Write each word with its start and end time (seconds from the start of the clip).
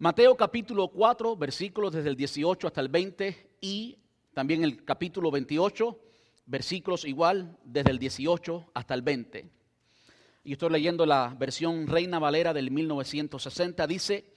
Mateo 0.00 0.36
capítulo 0.36 0.86
4, 0.86 1.34
versículos 1.34 1.92
desde 1.92 2.08
el 2.08 2.14
18 2.14 2.68
hasta 2.68 2.80
el 2.80 2.88
20 2.88 3.56
y 3.60 3.98
también 4.32 4.62
el 4.62 4.84
capítulo 4.84 5.28
28, 5.32 5.98
versículos 6.46 7.04
igual 7.04 7.58
desde 7.64 7.90
el 7.90 7.98
18 7.98 8.70
hasta 8.74 8.94
el 8.94 9.02
20. 9.02 9.50
Y 10.44 10.52
estoy 10.52 10.70
leyendo 10.70 11.04
la 11.04 11.34
versión 11.36 11.88
Reina 11.88 12.20
Valera 12.20 12.54
del 12.54 12.70
1960. 12.70 13.88
Dice, 13.88 14.32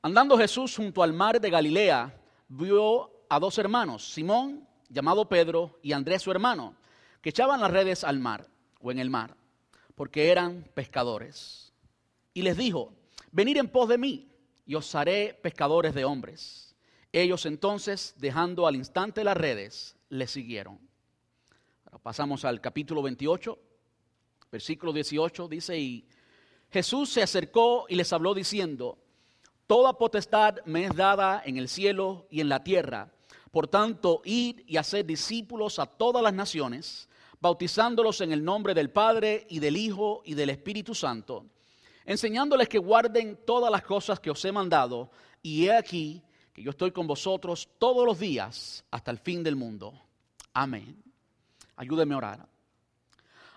andando 0.00 0.38
Jesús 0.38 0.74
junto 0.76 1.02
al 1.02 1.12
mar 1.12 1.38
de 1.38 1.50
Galilea, 1.50 2.18
vio 2.48 3.10
a 3.28 3.38
dos 3.38 3.58
hermanos, 3.58 4.10
Simón, 4.10 4.66
llamado 4.88 5.28
Pedro, 5.28 5.78
y 5.82 5.92
Andrés 5.92 6.22
su 6.22 6.30
hermano, 6.30 6.74
que 7.20 7.28
echaban 7.28 7.60
las 7.60 7.70
redes 7.70 8.02
al 8.02 8.18
mar 8.18 8.46
o 8.80 8.90
en 8.90 8.98
el 8.98 9.10
mar, 9.10 9.36
porque 9.94 10.30
eran 10.30 10.66
pescadores. 10.72 11.74
Y 12.32 12.40
les 12.40 12.56
dijo, 12.56 12.94
venid 13.30 13.58
en 13.58 13.68
pos 13.68 13.86
de 13.86 13.98
mí, 13.98 14.29
y 14.70 14.76
os 14.76 14.94
haré 14.94 15.34
pescadores 15.34 15.96
de 15.96 16.04
hombres. 16.04 16.76
Ellos 17.10 17.44
entonces, 17.44 18.14
dejando 18.18 18.68
al 18.68 18.76
instante 18.76 19.24
las 19.24 19.36
redes, 19.36 19.96
le 20.10 20.28
siguieron. 20.28 20.78
pasamos 22.04 22.44
al 22.44 22.60
capítulo 22.60 23.02
28, 23.02 23.58
versículo 24.52 24.92
18, 24.92 25.48
dice, 25.48 25.76
y 25.76 26.06
Jesús 26.70 27.10
se 27.10 27.20
acercó 27.20 27.86
y 27.88 27.96
les 27.96 28.12
habló 28.12 28.32
diciendo, 28.32 28.96
Toda 29.66 29.98
potestad 29.98 30.58
me 30.66 30.84
es 30.84 30.94
dada 30.94 31.42
en 31.44 31.56
el 31.56 31.68
cielo 31.68 32.28
y 32.30 32.40
en 32.40 32.48
la 32.48 32.62
tierra. 32.62 33.12
Por 33.50 33.66
tanto, 33.66 34.22
id 34.24 34.60
y 34.68 34.76
haced 34.76 35.04
discípulos 35.04 35.80
a 35.80 35.86
todas 35.86 36.22
las 36.22 36.32
naciones, 36.32 37.08
bautizándolos 37.40 38.20
en 38.20 38.30
el 38.30 38.44
nombre 38.44 38.74
del 38.74 38.90
Padre 38.90 39.48
y 39.50 39.58
del 39.58 39.76
Hijo 39.76 40.22
y 40.24 40.34
del 40.34 40.50
Espíritu 40.50 40.94
Santo, 40.94 41.46
enseñándoles 42.04 42.68
que 42.68 42.78
guarden 42.78 43.38
todas 43.44 43.70
las 43.70 43.82
cosas 43.82 44.20
que 44.20 44.30
os 44.30 44.44
he 44.44 44.52
mandado, 44.52 45.10
y 45.42 45.66
he 45.66 45.76
aquí 45.76 46.22
que 46.52 46.62
yo 46.62 46.70
estoy 46.70 46.90
con 46.90 47.06
vosotros 47.06 47.68
todos 47.78 48.04
los 48.04 48.18
días 48.18 48.84
hasta 48.90 49.10
el 49.10 49.18
fin 49.18 49.42
del 49.42 49.56
mundo. 49.56 50.00
Amén. 50.52 51.02
Ayúdeme 51.76 52.14
a 52.14 52.18
orar. 52.18 52.48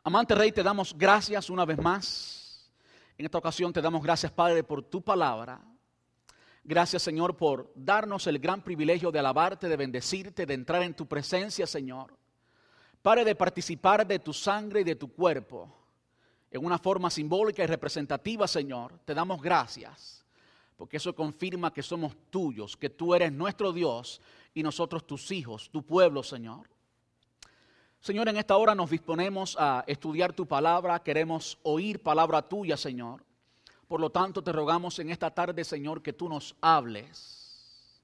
Amante 0.04 0.36
Rey, 0.36 0.52
te 0.52 0.64
damos 0.64 0.98
gracias 0.98 1.50
una 1.50 1.66
vez 1.66 1.78
más. 1.78 2.72
En 3.18 3.26
esta 3.26 3.38
ocasión 3.38 3.72
te 3.72 3.82
damos 3.82 4.04
gracias, 4.04 4.32
Padre, 4.32 4.64
por 4.64 4.84
tu 4.84 5.02
palabra. 5.02 5.62
Gracias, 6.64 7.04
Señor, 7.04 7.36
por 7.36 7.72
darnos 7.76 8.26
el 8.28 8.40
gran 8.40 8.62
privilegio 8.62 9.12
de 9.12 9.20
alabarte, 9.20 9.68
de 9.68 9.76
bendecirte, 9.76 10.46
de 10.46 10.54
entrar 10.54 10.82
en 10.84 10.94
tu 10.94 11.06
presencia, 11.06 11.68
Señor. 11.68 12.18
Pare 13.02 13.26
de 13.26 13.36
participar 13.36 14.08
de 14.08 14.20
tu 14.20 14.32
sangre 14.32 14.82
y 14.82 14.84
de 14.86 14.96
tu 14.96 15.12
cuerpo 15.12 15.83
en 16.54 16.64
una 16.64 16.78
forma 16.78 17.10
simbólica 17.10 17.64
y 17.64 17.68
representativa, 17.68 18.48
Señor. 18.48 19.00
Te 19.06 19.16
damos 19.16 19.42
gracias, 19.42 20.24
porque 20.78 20.98
eso 20.98 21.16
confirma 21.16 21.74
que 21.74 21.82
somos 21.82 22.16
tuyos, 22.30 22.78
que 22.78 22.92
tú 22.92 23.16
eres 23.16 23.34
nuestro 23.34 23.74
Dios 23.74 24.22
y 24.54 24.62
nosotros 24.62 25.06
tus 25.08 25.32
hijos, 25.32 25.72
tu 25.72 25.82
pueblo, 25.82 26.22
Señor. 26.22 26.70
Señor, 28.00 28.30
en 28.30 28.38
esta 28.38 28.56
hora 28.56 28.76
nos 28.76 28.92
disponemos 28.92 29.58
a 29.60 29.84
estudiar 29.88 30.34
tu 30.34 30.46
palabra, 30.46 31.02
queremos 31.02 31.58
oír 31.64 32.04
palabra 32.04 32.44
tuya, 32.44 32.78
Señor. 32.78 33.26
Por 33.88 34.00
lo 34.00 34.12
tanto, 34.12 34.44
te 34.44 34.52
rogamos 34.52 35.00
en 35.00 35.10
esta 35.10 35.32
tarde, 35.32 35.64
Señor, 35.64 36.04
que 36.04 36.14
tú 36.14 36.30
nos 36.30 36.56
hables. 36.62 38.04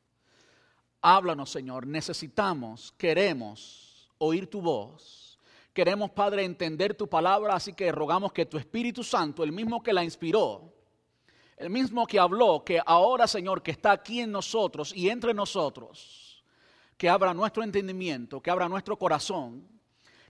Háblanos, 1.02 1.52
Señor. 1.52 1.86
Necesitamos, 1.86 2.94
queremos 2.98 4.10
oír 4.18 4.50
tu 4.50 4.60
voz. 4.60 5.29
Queremos, 5.74 6.12
Padre, 6.12 6.44
entender 6.44 6.96
tu 6.96 7.08
palabra, 7.08 7.56
así 7.56 7.74
que 7.74 7.92
rogamos 7.92 8.32
que 8.34 8.46
tu 8.46 8.58
Espíritu 8.58 9.04
Santo, 9.04 9.44
el 9.44 9.52
mismo 9.52 9.82
que 9.82 9.94
la 9.94 10.04
inspiró, 10.04 10.74
el 11.58 11.70
mismo 11.70 12.08
que 12.08 12.20
habló, 12.20 12.64
que 12.64 12.82
ahora, 12.86 13.28
Señor, 13.28 13.62
que 13.62 13.72
está 13.72 13.92
aquí 13.92 14.22
en 14.22 14.32
nosotros 14.32 14.94
y 14.96 15.10
entre 15.10 15.34
nosotros, 15.34 16.44
que 16.98 17.10
abra 17.10 17.34
nuestro 17.34 17.64
entendimiento, 17.64 18.42
que 18.42 18.50
abra 18.50 18.68
nuestro 18.68 18.98
corazón, 18.98 19.68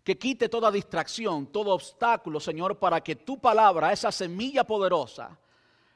que 0.03 0.17
quite 0.17 0.49
toda 0.49 0.71
distracción, 0.71 1.47
todo 1.47 1.73
obstáculo, 1.73 2.39
Señor, 2.39 2.77
para 2.77 3.01
que 3.01 3.15
tu 3.15 3.39
palabra, 3.39 3.91
esa 3.91 4.11
semilla 4.11 4.63
poderosa, 4.63 5.37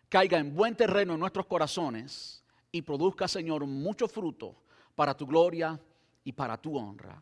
caiga 0.07 0.38
en 0.38 0.56
buen 0.56 0.75
terreno 0.75 1.13
en 1.13 1.19
nuestros 1.19 1.47
corazones 1.47 2.44
y 2.72 2.81
produzca, 2.81 3.28
Señor, 3.28 3.66
mucho 3.66 4.07
fruto 4.07 4.56
para 4.96 5.16
tu 5.16 5.25
gloria 5.25 5.79
y 6.23 6.31
para 6.31 6.57
tu 6.57 6.78
honra. 6.78 7.22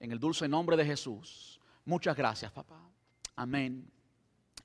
En 0.00 0.10
el 0.10 0.18
dulce 0.18 0.48
nombre 0.48 0.76
de 0.76 0.84
Jesús. 0.84 1.60
Muchas 1.84 2.16
gracias, 2.16 2.50
papá. 2.50 2.80
Amén 3.36 3.88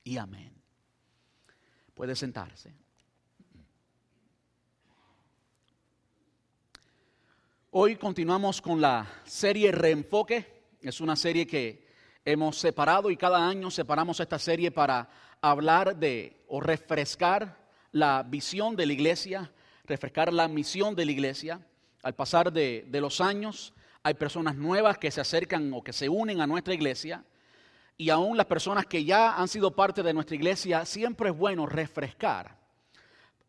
y 0.02 0.16
amén. 0.16 0.52
Puede 1.94 2.16
sentarse. 2.16 2.74
Hoy 7.70 7.96
continuamos 7.96 8.62
con 8.62 8.80
la 8.80 9.06
serie 9.24 9.70
Reenfoque. 9.70 10.64
Es 10.80 11.02
una 11.02 11.14
serie 11.14 11.46
que 11.46 11.86
hemos 12.24 12.56
separado 12.56 13.10
y 13.10 13.16
cada 13.18 13.46
año 13.46 13.70
separamos 13.70 14.18
esta 14.20 14.38
serie 14.38 14.70
para 14.70 15.08
hablar 15.42 15.94
de 15.96 16.44
o 16.48 16.60
refrescar 16.60 17.66
la 17.92 18.22
visión 18.22 18.76
de 18.76 18.86
la 18.86 18.92
iglesia, 18.94 19.52
refrescar 19.84 20.32
la 20.32 20.48
misión 20.48 20.94
de 20.94 21.04
la 21.04 21.12
iglesia. 21.12 21.60
Al 22.02 22.14
pasar 22.14 22.52
de, 22.52 22.88
los 22.90 23.20
años 23.20 23.74
hay 24.06 24.14
personas 24.14 24.54
nuevas 24.54 24.98
que 24.98 25.10
se 25.10 25.20
acercan 25.20 25.72
o 25.74 25.82
que 25.82 25.92
se 25.92 26.08
unen 26.08 26.40
a 26.40 26.46
nuestra 26.46 26.72
iglesia 26.72 27.24
y 27.96 28.08
aún 28.08 28.36
las 28.36 28.46
personas 28.46 28.86
que 28.86 29.04
ya 29.04 29.34
han 29.34 29.48
sido 29.48 29.74
parte 29.74 30.00
de 30.00 30.14
nuestra 30.14 30.36
iglesia, 30.36 30.84
siempre 30.84 31.30
es 31.30 31.36
bueno 31.36 31.66
refrescar. 31.66 32.56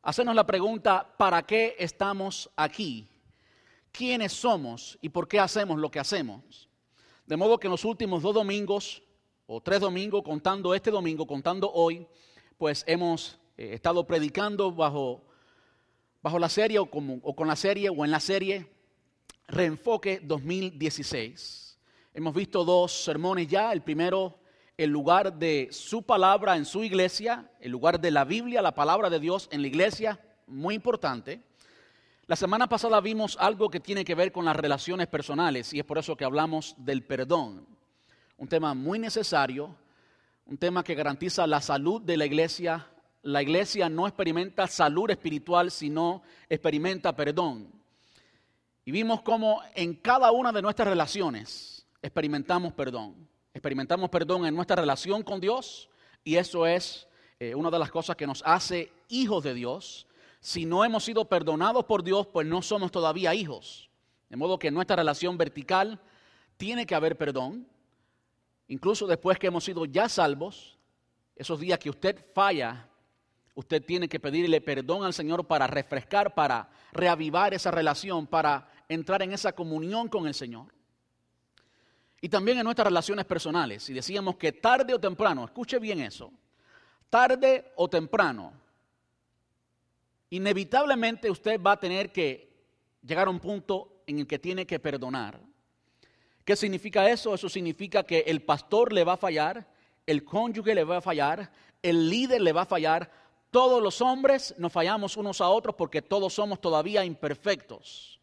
Hacernos 0.02 0.34
la 0.34 0.48
pregunta, 0.48 1.14
¿para 1.16 1.44
qué 1.44 1.76
estamos 1.78 2.50
aquí? 2.56 3.08
¿Quiénes 3.92 4.34
somos 4.34 4.98
y 5.00 5.10
por 5.10 5.28
qué 5.28 5.40
hacemos 5.40 5.78
lo 5.78 5.92
que 5.92 6.00
hacemos? 6.00 6.68
De 7.28 7.38
modo 7.38 7.60
que 7.60 7.68
en 7.68 7.72
los 7.74 7.86
últimos 7.86 8.24
dos 8.24 8.34
domingos 8.34 9.04
o 9.46 9.62
tres 9.62 9.80
domingos, 9.80 10.24
contando 10.24 10.74
este 10.74 10.90
domingo, 10.90 11.28
contando 11.28 11.72
hoy, 11.72 12.08
pues 12.58 12.84
hemos 12.88 13.38
eh, 13.58 13.76
estado 13.76 14.08
predicando 14.08 14.72
bajo, 14.72 15.24
bajo 16.24 16.40
la 16.40 16.50
serie 16.50 16.80
o, 16.80 16.90
o 17.22 17.36
con 17.36 17.48
la 17.48 17.56
serie 17.56 17.90
o 17.92 18.04
en 18.04 18.10
la 18.10 18.20
serie 18.20 18.77
Reenfoque 19.48 20.20
2016. 20.24 21.78
Hemos 22.14 22.34
visto 22.34 22.66
dos 22.66 23.04
sermones 23.04 23.48
ya. 23.48 23.72
El 23.72 23.82
primero, 23.82 24.40
el 24.78 24.90
lugar 24.90 25.34
de 25.34 25.70
su 25.72 26.04
palabra 26.04 26.58
en 26.58 26.66
su 26.66 26.84
iglesia, 26.84 27.50
el 27.60 27.72
lugar 27.72 28.00
de 28.00 28.12
la 28.12 28.26
Biblia, 28.26 28.62
la 28.62 28.76
palabra 28.76 29.10
de 29.10 29.20
Dios 29.20 29.48
en 29.52 29.62
la 29.62 29.68
iglesia, 29.68 30.20
muy 30.48 30.76
importante. 30.76 31.42
La 32.26 32.36
semana 32.36 32.68
pasada 32.68 33.00
vimos 33.00 33.38
algo 33.40 33.70
que 33.70 33.80
tiene 33.80 34.04
que 34.04 34.16
ver 34.16 34.32
con 34.32 34.46
las 34.46 34.56
relaciones 34.56 35.08
personales 35.08 35.74
y 35.74 35.80
es 35.80 35.86
por 35.86 35.98
eso 35.98 36.16
que 36.16 36.26
hablamos 36.26 36.76
del 36.78 37.04
perdón 37.04 37.78
un 38.38 38.48
tema 38.48 38.74
muy 38.74 39.00
necesario, 39.00 39.76
un 40.46 40.58
tema 40.58 40.84
que 40.84 40.96
garantiza 40.96 41.48
la 41.48 41.60
salud 41.60 42.02
de 42.02 42.18
la 42.18 42.26
iglesia. 42.26 42.88
La 43.24 43.42
iglesia 43.42 43.90
no 43.90 44.08
experimenta 44.08 44.68
salud 44.68 45.10
espiritual, 45.10 45.72
sino 45.72 46.22
experimenta 46.48 47.16
perdón. 47.16 47.68
Y 48.88 48.92
vimos 48.92 49.22
cómo 49.22 49.62
en 49.76 49.96
cada 49.96 50.32
una 50.32 50.54
de 50.54 50.62
nuestras 50.62 50.88
relaciones 50.88 51.86
experimentamos 52.02 52.72
perdón. 52.72 53.28
Experimentamos 53.54 54.10
perdón 54.10 54.46
en 54.46 54.56
nuestra 54.56 54.78
relación 54.78 55.24
con 55.24 55.42
Dios 55.42 55.90
y 56.24 56.38
eso 56.38 56.66
es 56.66 57.06
eh, 57.38 57.54
una 57.54 57.70
de 57.70 57.80
las 57.80 57.92
cosas 57.92 58.16
que 58.16 58.26
nos 58.26 58.42
hace 58.46 58.94
hijos 59.10 59.44
de 59.44 59.54
Dios. 59.56 60.08
Si 60.40 60.66
no 60.66 60.86
hemos 60.86 61.04
sido 61.04 61.26
perdonados 61.26 61.84
por 61.84 62.02
Dios, 62.02 62.28
pues 62.28 62.48
no 62.48 62.62
somos 62.62 62.90
todavía 62.90 63.36
hijos. 63.36 63.90
De 64.30 64.38
modo 64.38 64.58
que 64.58 64.70
en 64.70 64.74
nuestra 64.74 64.96
relación 64.96 65.38
vertical 65.38 66.00
tiene 66.56 66.86
que 66.86 66.96
haber 66.96 67.18
perdón. 67.18 67.68
Incluso 68.70 69.06
después 69.06 69.38
que 69.38 69.48
hemos 69.48 69.66
sido 69.66 69.84
ya 69.84 70.08
salvos, 70.08 70.78
esos 71.36 71.60
días 71.60 71.78
que 71.78 71.90
usted 71.90 72.26
falla, 72.34 72.88
usted 73.54 73.84
tiene 73.84 74.08
que 74.08 74.22
pedirle 74.22 74.62
perdón 74.62 75.04
al 75.04 75.14
Señor 75.14 75.46
para 75.46 75.68
refrescar, 75.68 76.34
para 76.34 76.70
reavivar 76.94 77.54
esa 77.54 77.70
relación, 77.70 78.28
para 78.28 78.77
entrar 78.90 79.22
en 79.22 79.34
esa 79.34 79.54
comunión 79.54 80.08
con 80.08 80.28
el 80.28 80.34
Señor. 80.34 80.74
Y 82.22 82.30
también 82.30 82.58
en 82.58 82.64
nuestras 82.64 82.88
relaciones 82.88 83.26
personales. 83.26 83.90
Y 83.90 83.94
decíamos 83.94 84.38
que 84.38 84.52
tarde 84.52 84.94
o 84.94 85.00
temprano, 85.00 85.46
escuche 85.46 85.80
bien 85.80 86.02
eso, 86.02 86.32
tarde 87.10 87.72
o 87.76 87.88
temprano, 87.90 88.54
inevitablemente 90.30 91.30
usted 91.30 91.62
va 91.62 91.74
a 91.74 91.80
tener 91.80 92.12
que 92.12 92.48
llegar 93.02 93.28
a 93.28 93.32
un 93.32 93.40
punto 93.40 94.02
en 94.08 94.20
el 94.20 94.28
que 94.28 94.40
tiene 94.40 94.66
que 94.66 94.80
perdonar. 94.80 95.40
¿Qué 96.44 96.56
significa 96.56 97.10
eso? 97.10 97.36
Eso 97.36 97.50
significa 97.50 98.04
que 98.04 98.20
el 98.20 98.42
pastor 98.42 98.94
le 98.94 99.04
va 99.04 99.14
a 99.14 99.18
fallar, 99.18 99.68
el 100.06 100.24
cónyuge 100.24 100.74
le 100.74 100.86
va 100.86 100.98
a 100.98 101.02
fallar, 101.02 101.52
el 101.84 102.10
líder 102.10 102.42
le 102.42 102.54
va 102.54 102.62
a 102.62 102.66
fallar. 102.66 103.12
Todos 103.52 103.82
los 103.84 104.02
hombres 104.02 104.56
nos 104.58 104.72
fallamos 104.72 105.18
unos 105.18 105.42
a 105.42 105.50
otros 105.50 105.76
porque 105.76 106.02
todos 106.02 106.34
somos 106.34 106.60
todavía 106.62 107.04
imperfectos. 107.04 108.17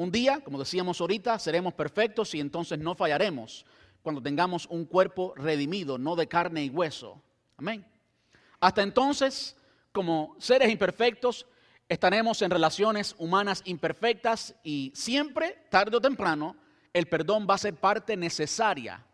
Un 0.00 0.10
día, 0.10 0.40
como 0.40 0.58
decíamos 0.58 0.98
ahorita, 0.98 1.38
seremos 1.38 1.74
perfectos 1.74 2.34
y 2.34 2.40
entonces 2.40 2.78
no 2.78 2.94
fallaremos 2.94 3.66
cuando 4.00 4.22
tengamos 4.22 4.64
un 4.70 4.86
cuerpo 4.86 5.34
redimido, 5.36 5.98
no 5.98 6.16
de 6.16 6.26
carne 6.26 6.64
y 6.64 6.70
hueso. 6.70 7.20
Amén. 7.58 7.84
Hasta 8.60 8.82
entonces, 8.82 9.54
como 9.92 10.36
seres 10.38 10.70
imperfectos, 10.70 11.46
estaremos 11.86 12.40
en 12.40 12.50
relaciones 12.50 13.14
humanas 13.18 13.60
imperfectas 13.66 14.54
y 14.64 14.90
siempre, 14.94 15.66
tarde 15.68 15.98
o 15.98 16.00
temprano, 16.00 16.56
el 16.94 17.06
perdón 17.06 17.46
va 17.46 17.56
a 17.56 17.58
ser 17.58 17.74
parte 17.74 18.16
necesaria 18.16 19.04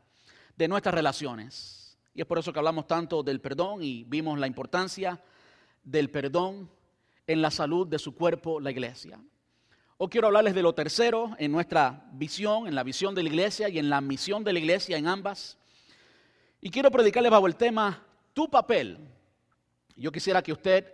de 0.56 0.68
nuestras 0.68 0.94
relaciones. 0.94 1.98
Y 2.14 2.20
es 2.20 2.28
por 2.28 2.38
eso 2.38 2.52
que 2.52 2.60
hablamos 2.60 2.86
tanto 2.86 3.24
del 3.24 3.40
perdón 3.40 3.82
y 3.82 4.04
vimos 4.04 4.38
la 4.38 4.46
importancia 4.46 5.20
del 5.82 6.10
perdón 6.10 6.70
en 7.26 7.42
la 7.42 7.50
salud 7.50 7.88
de 7.88 7.98
su 7.98 8.14
cuerpo, 8.14 8.60
la 8.60 8.70
iglesia. 8.70 9.18
Hoy 9.98 10.08
quiero 10.08 10.26
hablarles 10.26 10.54
de 10.54 10.60
lo 10.60 10.74
tercero 10.74 11.34
en 11.38 11.50
nuestra 11.50 12.04
visión, 12.12 12.66
en 12.66 12.74
la 12.74 12.82
visión 12.82 13.14
de 13.14 13.22
la 13.22 13.30
iglesia 13.30 13.70
y 13.70 13.78
en 13.78 13.88
la 13.88 14.02
misión 14.02 14.44
de 14.44 14.52
la 14.52 14.58
iglesia 14.58 14.98
en 14.98 15.08
ambas. 15.08 15.56
Y 16.60 16.68
quiero 16.68 16.90
predicarles 16.90 17.32
bajo 17.32 17.46
el 17.46 17.56
tema 17.56 18.04
tu 18.34 18.50
papel. 18.50 18.98
Yo 19.96 20.12
quisiera 20.12 20.42
que 20.42 20.52
usted 20.52 20.84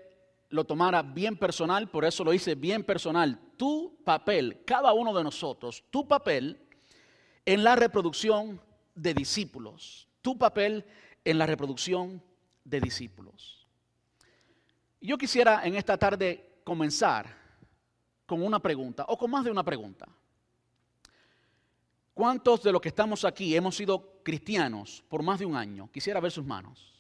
lo 0.50 0.62
tomara 0.64 1.02
bien 1.02 1.37
personal, 1.37 1.90
por 1.90 2.04
eso 2.04 2.22
lo 2.22 2.32
hice 2.32 2.54
bien 2.54 2.84
personal. 2.84 3.40
Tu 3.56 3.99
papel, 4.04 4.62
cada 4.64 4.93
uno 4.93 5.12
de 5.12 5.25
nosotros, 5.25 5.82
tu 5.90 6.06
papel 6.06 6.60
en 7.44 7.64
la 7.64 7.75
reproducción 7.75 8.60
de 8.94 9.14
discípulos. 9.14 10.06
Tu 10.20 10.38
papel 10.38 10.84
en 11.25 11.38
la 11.38 11.46
reproducción 11.46 12.22
de 12.62 12.81
discípulos. 12.81 13.66
Yo 15.00 15.19
quisiera 15.19 15.66
en 15.66 15.75
esta 15.75 15.98
tarde 15.98 16.60
comenzar 16.62 17.41
con 18.26 18.42
una 18.42 18.58
pregunta, 18.58 19.04
o 19.08 19.16
con 19.19 19.30
más 19.30 19.44
de 19.44 19.50
una 19.50 19.62
pregunta. 19.62 20.08
¿Cuántos 22.14 22.62
de 22.62 22.72
los 22.72 22.80
que 22.80 22.88
estamos 22.88 23.24
aquí 23.24 23.56
hemos 23.56 23.76
sido 23.76 24.20
cristianos 24.22 25.02
por 25.08 25.22
más 25.22 25.38
de 25.38 25.46
un 25.46 25.56
año? 25.56 25.90
Quisiera 25.90 26.20
ver 26.20 26.30
sus 26.30 26.44
manos. 26.44 26.92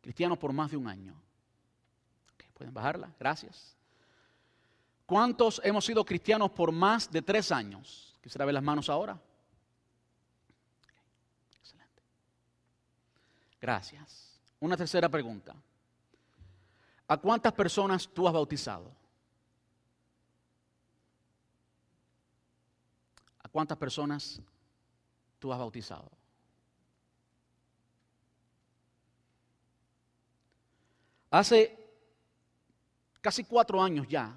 Cristianos 0.00 0.38
por 0.38 0.52
más 0.52 0.70
de 0.70 0.76
un 0.76 0.88
año. 0.88 1.20
¿Pueden 2.54 2.74
bajarla? 2.74 3.12
Gracias. 3.18 3.76
¿Cuántos 5.06 5.60
hemos 5.64 5.84
sido 5.84 6.04
cristianos 6.04 6.50
por 6.52 6.72
más 6.72 7.10
de 7.10 7.22
tres 7.22 7.50
años? 7.50 8.16
Quisiera 8.22 8.44
ver 8.44 8.54
las 8.54 8.62
manos 8.62 8.88
ahora. 8.88 9.20
Excelente. 11.60 12.02
Gracias. 13.60 14.40
Una 14.60 14.76
tercera 14.76 15.08
pregunta. 15.08 15.54
¿A 17.08 17.16
cuántas 17.16 17.52
personas 17.52 18.08
tú 18.08 18.26
has 18.26 18.32
bautizado? 18.32 18.90
¿A 23.41 23.41
cuántas 23.52 23.78
personas 23.78 24.40
tú 25.38 25.52
has 25.52 25.58
bautizado? 25.58 26.10
Hace 31.30 31.78
casi 33.20 33.44
cuatro 33.44 33.82
años 33.82 34.06
ya, 34.08 34.36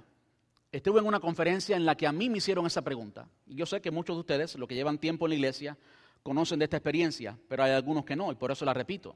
estuve 0.72 1.00
en 1.00 1.08
una 1.08 1.20
conferencia 1.20 1.76
en 1.76 1.86
la 1.86 1.96
que 1.96 2.08
a 2.08 2.12
mí 2.12 2.30
me 2.30 2.38
hicieron 2.38 2.66
esa 2.66 2.82
pregunta. 2.82 3.28
Y 3.48 3.56
yo 3.56 3.66
sé 3.66 3.82
que 3.82 3.92
muchos 3.92 4.16
de 4.16 4.20
ustedes, 4.20 4.56
los 4.56 4.70
que 4.70 4.76
llevan 4.76 4.98
tiempo 4.98 5.26
en 5.26 5.32
la 5.32 5.36
iglesia, 5.36 5.78
conocen 6.24 6.60
de 6.60 6.66
esta 6.66 6.78
experiencia, 6.78 7.38
pero 7.48 7.64
hay 7.64 7.72
algunos 7.72 8.06
que 8.06 8.16
no, 8.16 8.32
y 8.32 8.36
por 8.36 8.52
eso 8.52 8.64
la 8.64 8.74
repito. 8.74 9.16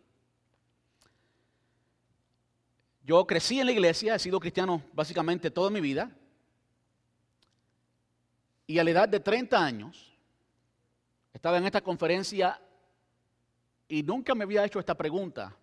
Yo 3.04 3.25
crecí 3.25 3.60
en 3.60 3.68
la 3.68 3.72
iglesia, 3.72 4.16
he 4.16 4.19
sido 4.19 4.40
cristiano 4.40 4.84
básicamente 4.94 5.50
toda 5.50 5.69
mi 5.69 5.81
vida, 5.81 6.12
y 8.69 8.77
a 8.77 8.83
la 8.83 8.92
edad 8.92 9.10
de 9.10 9.19
30 9.19 9.66
años, 9.66 10.16
estaba 11.33 11.57
en 11.57 11.66
esta 11.66 11.81
conferencia 11.81 12.62
y 13.88 14.04
nunca 14.04 14.36
me 14.36 14.44
había 14.44 14.63
hecho 14.63 14.77
esta 14.77 14.95
pregunta 14.95 15.57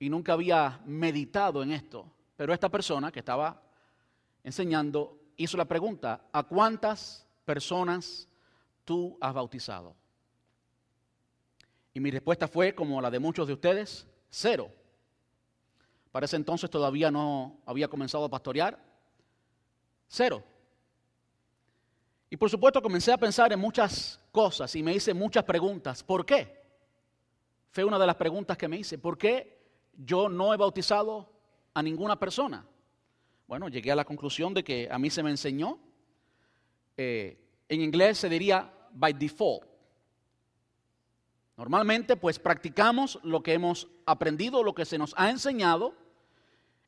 y 0.00 0.10
nunca 0.10 0.32
había 0.32 0.80
meditado 0.84 1.62
en 1.62 1.70
esto. 1.70 2.04
Pero 2.34 2.52
esta 2.52 2.68
persona 2.68 3.12
que 3.12 3.20
estaba 3.20 3.62
enseñando 4.42 5.20
hizo 5.36 5.56
la 5.56 5.66
pregunta, 5.66 6.26
¿a 6.32 6.42
cuántas 6.42 7.28
personas 7.44 8.28
tú 8.84 9.16
has 9.20 9.32
bautizado? 9.32 9.94
Y 11.94 12.00
mi 12.00 12.10
respuesta 12.10 12.48
fue, 12.48 12.74
como 12.74 13.00
la 13.00 13.12
de 13.12 13.20
muchos 13.20 13.46
de 13.46 13.52
ustedes, 13.52 14.04
cero. 14.28 14.68
Para 16.10 16.26
ese 16.26 16.34
entonces 16.34 16.68
todavía 16.68 17.08
no 17.08 17.60
había 17.66 17.86
comenzado 17.86 18.24
a 18.24 18.30
pastorear. 18.30 18.84
Cero. 20.08 20.42
Y 22.32 22.38
por 22.38 22.48
supuesto 22.48 22.80
comencé 22.80 23.12
a 23.12 23.18
pensar 23.18 23.52
en 23.52 23.60
muchas 23.60 24.18
cosas 24.32 24.74
y 24.74 24.82
me 24.82 24.94
hice 24.94 25.12
muchas 25.12 25.44
preguntas. 25.44 26.02
¿Por 26.02 26.24
qué? 26.24 26.62
Fue 27.70 27.84
una 27.84 27.98
de 27.98 28.06
las 28.06 28.16
preguntas 28.16 28.56
que 28.56 28.68
me 28.68 28.78
hice. 28.78 28.96
¿Por 28.96 29.18
qué 29.18 29.60
yo 29.98 30.30
no 30.30 30.54
he 30.54 30.56
bautizado 30.56 31.30
a 31.74 31.82
ninguna 31.82 32.18
persona? 32.18 32.64
Bueno, 33.46 33.68
llegué 33.68 33.92
a 33.92 33.96
la 33.96 34.06
conclusión 34.06 34.54
de 34.54 34.64
que 34.64 34.88
a 34.90 34.98
mí 34.98 35.10
se 35.10 35.22
me 35.22 35.28
enseñó, 35.28 35.78
eh, 36.96 37.38
en 37.68 37.82
inglés 37.82 38.16
se 38.16 38.30
diría 38.30 38.72
by 38.92 39.12
default. 39.12 39.66
Normalmente 41.58 42.16
pues 42.16 42.38
practicamos 42.38 43.18
lo 43.24 43.42
que 43.42 43.52
hemos 43.52 43.88
aprendido, 44.06 44.62
lo 44.62 44.74
que 44.74 44.86
se 44.86 44.96
nos 44.96 45.12
ha 45.18 45.28
enseñado, 45.28 45.94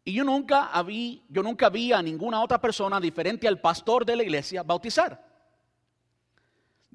y 0.06 0.14
yo 0.14 0.25
nunca, 0.25 0.70
yo 1.29 1.43
nunca 1.43 1.69
vi 1.69 1.93
a 1.93 2.00
ninguna 2.00 2.43
otra 2.43 2.58
persona 2.62 2.99
diferente 2.99 3.46
al 3.46 3.61
pastor 3.61 4.06
de 4.06 4.17
la 4.17 4.23
iglesia 4.23 4.62
bautizar. 4.62 5.33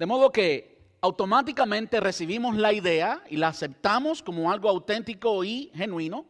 De 0.00 0.06
modo 0.06 0.32
que 0.32 0.96
automáticamente 1.02 2.00
recibimos 2.00 2.56
la 2.56 2.72
idea 2.72 3.22
y 3.28 3.36
la 3.36 3.48
aceptamos 3.48 4.22
como 4.22 4.50
algo 4.50 4.70
auténtico 4.70 5.44
y 5.44 5.70
genuino, 5.74 6.24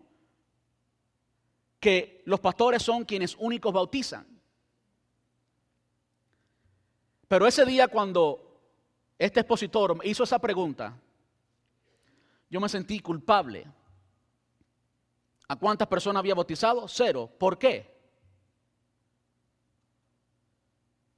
que 1.78 2.20
los 2.26 2.40
pastores 2.40 2.82
son 2.82 3.04
quienes 3.04 3.36
únicos 3.38 3.72
bautizan. 3.72 4.26
Pero 7.28 7.46
ese 7.46 7.64
día 7.64 7.86
cuando 7.86 8.60
este 9.16 9.38
expositor 9.38 10.00
hizo 10.02 10.24
esa 10.24 10.40
pregunta, 10.40 11.00
yo 12.50 12.60
me 12.60 12.68
sentí 12.68 12.98
culpable. 12.98 13.68
¿A 15.46 15.54
cuántas 15.54 15.86
personas 15.86 16.18
había 16.18 16.34
bautizado? 16.34 16.88
Cero. 16.88 17.30
¿Por 17.38 17.56
qué? 17.56 17.88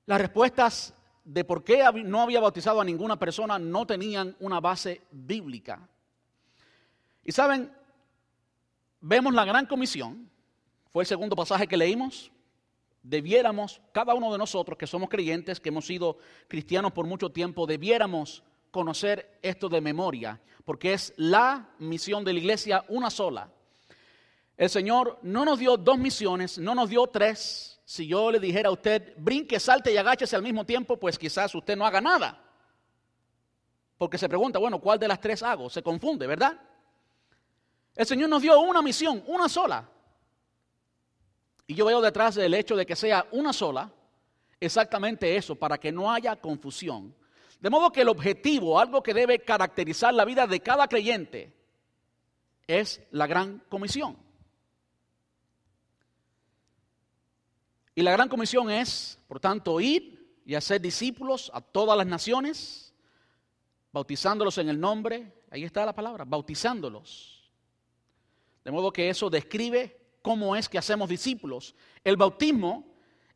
Las 0.04 0.20
respuestas 0.20 0.94
de 1.24 1.44
por 1.44 1.62
qué 1.62 1.84
no 2.04 2.22
había 2.22 2.40
bautizado 2.40 2.80
a 2.80 2.84
ninguna 2.84 3.18
persona 3.18 3.58
no 3.58 3.86
tenían 3.86 4.36
una 4.40 4.60
base 4.60 5.02
bíblica. 5.10 5.88
Y 7.24 7.32
saben, 7.32 7.72
vemos 9.00 9.32
la 9.32 9.44
gran 9.44 9.66
comisión, 9.66 10.28
fue 10.92 11.04
el 11.04 11.06
segundo 11.06 11.36
pasaje 11.36 11.66
que 11.66 11.76
leímos, 11.76 12.32
debiéramos, 13.02 13.80
cada 13.92 14.14
uno 14.14 14.32
de 14.32 14.38
nosotros 14.38 14.76
que 14.76 14.86
somos 14.86 15.08
creyentes, 15.08 15.60
que 15.60 15.68
hemos 15.68 15.86
sido 15.86 16.18
cristianos 16.48 16.92
por 16.92 17.06
mucho 17.06 17.30
tiempo, 17.30 17.66
debiéramos 17.66 18.42
conocer 18.70 19.38
esto 19.42 19.68
de 19.68 19.80
memoria, 19.80 20.40
porque 20.64 20.92
es 20.92 21.12
la 21.16 21.68
misión 21.78 22.24
de 22.24 22.32
la 22.32 22.38
iglesia 22.38 22.84
una 22.88 23.10
sola. 23.10 23.52
El 24.56 24.70
Señor 24.70 25.18
no 25.22 25.44
nos 25.44 25.58
dio 25.58 25.76
dos 25.76 25.98
misiones, 25.98 26.58
no 26.58 26.74
nos 26.74 26.90
dio 26.90 27.06
tres, 27.06 27.72
si 27.84 28.06
yo 28.06 28.30
le 28.30 28.38
dijera 28.38 28.68
a 28.68 28.72
usted, 28.72 29.14
brinque, 29.18 29.58
salte 29.60 29.92
y 29.92 29.96
agáchese 29.96 30.36
al 30.36 30.42
mismo 30.42 30.64
tiempo, 30.64 30.98
pues 30.98 31.18
quizás 31.18 31.54
usted 31.54 31.76
no 31.76 31.84
haga 31.84 32.00
nada. 32.00 32.42
Porque 33.98 34.18
se 34.18 34.28
pregunta, 34.28 34.58
bueno, 34.58 34.80
¿cuál 34.80 34.98
de 34.98 35.08
las 35.08 35.20
tres 35.20 35.42
hago? 35.42 35.68
Se 35.68 35.82
confunde, 35.82 36.26
¿verdad? 36.26 36.58
El 37.94 38.06
Señor 38.06 38.28
nos 38.28 38.42
dio 38.42 38.58
una 38.60 38.82
misión, 38.82 39.22
una 39.26 39.48
sola. 39.48 39.88
Y 41.66 41.74
yo 41.74 41.84
veo 41.84 42.00
detrás 42.00 42.34
del 42.34 42.54
hecho 42.54 42.76
de 42.76 42.86
que 42.86 42.96
sea 42.96 43.26
una 43.32 43.52
sola, 43.52 43.92
exactamente 44.58 45.36
eso, 45.36 45.54
para 45.54 45.78
que 45.78 45.92
no 45.92 46.10
haya 46.10 46.36
confusión. 46.36 47.14
De 47.60 47.70
modo 47.70 47.92
que 47.92 48.00
el 48.00 48.08
objetivo, 48.08 48.78
algo 48.78 49.02
que 49.02 49.14
debe 49.14 49.40
caracterizar 49.40 50.14
la 50.14 50.24
vida 50.24 50.46
de 50.46 50.60
cada 50.60 50.88
creyente, 50.88 51.54
es 52.66 53.02
la 53.10 53.26
gran 53.26 53.62
comisión. 53.68 54.16
Y 57.94 58.02
la 58.02 58.12
gran 58.12 58.28
comisión 58.28 58.70
es, 58.70 59.18
por 59.28 59.38
tanto, 59.38 59.80
ir 59.80 60.40
y 60.46 60.54
hacer 60.54 60.80
discípulos 60.80 61.50
a 61.54 61.60
todas 61.60 61.96
las 61.96 62.06
naciones, 62.06 62.94
bautizándolos 63.92 64.56
en 64.58 64.68
el 64.70 64.80
nombre, 64.80 65.32
ahí 65.50 65.64
está 65.64 65.84
la 65.84 65.94
palabra, 65.94 66.24
bautizándolos. 66.24 67.50
De 68.64 68.70
modo 68.70 68.92
que 68.92 69.10
eso 69.10 69.28
describe 69.28 70.00
cómo 70.22 70.56
es 70.56 70.68
que 70.68 70.78
hacemos 70.78 71.08
discípulos. 71.08 71.74
El 72.02 72.16
bautismo 72.16 72.86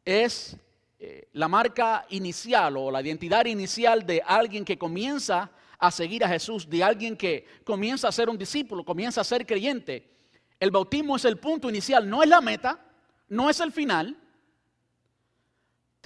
es 0.05 0.57
eh, 0.99 1.29
la 1.33 1.49
marca 1.49 2.07
inicial 2.11 2.77
o 2.77 2.91
la 2.91 3.03
identidad 3.03 3.45
inicial 3.45 4.07
de 4.07 4.23
alguien 4.25 4.65
que 4.65 4.79
comienza 4.79 5.51
a 5.79 5.91
seguir 5.91 6.25
a 6.25 6.29
Jesús, 6.29 6.69
de 6.69 6.83
alguien 6.83 7.17
que 7.17 7.45
comienza 7.65 8.09
a 8.09 8.13
ser 8.13 8.31
un 8.31 8.39
discípulo, 8.39 8.85
comienza 8.85 9.21
a 9.21 9.25
ser 9.25 9.45
creyente. 9.45 10.11
El 10.59 10.71
bautismo 10.71 11.17
es 11.17 11.27
el 11.27 11.37
punto 11.39 11.69
inicial, 11.69 12.09
no 12.09 12.23
es 12.23 12.29
la 12.31 12.41
meta, 12.41 12.81
no 13.29 13.51
es 13.51 13.61
el 13.61 13.73
final, 13.73 14.17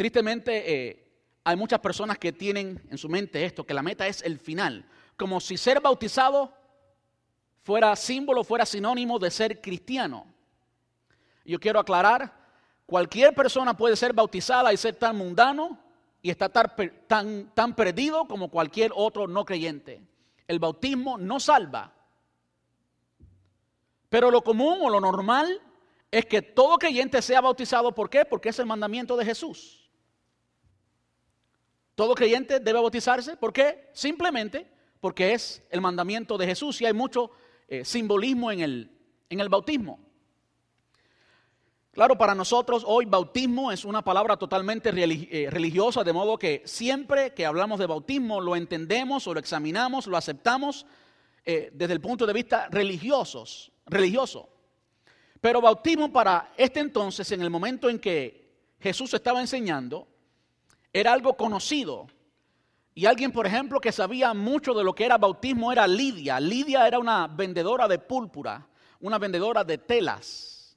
Tristemente, 0.01 0.89
eh, 0.89 1.13
hay 1.45 1.57
muchas 1.57 1.79
personas 1.79 2.17
que 2.17 2.33
tienen 2.33 2.83
en 2.89 2.97
su 2.97 3.07
mente 3.07 3.45
esto, 3.45 3.67
que 3.67 3.75
la 3.75 3.83
meta 3.83 4.07
es 4.07 4.23
el 4.23 4.39
final, 4.39 4.87
como 5.15 5.43
si 5.43 5.59
ser 5.59 5.79
bautizado 5.79 6.55
fuera 7.61 7.95
símbolo, 7.97 8.43
fuera 8.43 8.65
sinónimo 8.65 9.19
de 9.19 9.31
ser 9.31 9.61
cristiano. 9.61 10.25
yo 11.45 11.61
quiero 11.61 11.79
aclarar, 11.79 12.35
cualquier 12.87 13.35
persona 13.35 13.77
puede 13.77 13.95
ser 13.95 14.15
bautizada 14.15 14.73
y 14.73 14.79
ser 14.79 14.95
tan 14.95 15.19
mundano 15.19 15.79
y 16.23 16.31
estar 16.31 16.51
tan, 17.07 17.53
tan 17.53 17.77
perdido 17.77 18.27
como 18.27 18.49
cualquier 18.49 18.93
otro 18.95 19.29
no 19.29 19.45
creyente. 19.45 20.01
El 20.49 20.61
bautismo 20.61 21.19
no 21.19 21.39
salva. 21.39 21.93
Pero 24.09 24.31
lo 24.31 24.41
común 24.41 24.79
o 24.81 24.89
lo 24.89 24.99
normal 24.99 25.61
es 26.11 26.25
que 26.25 26.41
todo 26.41 26.79
creyente 26.79 27.21
sea 27.21 27.43
bautizado. 27.43 27.95
¿Por 27.95 28.09
qué? 28.09 28.25
Porque 28.25 28.49
es 28.49 28.59
el 28.59 28.65
mandamiento 28.65 29.15
de 29.15 29.27
Jesús. 29.27 29.80
Todo 32.01 32.15
creyente 32.15 32.61
debe 32.61 32.81
bautizarse. 32.81 33.37
¿Por 33.37 33.53
qué? 33.53 33.91
Simplemente 33.93 34.67
porque 35.01 35.35
es 35.35 35.63
el 35.69 35.83
mandamiento 35.83 36.39
de 36.39 36.47
Jesús 36.47 36.81
y 36.81 36.87
hay 36.87 36.95
mucho 36.95 37.31
eh, 37.69 37.85
simbolismo 37.85 38.51
en 38.51 38.61
el, 38.61 38.91
en 39.29 39.39
el 39.39 39.51
bautismo. 39.51 40.01
Claro, 41.93 42.17
para 42.17 42.35
nosotros 42.35 42.85
hoy 42.87 43.05
bautismo 43.05 43.71
es 43.71 43.85
una 43.85 44.01
palabra 44.01 44.39
totalmente 44.39 44.89
eh, 44.89 45.51
religiosa, 45.51 46.03
de 46.03 46.15
modo 46.15 46.39
que 46.39 46.63
siempre 46.65 47.35
que 47.35 47.45
hablamos 47.45 47.79
de 47.79 47.85
bautismo 47.85 48.41
lo 48.41 48.57
entendemos 48.57 49.27
o 49.27 49.35
lo 49.35 49.41
examinamos, 49.41 50.07
lo 50.07 50.17
aceptamos 50.17 50.87
eh, 51.45 51.69
desde 51.75 51.93
el 51.93 52.01
punto 52.01 52.25
de 52.25 52.33
vista 52.33 52.67
religiosos, 52.71 53.73
religioso. 53.85 54.49
Pero 55.39 55.61
bautismo 55.61 56.11
para 56.11 56.55
este 56.57 56.81
entonces, 56.81 57.31
en 57.33 57.43
el 57.43 57.51
momento 57.51 57.91
en 57.91 57.99
que 57.99 58.49
Jesús 58.81 59.13
estaba 59.13 59.43
enseñando, 59.43 60.09
era 60.93 61.13
algo 61.13 61.37
conocido. 61.37 62.09
Y 62.95 63.07
alguien, 63.07 63.33
por 63.33 63.47
ejemplo, 63.47 63.81
que 63.81 63.93
sabía 63.93 64.35
mucho 64.35 64.75
de 64.75 64.85
lo 64.85 64.95
que 64.95 65.05
era 65.05 65.19
bautismo 65.19 65.73
era 65.73 65.87
Lidia. 65.87 66.41
Lidia 66.41 66.87
era 66.87 66.99
una 66.99 67.27
vendedora 67.29 67.87
de 67.89 67.99
púrpura, 67.99 68.67
una 69.01 69.19
vendedora 69.19 69.65
de 69.65 69.79
telas. 69.79 70.77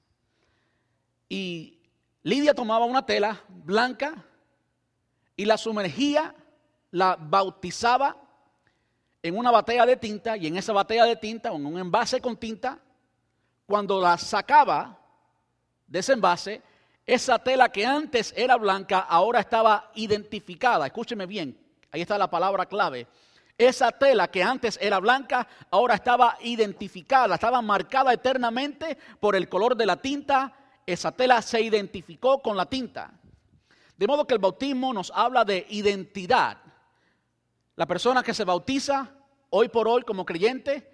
Y 1.28 1.80
Lidia 2.22 2.54
tomaba 2.54 2.86
una 2.86 3.06
tela 3.06 3.42
blanca 3.50 4.24
y 5.36 5.46
la 5.46 5.58
sumergía, 5.58 6.36
la 6.92 7.18
bautizaba 7.20 8.16
en 9.24 9.38
una 9.38 9.52
batea 9.52 9.86
de 9.86 9.98
tinta 9.98 10.38
y 10.38 10.48
en 10.48 10.58
esa 10.58 10.74
batea 10.74 11.06
de 11.06 11.16
tinta 11.16 11.52
o 11.52 11.56
en 11.56 11.66
un 11.66 11.80
envase 11.80 12.22
con 12.22 12.38
tinta, 12.38 12.80
cuando 13.66 14.00
la 14.00 14.18
sacaba 14.18 15.00
de 15.88 16.00
ese 16.00 16.14
envase, 16.14 16.62
esa 17.06 17.40
tela 17.40 17.70
que 17.70 17.86
antes 17.86 18.34
era 18.36 18.56
blanca 18.56 19.00
ahora 19.00 19.40
estaba 19.40 19.92
identificada. 19.96 20.86
Escúcheme 20.86 21.26
bien, 21.26 21.58
ahí 21.92 22.02
está 22.02 22.18
la 22.18 22.30
palabra 22.30 22.66
clave. 22.66 23.08
Esa 23.58 23.92
tela 23.92 24.30
que 24.30 24.44
antes 24.44 24.80
era 24.82 25.00
blanca 25.00 25.48
ahora 25.70 25.96
estaba 25.96 26.38
identificada, 26.42 27.36
estaba 27.36 27.62
marcada 27.62 28.14
eternamente 28.14 28.98
por 29.20 29.36
el 29.36 29.48
color 29.48 29.76
de 29.76 29.86
la 29.86 29.98
tinta 29.98 30.54
esa 30.86 31.12
tela 31.12 31.42
se 31.42 31.62
identificó 31.62 32.42
con 32.42 32.58
la 32.58 32.66
tinta. 32.66 33.12
De 33.98 34.08
modo 34.08 34.26
que 34.26 34.34
el 34.34 34.40
bautismo 34.40 34.94
nos 34.94 35.12
habla 35.16 35.46
de 35.46 35.66
identidad. 35.70 36.58
La 37.76 37.86
persona 37.86 38.24
que 38.24 38.34
se 38.34 38.44
bautiza 38.44 39.12
hoy 39.50 39.70
por 39.70 39.88
hoy 39.88 40.04
como 40.04 40.26
creyente 40.26 40.90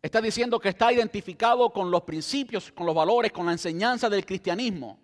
está 0.00 0.20
diciendo 0.20 0.60
que 0.60 0.68
está 0.70 0.92
identificado 0.92 1.70
con 1.70 1.90
los 1.90 2.02
principios, 2.02 2.70
con 2.72 2.86
los 2.86 2.94
valores, 2.94 3.32
con 3.32 3.46
la 3.46 3.52
enseñanza 3.52 4.08
del 4.08 4.24
cristianismo. 4.24 4.98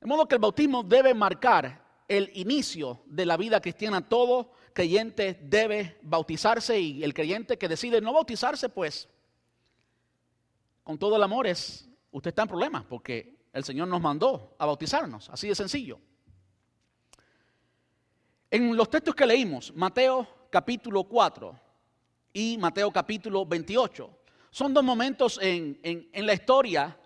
De 0.00 0.06
modo 0.06 0.26
que 0.26 0.36
el 0.36 0.40
bautismo 0.40 0.82
debe 0.82 1.14
marcar 1.14 1.88
el 2.08 2.30
inicio 2.34 3.02
de 3.06 3.26
la 3.26 3.36
vida 3.36 3.60
cristiana. 3.60 4.08
Todo 4.08 4.52
creyente 4.72 5.38
debe 5.42 5.98
bautizarse 6.02 6.80
y 6.80 7.04
el 7.04 7.12
creyente 7.12 7.58
que 7.58 7.68
decide 7.68 8.00
no 8.00 8.14
bautizarse, 8.14 8.68
pues, 8.68 9.08
con 10.82 10.98
todo 10.98 11.16
el 11.16 11.22
amor 11.22 11.46
es 11.46 11.88
usted 12.10 12.30
está 12.30 12.42
en 12.42 12.48
problemas 12.48 12.84
porque 12.84 13.36
el 13.52 13.62
Señor 13.62 13.88
nos 13.88 14.00
mandó 14.00 14.54
a 14.58 14.64
bautizarnos, 14.64 15.28
así 15.28 15.48
de 15.48 15.54
sencillo. 15.54 16.00
En 18.50 18.74
los 18.74 18.88
textos 18.88 19.14
que 19.14 19.26
leímos, 19.26 19.74
Mateo 19.74 20.26
capítulo 20.48 21.04
4 21.04 21.60
y 22.32 22.56
Mateo 22.56 22.90
capítulo 22.90 23.44
28, 23.44 24.10
son 24.50 24.72
dos 24.72 24.82
momentos 24.82 25.38
en, 25.42 25.78
en 25.82 26.26
la 26.26 26.32
historia 26.32 26.98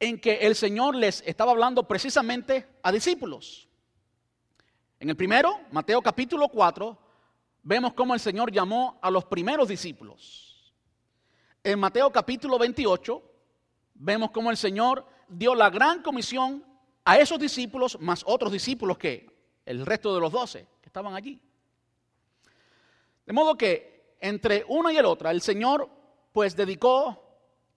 en 0.00 0.18
que 0.18 0.38
el 0.38 0.56
Señor 0.56 0.96
les 0.96 1.22
estaba 1.26 1.52
hablando 1.52 1.86
precisamente 1.86 2.66
a 2.82 2.90
discípulos. 2.90 3.68
En 4.98 5.10
el 5.10 5.16
primero, 5.16 5.60
Mateo 5.70 6.00
capítulo 6.00 6.48
4, 6.48 6.98
vemos 7.62 7.92
cómo 7.92 8.14
el 8.14 8.20
Señor 8.20 8.50
llamó 8.50 8.98
a 9.02 9.10
los 9.10 9.26
primeros 9.26 9.68
discípulos. 9.68 10.74
En 11.62 11.78
Mateo 11.78 12.10
capítulo 12.10 12.58
28, 12.58 13.22
vemos 13.94 14.30
cómo 14.30 14.50
el 14.50 14.56
Señor 14.56 15.06
dio 15.28 15.54
la 15.54 15.68
gran 15.68 16.02
comisión 16.02 16.64
a 17.04 17.18
esos 17.18 17.38
discípulos, 17.38 17.98
más 18.00 18.22
otros 18.26 18.50
discípulos 18.52 18.96
que 18.96 19.28
el 19.66 19.84
resto 19.84 20.14
de 20.14 20.20
los 20.20 20.32
doce 20.32 20.66
que 20.80 20.88
estaban 20.88 21.14
allí. 21.14 21.40
De 23.26 23.32
modo 23.34 23.56
que 23.56 24.16
entre 24.20 24.64
una 24.68 24.92
y 24.92 24.96
el 24.96 25.04
otra, 25.04 25.30
el 25.30 25.42
Señor 25.42 25.88
pues 26.32 26.56
dedicó 26.56 27.22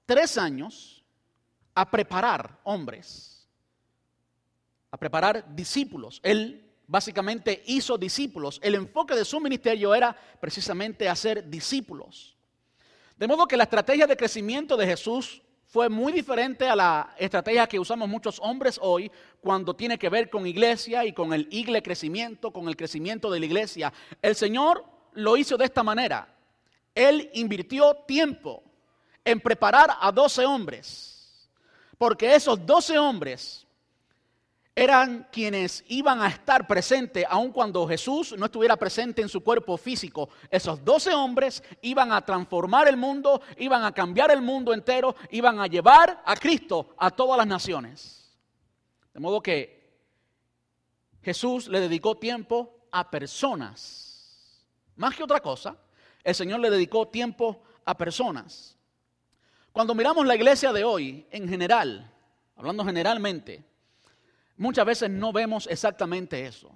tres 0.05 0.37
años 0.37 0.92
a 1.75 1.89
preparar 1.89 2.59
hombres, 2.63 3.47
a 4.91 4.97
preparar 4.97 5.55
discípulos. 5.55 6.19
Él 6.23 6.71
básicamente 6.87 7.63
hizo 7.65 7.97
discípulos. 7.97 8.59
El 8.63 8.75
enfoque 8.75 9.15
de 9.15 9.25
su 9.25 9.39
ministerio 9.39 9.95
era 9.95 10.15
precisamente 10.39 11.09
hacer 11.09 11.49
discípulos. 11.49 12.35
De 13.17 13.27
modo 13.27 13.47
que 13.47 13.57
la 13.57 13.63
estrategia 13.63 14.07
de 14.07 14.17
crecimiento 14.17 14.75
de 14.75 14.87
Jesús 14.87 15.41
fue 15.65 15.89
muy 15.89 16.13
diferente 16.13 16.67
a 16.67 16.75
la 16.75 17.15
estrategia 17.17 17.65
que 17.65 17.79
usamos 17.79 18.07
muchos 18.07 18.39
hombres 18.43 18.79
hoy 18.79 19.11
cuando 19.41 19.75
tiene 19.75 19.97
que 19.97 20.09
ver 20.09 20.29
con 20.29 20.45
iglesia 20.45 21.03
y 21.03 21.13
con 21.13 21.33
el 21.33 21.47
igle 21.49 21.81
crecimiento, 21.81 22.51
con 22.51 22.67
el 22.67 22.75
crecimiento 22.75 23.31
de 23.31 23.39
la 23.39 23.45
iglesia. 23.47 23.93
El 24.21 24.35
Señor 24.35 24.85
lo 25.13 25.35
hizo 25.35 25.57
de 25.57 25.65
esta 25.65 25.81
manera. 25.81 26.27
Él 26.93 27.29
invirtió 27.33 27.95
tiempo 28.05 28.63
en 29.25 29.39
preparar 29.39 29.97
a 29.99 30.11
12 30.11 30.45
hombres, 30.45 31.12
porque 32.03 32.35
esos 32.35 32.65
12 32.65 32.99
hombres 32.99 33.65
eran 34.75 35.25
quienes 35.31 35.85
iban 35.87 36.21
a 36.21 36.27
estar 36.27 36.67
presentes 36.67 37.25
aun 37.29 37.49
cuando 37.53 37.87
Jesús 37.87 38.35
no 38.37 38.47
estuviera 38.47 38.75
presente 38.75 39.21
en 39.21 39.29
su 39.29 39.41
cuerpo 39.41 39.77
físico. 39.77 40.27
Esos 40.51 40.83
doce 40.83 41.13
hombres 41.13 41.63
iban 41.81 42.11
a 42.11 42.19
transformar 42.19 42.89
el 42.89 42.97
mundo, 42.97 43.41
iban 43.57 43.85
a 43.85 43.93
cambiar 43.93 44.31
el 44.31 44.41
mundo 44.41 44.73
entero, 44.73 45.15
iban 45.31 45.61
a 45.61 45.67
llevar 45.67 46.21
a 46.25 46.35
Cristo 46.35 46.93
a 46.97 47.09
todas 47.09 47.37
las 47.37 47.47
naciones. 47.47 48.37
De 49.13 49.21
modo 49.21 49.41
que 49.41 50.01
Jesús 51.21 51.69
le 51.69 51.79
dedicó 51.79 52.17
tiempo 52.17 52.81
a 52.91 53.09
personas. 53.09 54.61
Más 54.97 55.15
que 55.15 55.23
otra 55.23 55.39
cosa, 55.39 55.77
el 56.21 56.35
Señor 56.35 56.59
le 56.59 56.69
dedicó 56.69 57.07
tiempo 57.07 57.61
a 57.85 57.95
personas. 57.95 58.77
Cuando 59.73 59.93
miramos 59.93 60.25
la 60.25 60.35
iglesia 60.35 60.71
de 60.71 60.85
hoy, 60.85 61.27
en 61.31 61.49
general, 61.49 62.09
hablando 62.55 62.85
generalmente, 62.85 63.65
Muchas 64.57 64.85
veces 64.85 65.09
no 65.09 65.33
vemos 65.33 65.67
exactamente 65.67 66.45
eso. 66.45 66.71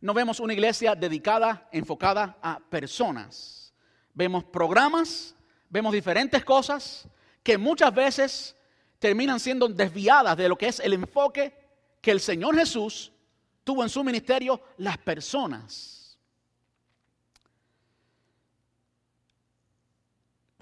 No 0.00 0.12
vemos 0.12 0.38
una 0.40 0.52
iglesia 0.52 0.94
dedicada, 0.94 1.68
enfocada 1.72 2.38
a 2.42 2.60
personas. 2.60 3.72
Vemos 4.12 4.44
programas, 4.44 5.34
vemos 5.70 5.92
diferentes 5.92 6.44
cosas 6.44 7.08
que 7.42 7.56
muchas 7.56 7.94
veces 7.94 8.56
terminan 8.98 9.40
siendo 9.40 9.66
desviadas 9.68 10.36
de 10.36 10.48
lo 10.48 10.56
que 10.56 10.68
es 10.68 10.80
el 10.80 10.92
enfoque 10.92 11.54
que 12.00 12.10
el 12.10 12.20
Señor 12.20 12.54
Jesús 12.56 13.10
tuvo 13.64 13.82
en 13.82 13.88
su 13.88 14.04
ministerio, 14.04 14.60
las 14.76 14.98
personas. 14.98 15.93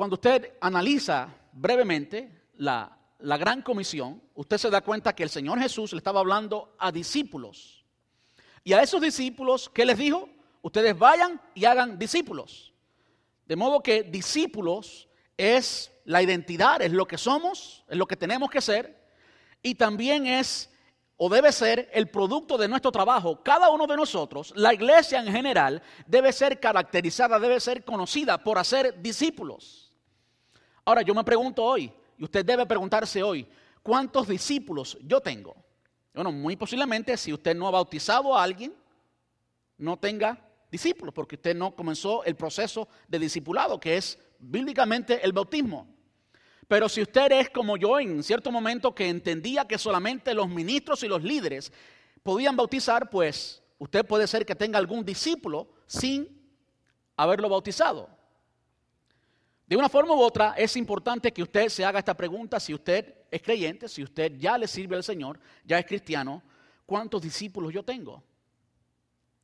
Cuando 0.03 0.15
usted 0.15 0.55
analiza 0.61 1.33
brevemente 1.53 2.49
la 2.57 2.99
la 3.23 3.37
gran 3.37 3.63
comisión, 3.63 4.21
usted 4.35 4.59
se 4.59 4.69
da 4.69 4.81
cuenta 4.81 5.15
que 5.15 5.23
el 5.23 5.31
Señor 5.31 5.61
Jesús 5.61 5.93
le 5.93 5.99
estaba 5.99 6.19
hablando 6.19 6.75
a 6.77 6.91
discípulos. 6.91 7.85
Y 8.65 8.73
a 8.73 8.83
esos 8.83 9.01
discípulos, 9.01 9.71
¿qué 9.73 9.85
les 9.85 9.97
dijo? 9.97 10.29
Ustedes 10.61 10.99
vayan 10.99 11.41
y 11.55 11.67
hagan 11.67 12.01
discípulos. 12.01 12.73
De 13.47 13.55
modo 13.55 13.81
que 13.81 14.03
discípulos 14.03 15.09
es 15.37 15.93
la 16.05 16.21
identidad, 16.21 16.83
es 16.83 16.91
lo 16.91 17.07
que 17.07 17.17
somos, 17.17 17.85
es 17.89 17.97
lo 17.97 18.07
que 18.07 18.17
tenemos 18.17 18.51
que 18.51 18.61
ser. 18.61 19.09
Y 19.63 19.77
también 19.77 20.27
es 20.27 20.69
o 21.17 21.29
debe 21.29 21.53
ser 21.53 21.89
el 21.93 22.09
producto 22.11 22.59
de 22.59 22.67
nuestro 22.67 22.91
trabajo. 22.91 23.41
Cada 23.45 23.71
uno 23.71 23.87
de 23.87 23.97
nosotros, 23.97 24.53
la 24.57 24.75
iglesia 24.75 25.21
en 25.21 25.33
general, 25.33 25.81
debe 26.09 26.33
ser 26.33 26.59
caracterizada, 26.59 27.39
debe 27.39 27.61
ser 27.61 27.85
conocida 27.85 28.39
por 28.39 28.59
hacer 28.59 29.01
discípulos. 29.01 29.92
Ahora 30.85 31.03
yo 31.03 31.15
me 31.15 31.25
pregunto 31.25 31.63
hoy, 31.63 31.93
y 32.19 32.25
usted 32.25 32.45
debe 32.45 32.67
preguntarse 32.67 33.23
hoy, 33.23 33.47
¿cuántos 33.83 34.27
discípulos 34.27 34.99
yo 35.03 35.21
tengo? 35.21 35.55
Bueno, 36.13 36.33
muy 36.33 36.57
posiblemente 36.57 37.17
si 37.17 37.33
usted 37.33 37.55
no 37.55 37.69
ha 37.69 37.71
bautizado 37.71 38.37
a 38.37 38.43
alguien, 38.43 38.75
no 39.79 39.97
tenga 39.97 40.39
discípulos, 40.71 41.15
porque 41.15 41.37
usted 41.37 41.55
no 41.55 41.75
comenzó 41.75 42.25
el 42.25 42.35
proceso 42.35 42.89
de 43.07 43.19
discipulado, 43.19 43.79
que 43.79 43.97
es 43.97 44.19
bíblicamente 44.39 45.25
el 45.25 45.33
bautismo. 45.33 45.87
Pero 46.67 46.89
si 46.89 47.03
usted 47.03 47.31
es 47.33 47.51
como 47.51 47.77
yo 47.77 48.01
en 48.01 48.23
cierto 48.23 48.51
momento 48.51 48.95
que 48.95 49.09
entendía 49.09 49.67
que 49.67 49.79
solamente 49.79 50.35
los 50.35 50.49
ministros 50.49 51.03
y 51.03 51.09
los 51.09 51.23
líderes 51.23 51.73
podían 52.23 52.57
bautizar, 52.57 53.11
pues 53.11 53.63
usted 53.79 54.07
puede 54.07 54.27
ser 54.27 54.47
que 54.47 54.55
tenga 54.55 54.79
algún 54.79 55.05
discípulo 55.05 55.69
sin 55.87 56.29
haberlo 57.17 57.49
bautizado. 57.49 58.09
De 59.67 59.77
una 59.77 59.89
forma 59.89 60.15
u 60.15 60.21
otra, 60.21 60.55
es 60.57 60.77
importante 60.77 61.33
que 61.33 61.43
usted 61.43 61.69
se 61.69 61.85
haga 61.85 61.99
esta 61.99 62.15
pregunta 62.15 62.61
si 62.61 62.75
usted 62.75 63.15
es 63.31 63.43
creyente, 63.43 63.89
si 63.89 64.03
usted 64.03 64.37
ya 64.37 64.59
le 64.59 64.69
sirve 64.69 64.97
al 64.97 65.05
Señor, 65.05 65.39
ya 65.65 65.79
es 65.79 65.87
cristiano, 65.87 66.43
¿cuántos 66.85 67.23
discípulos 67.23 67.73
yo 67.73 67.83
tengo? 67.83 68.23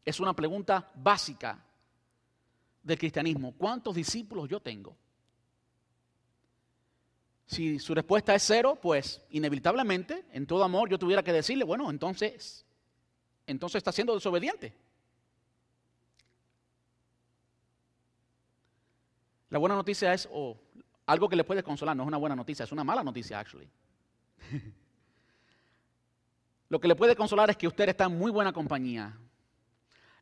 Es 0.05 0.21
una 0.21 0.35
pregunta 0.35 0.91
básica 0.95 1.65
del 2.83 2.99
cristianismo. 2.99 3.55
¿Cuántos 3.57 3.95
discípulos 3.95 4.49
yo 4.49 4.61
tengo? 4.61 4.97
Si 7.47 7.79
su 7.79 7.95
respuesta 7.95 8.35
es 8.35 8.43
cero, 8.43 8.79
pues 8.81 9.23
inevitablemente, 9.31 10.27
en 10.33 10.47
todo 10.47 10.65
amor, 10.65 10.91
yo 10.91 10.99
tuviera 10.99 11.23
que 11.23 11.33
decirle, 11.33 11.65
bueno, 11.65 11.91
entonces, 11.91 12.67
entonces 13.47 13.77
está 13.77 13.93
siendo 13.93 14.15
desobediente. 14.15 14.75
La 19.51 19.59
buena 19.59 19.75
noticia 19.75 20.13
es, 20.13 20.29
o 20.31 20.57
algo 21.07 21.29
que 21.29 21.37
le 21.37 21.45
puede 21.45 21.63
consolar, 21.63 21.97
no 21.97 22.03
es 22.03 22.07
una 22.09 22.19
buena 22.19 22.37
noticia, 22.37 22.65
es 22.65 22.73
una 22.73 22.85
mala 22.85 23.03
noticia, 23.03 23.39
actually. 23.39 23.69
Lo 26.69 26.79
que 26.79 26.89
le 26.89 26.95
puede 26.95 27.17
consolar 27.17 27.49
es 27.51 27.57
que 27.57 27.67
usted 27.67 27.89
está 27.89 28.05
en 28.05 28.19
muy 28.19 28.31
buena 28.31 28.53
compañía. 28.53 29.17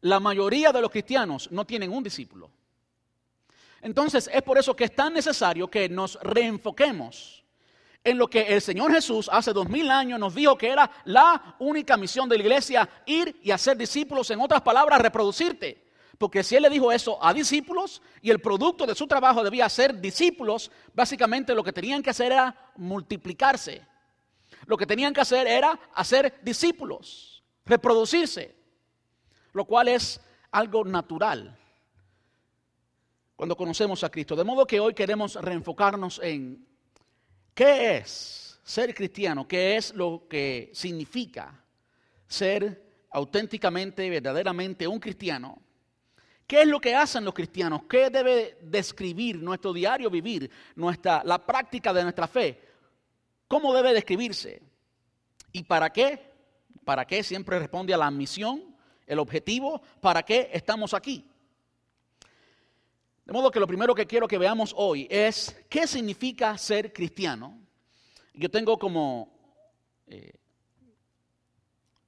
La 0.02 0.20
mayoría 0.20 0.70
de 0.70 0.80
los 0.80 0.90
cristianos 0.90 1.50
no 1.50 1.64
tienen 1.64 1.92
un 1.92 2.04
discípulo. 2.04 2.50
Entonces 3.80 4.30
es 4.32 4.42
por 4.42 4.58
eso 4.58 4.76
que 4.76 4.84
es 4.84 4.94
tan 4.94 5.12
necesario 5.12 5.68
que 5.68 5.88
nos 5.88 6.18
reenfoquemos 6.22 7.44
en 8.04 8.18
lo 8.18 8.28
que 8.28 8.42
el 8.42 8.62
Señor 8.62 8.92
Jesús 8.92 9.28
hace 9.32 9.52
dos 9.52 9.68
mil 9.68 9.90
años 9.90 10.20
nos 10.20 10.32
dijo 10.36 10.56
que 10.56 10.68
era 10.68 10.88
la 11.06 11.56
única 11.58 11.96
misión 11.96 12.28
de 12.28 12.36
la 12.36 12.44
iglesia, 12.44 12.88
ir 13.04 13.40
y 13.42 13.50
hacer 13.50 13.76
discípulos, 13.76 14.30
en 14.30 14.40
otras 14.40 14.62
palabras, 14.62 15.00
reproducirte. 15.00 15.85
Porque 16.18 16.42
si 16.42 16.56
él 16.56 16.62
le 16.62 16.70
dijo 16.70 16.90
eso 16.92 17.22
a 17.22 17.34
discípulos 17.34 18.00
y 18.22 18.30
el 18.30 18.40
producto 18.40 18.86
de 18.86 18.94
su 18.94 19.06
trabajo 19.06 19.44
debía 19.44 19.68
ser 19.68 20.00
discípulos, 20.00 20.70
básicamente 20.94 21.54
lo 21.54 21.62
que 21.62 21.72
tenían 21.72 22.02
que 22.02 22.10
hacer 22.10 22.32
era 22.32 22.72
multiplicarse. 22.76 23.82
Lo 24.66 24.76
que 24.76 24.86
tenían 24.86 25.12
que 25.12 25.20
hacer 25.20 25.46
era 25.46 25.78
hacer 25.94 26.40
discípulos, 26.42 27.44
reproducirse, 27.64 28.56
lo 29.52 29.64
cual 29.64 29.88
es 29.88 30.20
algo 30.50 30.84
natural 30.84 31.58
cuando 33.36 33.56
conocemos 33.56 34.02
a 34.02 34.10
Cristo. 34.10 34.34
De 34.34 34.44
modo 34.44 34.66
que 34.66 34.80
hoy 34.80 34.94
queremos 34.94 35.34
reenfocarnos 35.34 36.20
en 36.22 36.66
qué 37.54 37.98
es 37.98 38.58
ser 38.64 38.94
cristiano, 38.94 39.46
qué 39.46 39.76
es 39.76 39.94
lo 39.94 40.26
que 40.28 40.70
significa 40.72 41.62
ser 42.26 43.06
auténticamente, 43.10 44.08
verdaderamente 44.08 44.88
un 44.88 44.98
cristiano 44.98 45.65
¿Qué 46.46 46.62
es 46.62 46.68
lo 46.68 46.80
que 46.80 46.94
hacen 46.94 47.24
los 47.24 47.34
cristianos? 47.34 47.82
¿Qué 47.88 48.08
debe 48.08 48.58
describir 48.62 49.42
nuestro 49.42 49.72
diario 49.72 50.08
vivir, 50.08 50.48
nuestra, 50.76 51.22
la 51.24 51.44
práctica 51.44 51.92
de 51.92 52.04
nuestra 52.04 52.28
fe? 52.28 52.60
¿Cómo 53.48 53.74
debe 53.74 53.92
describirse? 53.92 54.62
¿Y 55.50 55.64
para 55.64 55.92
qué? 55.92 56.34
¿Para 56.84 57.04
qué? 57.04 57.24
Siempre 57.24 57.58
responde 57.58 57.92
a 57.92 57.96
la 57.96 58.10
misión, 58.12 58.76
el 59.06 59.18
objetivo, 59.18 59.82
¿para 60.00 60.22
qué 60.22 60.50
estamos 60.52 60.94
aquí? 60.94 61.28
De 63.24 63.32
modo 63.32 63.50
que 63.50 63.58
lo 63.58 63.66
primero 63.66 63.92
que 63.92 64.06
quiero 64.06 64.28
que 64.28 64.38
veamos 64.38 64.72
hoy 64.76 65.08
es 65.10 65.60
qué 65.68 65.88
significa 65.88 66.56
ser 66.56 66.92
cristiano. 66.92 67.58
Yo 68.34 68.48
tengo 68.48 68.78
como, 68.78 69.36
eh, 70.06 70.32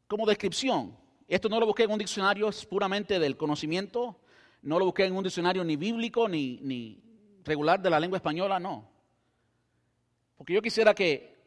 como 0.06 0.26
descripción, 0.26 0.96
esto 1.26 1.48
no 1.48 1.58
lo 1.58 1.66
busqué 1.66 1.82
en 1.82 1.90
un 1.90 1.98
diccionario, 1.98 2.48
es 2.48 2.64
puramente 2.64 3.18
del 3.18 3.36
conocimiento 3.36 4.20
no 4.68 4.78
lo 4.78 4.84
busqué 4.84 5.06
en 5.06 5.16
un 5.16 5.24
diccionario 5.24 5.64
ni 5.64 5.76
bíblico 5.76 6.28
ni, 6.28 7.02
regular 7.42 7.80
de 7.80 7.88
la 7.88 7.98
lengua 7.98 8.18
española, 8.18 8.60
no. 8.60 8.86
Porque 10.36 10.52
yo 10.52 10.60
quisiera 10.60 10.94
que 10.94 11.38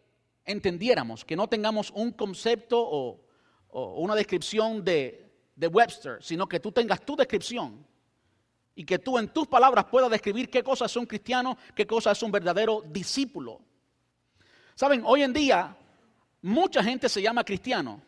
entendiéramos, 0.44 1.24
que 1.24 1.36
no 1.36 1.48
tengamos 1.48 1.92
un 1.92 2.14
concepto 2.14 2.80
o, 2.82 3.22
una 3.70 4.16
descripción 4.16 4.84
de, 4.84 5.32
de, 5.56 5.68
Webster, 5.68 6.18
sino 6.24 6.48
que 6.48 6.60
tú 6.60 6.72
tengas 6.72 7.06
tu 7.06 7.16
descripción 7.16 7.86
y 8.74 8.84
que 8.84 8.98
tú 8.98 9.20
en 9.20 9.28
tus 9.28 9.48
palabras 9.48 9.86
puedas 9.86 10.10
describir 10.10 10.50
qué 10.50 10.64
cosa 10.64 10.86
es 10.86 10.96
un 10.96 11.06
cristiano, 11.06 11.58
qué 11.76 11.86
cosa 11.86 12.12
es 12.12 12.24
un 12.24 12.32
verdadero 12.32 12.84
discípulo. 12.88 13.62
Saben, 14.74 15.04
hoy 15.06 15.22
en 15.22 15.32
día 15.32 15.78
mucha 16.42 16.84
gente 16.84 17.08
se 17.08 17.22
llama 17.22 17.44
cristiano, 17.44 18.02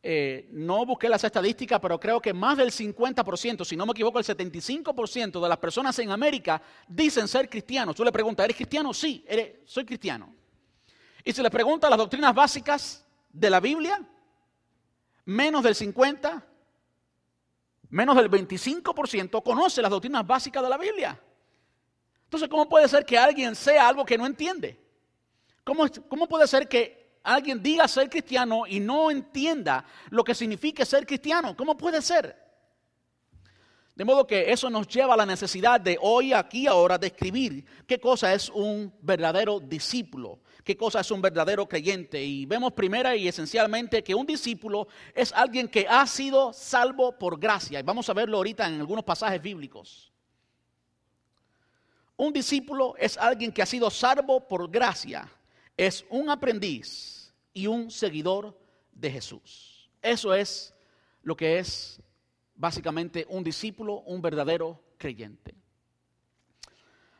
eh, 0.00 0.48
no 0.52 0.86
busqué 0.86 1.08
las 1.08 1.24
estadísticas, 1.24 1.80
pero 1.80 1.98
creo 1.98 2.20
que 2.20 2.32
más 2.32 2.56
del 2.56 2.70
50%, 2.70 3.64
si 3.64 3.76
no 3.76 3.84
me 3.84 3.92
equivoco, 3.92 4.18
el 4.18 4.24
75% 4.24 5.40
de 5.40 5.48
las 5.48 5.58
personas 5.58 5.98
en 5.98 6.10
América 6.10 6.62
dicen 6.86 7.26
ser 7.26 7.48
cristianos. 7.48 7.96
Tú 7.96 8.04
le 8.04 8.12
preguntas, 8.12 8.44
¿eres 8.44 8.56
cristiano? 8.56 8.94
Sí, 8.94 9.24
soy 9.64 9.84
cristiano. 9.84 10.34
Y 11.24 11.32
si 11.32 11.42
le 11.42 11.50
preguntas 11.50 11.90
las 11.90 11.98
doctrinas 11.98 12.34
básicas 12.34 13.04
de 13.30 13.50
la 13.50 13.60
Biblia, 13.60 14.00
menos 15.24 15.62
del 15.62 15.74
50, 15.74 16.46
menos 17.90 18.16
del 18.16 18.30
25% 18.30 19.42
conoce 19.42 19.82
las 19.82 19.90
doctrinas 19.90 20.26
básicas 20.26 20.62
de 20.62 20.68
la 20.68 20.78
Biblia. 20.78 21.20
Entonces, 22.24 22.48
¿cómo 22.48 22.68
puede 22.68 22.88
ser 22.88 23.04
que 23.04 23.18
alguien 23.18 23.54
sea 23.56 23.88
algo 23.88 24.04
que 24.04 24.16
no 24.16 24.26
entiende? 24.26 24.78
¿Cómo, 25.64 25.86
cómo 26.08 26.28
puede 26.28 26.46
ser 26.46 26.68
que 26.68 26.97
alguien 27.34 27.62
diga 27.62 27.86
ser 27.86 28.08
cristiano 28.08 28.66
y 28.66 28.80
no 28.80 29.10
entienda 29.10 29.84
lo 30.10 30.24
que 30.24 30.34
significa 30.34 30.84
ser 30.84 31.06
cristiano. 31.06 31.56
¿Cómo 31.56 31.76
puede 31.76 32.00
ser? 32.02 32.48
De 33.94 34.04
modo 34.04 34.26
que 34.26 34.52
eso 34.52 34.70
nos 34.70 34.86
lleva 34.86 35.14
a 35.14 35.16
la 35.16 35.26
necesidad 35.26 35.80
de 35.80 35.98
hoy, 36.00 36.32
aquí, 36.32 36.66
ahora, 36.66 36.96
describir 36.98 37.64
qué 37.86 37.98
cosa 37.98 38.32
es 38.32 38.48
un 38.48 38.94
verdadero 39.02 39.58
discípulo, 39.58 40.40
qué 40.62 40.76
cosa 40.76 41.00
es 41.00 41.10
un 41.10 41.20
verdadero 41.20 41.68
creyente. 41.68 42.22
Y 42.22 42.46
vemos 42.46 42.72
primera 42.72 43.16
y 43.16 43.26
esencialmente 43.26 44.04
que 44.04 44.14
un 44.14 44.24
discípulo 44.24 44.86
es 45.14 45.32
alguien 45.32 45.68
que 45.68 45.86
ha 45.88 46.06
sido 46.06 46.52
salvo 46.52 47.18
por 47.18 47.40
gracia. 47.40 47.80
Y 47.80 47.82
vamos 47.82 48.08
a 48.08 48.14
verlo 48.14 48.36
ahorita 48.36 48.68
en 48.68 48.80
algunos 48.80 49.04
pasajes 49.04 49.42
bíblicos. 49.42 50.12
Un 52.16 52.32
discípulo 52.32 52.94
es 52.98 53.18
alguien 53.18 53.52
que 53.52 53.62
ha 53.62 53.66
sido 53.66 53.90
salvo 53.90 54.46
por 54.46 54.70
gracia 54.70 55.28
es 55.78 56.04
un 56.10 56.28
aprendiz 56.28 57.17
y 57.58 57.66
un 57.66 57.90
seguidor 57.90 58.56
de 58.92 59.10
Jesús. 59.10 59.90
Eso 60.00 60.32
es 60.32 60.72
lo 61.22 61.36
que 61.36 61.58
es 61.58 62.00
básicamente 62.54 63.26
un 63.28 63.42
discípulo, 63.42 64.02
un 64.02 64.22
verdadero 64.22 64.80
creyente. 64.96 65.56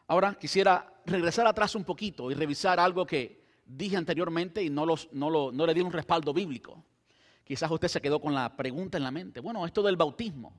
Ahora 0.07 0.38
quisiera 0.38 0.94
regresar 1.05 1.44
atrás 1.48 1.74
un 1.74 1.83
poquito 1.83 2.31
y 2.31 2.35
revisar 2.35 2.79
algo 2.79 3.05
que 3.05 3.44
dije 3.66 3.96
anteriormente 3.96 4.62
y 4.62 4.70
no, 4.70 4.87
no, 5.11 5.51
no 5.51 5.66
le 5.66 5.74
di 5.74 5.81
un 5.81 5.90
respaldo 5.90 6.33
bíblico. 6.33 6.85
Quizás 7.42 7.68
usted 7.68 7.88
se 7.88 8.01
quedó 8.01 8.20
con 8.20 8.33
la 8.33 8.57
pregunta 8.57 8.96
en 8.96 9.03
la 9.03 9.11
mente. 9.11 9.40
Bueno, 9.40 9.66
esto 9.66 9.83
del 9.83 9.96
bautismo. 9.96 10.55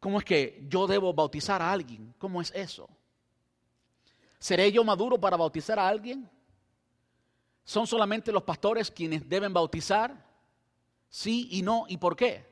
¿Cómo 0.00 0.18
es 0.18 0.24
que 0.24 0.66
yo 0.68 0.88
debo 0.88 1.14
bautizar 1.14 1.62
a 1.62 1.70
alguien? 1.70 2.12
¿Cómo 2.18 2.40
es 2.40 2.50
eso? 2.56 2.88
¿Seré 4.40 4.72
yo 4.72 4.82
maduro 4.82 5.20
para 5.20 5.36
bautizar 5.36 5.78
a 5.78 5.86
alguien? 5.86 6.28
¿Son 7.64 7.86
solamente 7.86 8.32
los 8.32 8.42
pastores 8.42 8.90
quienes 8.90 9.28
deben 9.28 9.52
bautizar? 9.52 10.26
Sí 11.08 11.48
y 11.50 11.62
no, 11.62 11.84
¿y 11.88 11.96
por 11.96 12.16
qué? 12.16 12.48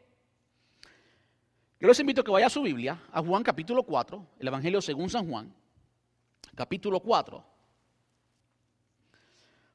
Yo 1.81 1.87
les 1.87 2.01
invito 2.01 2.21
a 2.21 2.25
que 2.25 2.31
vaya 2.31 2.47
a 2.47 2.51
su 2.51 2.63
Biblia, 2.63 3.01
a 3.13 3.23
Juan 3.23 3.43
capítulo 3.43 3.85
4, 3.85 4.27
el 4.41 4.49
Evangelio 4.49 4.81
según 4.83 5.09
San 5.09 5.29
Juan, 5.29 5.55
capítulo 6.55 7.01
4. 7.01 7.45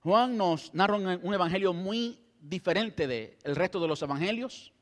Juan 0.02 0.36
nos 0.36 0.74
narra 0.74 0.98
un 0.98 1.34
evangelio 1.34 1.72
muy 1.72 2.19
diferente 2.41 3.08
del 3.08 3.56
resto 3.56 3.80
de 3.80 3.88
los 3.88 4.02
evangelios. 4.02 4.74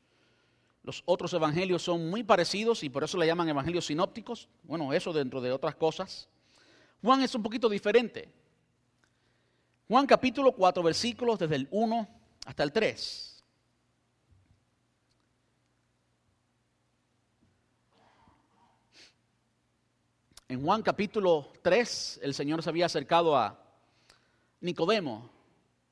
Los 0.82 1.04
otros 1.06 1.32
evangelios 1.32 1.82
son 1.82 2.10
muy 2.10 2.24
parecidos 2.24 2.82
y 2.82 2.90
por 2.90 3.04
eso 3.04 3.16
le 3.16 3.26
llaman 3.26 3.48
evangelios 3.48 3.86
sinópticos. 3.86 4.48
Bueno, 4.64 4.92
eso 4.92 5.12
dentro 5.12 5.40
de 5.40 5.52
otras 5.52 5.76
cosas. 5.76 6.28
Juan 7.00 7.22
es 7.22 7.32
un 7.36 7.42
poquito 7.44 7.68
diferente. 7.68 8.32
Juan 9.92 10.06
capítulo 10.06 10.52
4, 10.52 10.82
versículos 10.82 11.38
desde 11.38 11.54
el 11.54 11.68
1 11.70 12.08
hasta 12.46 12.62
el 12.62 12.72
3. 12.72 13.44
En 20.48 20.62
Juan 20.62 20.80
capítulo 20.80 21.52
3, 21.60 22.20
el 22.22 22.32
Señor 22.32 22.62
se 22.62 22.70
había 22.70 22.86
acercado 22.86 23.36
a 23.36 23.62
Nicodemo, 24.62 25.28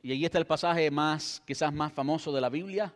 y 0.00 0.12
allí 0.12 0.24
está 0.24 0.38
el 0.38 0.46
pasaje 0.46 0.90
más, 0.90 1.42
quizás 1.44 1.70
más 1.70 1.92
famoso 1.92 2.32
de 2.32 2.40
la 2.40 2.48
Biblia, 2.48 2.94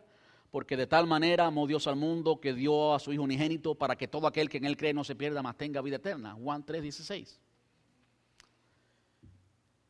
porque 0.49 0.75
de 0.75 0.87
tal 0.87 1.05
manera 1.05 1.45
amó 1.45 1.67
Dios 1.67 1.85
al 1.85 1.97
mundo 1.97 2.41
que 2.41 2.55
dio 2.55 2.95
a 2.95 2.99
su 2.99 3.13
Hijo 3.13 3.21
unigénito 3.21 3.75
para 3.75 3.95
que 3.95 4.07
todo 4.07 4.25
aquel 4.25 4.49
que 4.49 4.57
en 4.57 4.65
él 4.65 4.75
cree 4.75 4.91
no 4.91 5.03
se 5.03 5.13
pierda, 5.13 5.43
mas 5.43 5.55
tenga 5.55 5.81
vida 5.81 5.97
eterna. 5.97 6.33
Juan 6.33 6.65
3, 6.65 6.81
16. 6.81 7.39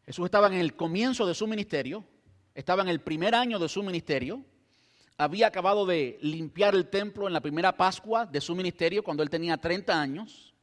Jesús 0.05 0.25
estaba 0.25 0.47
en 0.47 0.53
el 0.53 0.75
comienzo 0.75 1.25
de 1.25 1.33
su 1.33 1.47
ministerio, 1.47 2.03
estaba 2.53 2.83
en 2.83 2.89
el 2.89 3.01
primer 3.01 3.33
año 3.33 3.57
de 3.57 3.67
su 3.67 3.81
ministerio, 3.81 4.43
había 5.17 5.47
acabado 5.47 5.85
de 5.85 6.17
limpiar 6.21 6.75
el 6.75 6.89
templo 6.89 7.27
en 7.27 7.33
la 7.33 7.41
primera 7.41 7.75
Pascua 7.75 8.25
de 8.25 8.41
su 8.41 8.55
ministerio 8.55 9.03
cuando 9.03 9.23
él 9.23 9.29
tenía 9.29 9.57
30 9.57 9.99
años. 9.99 10.53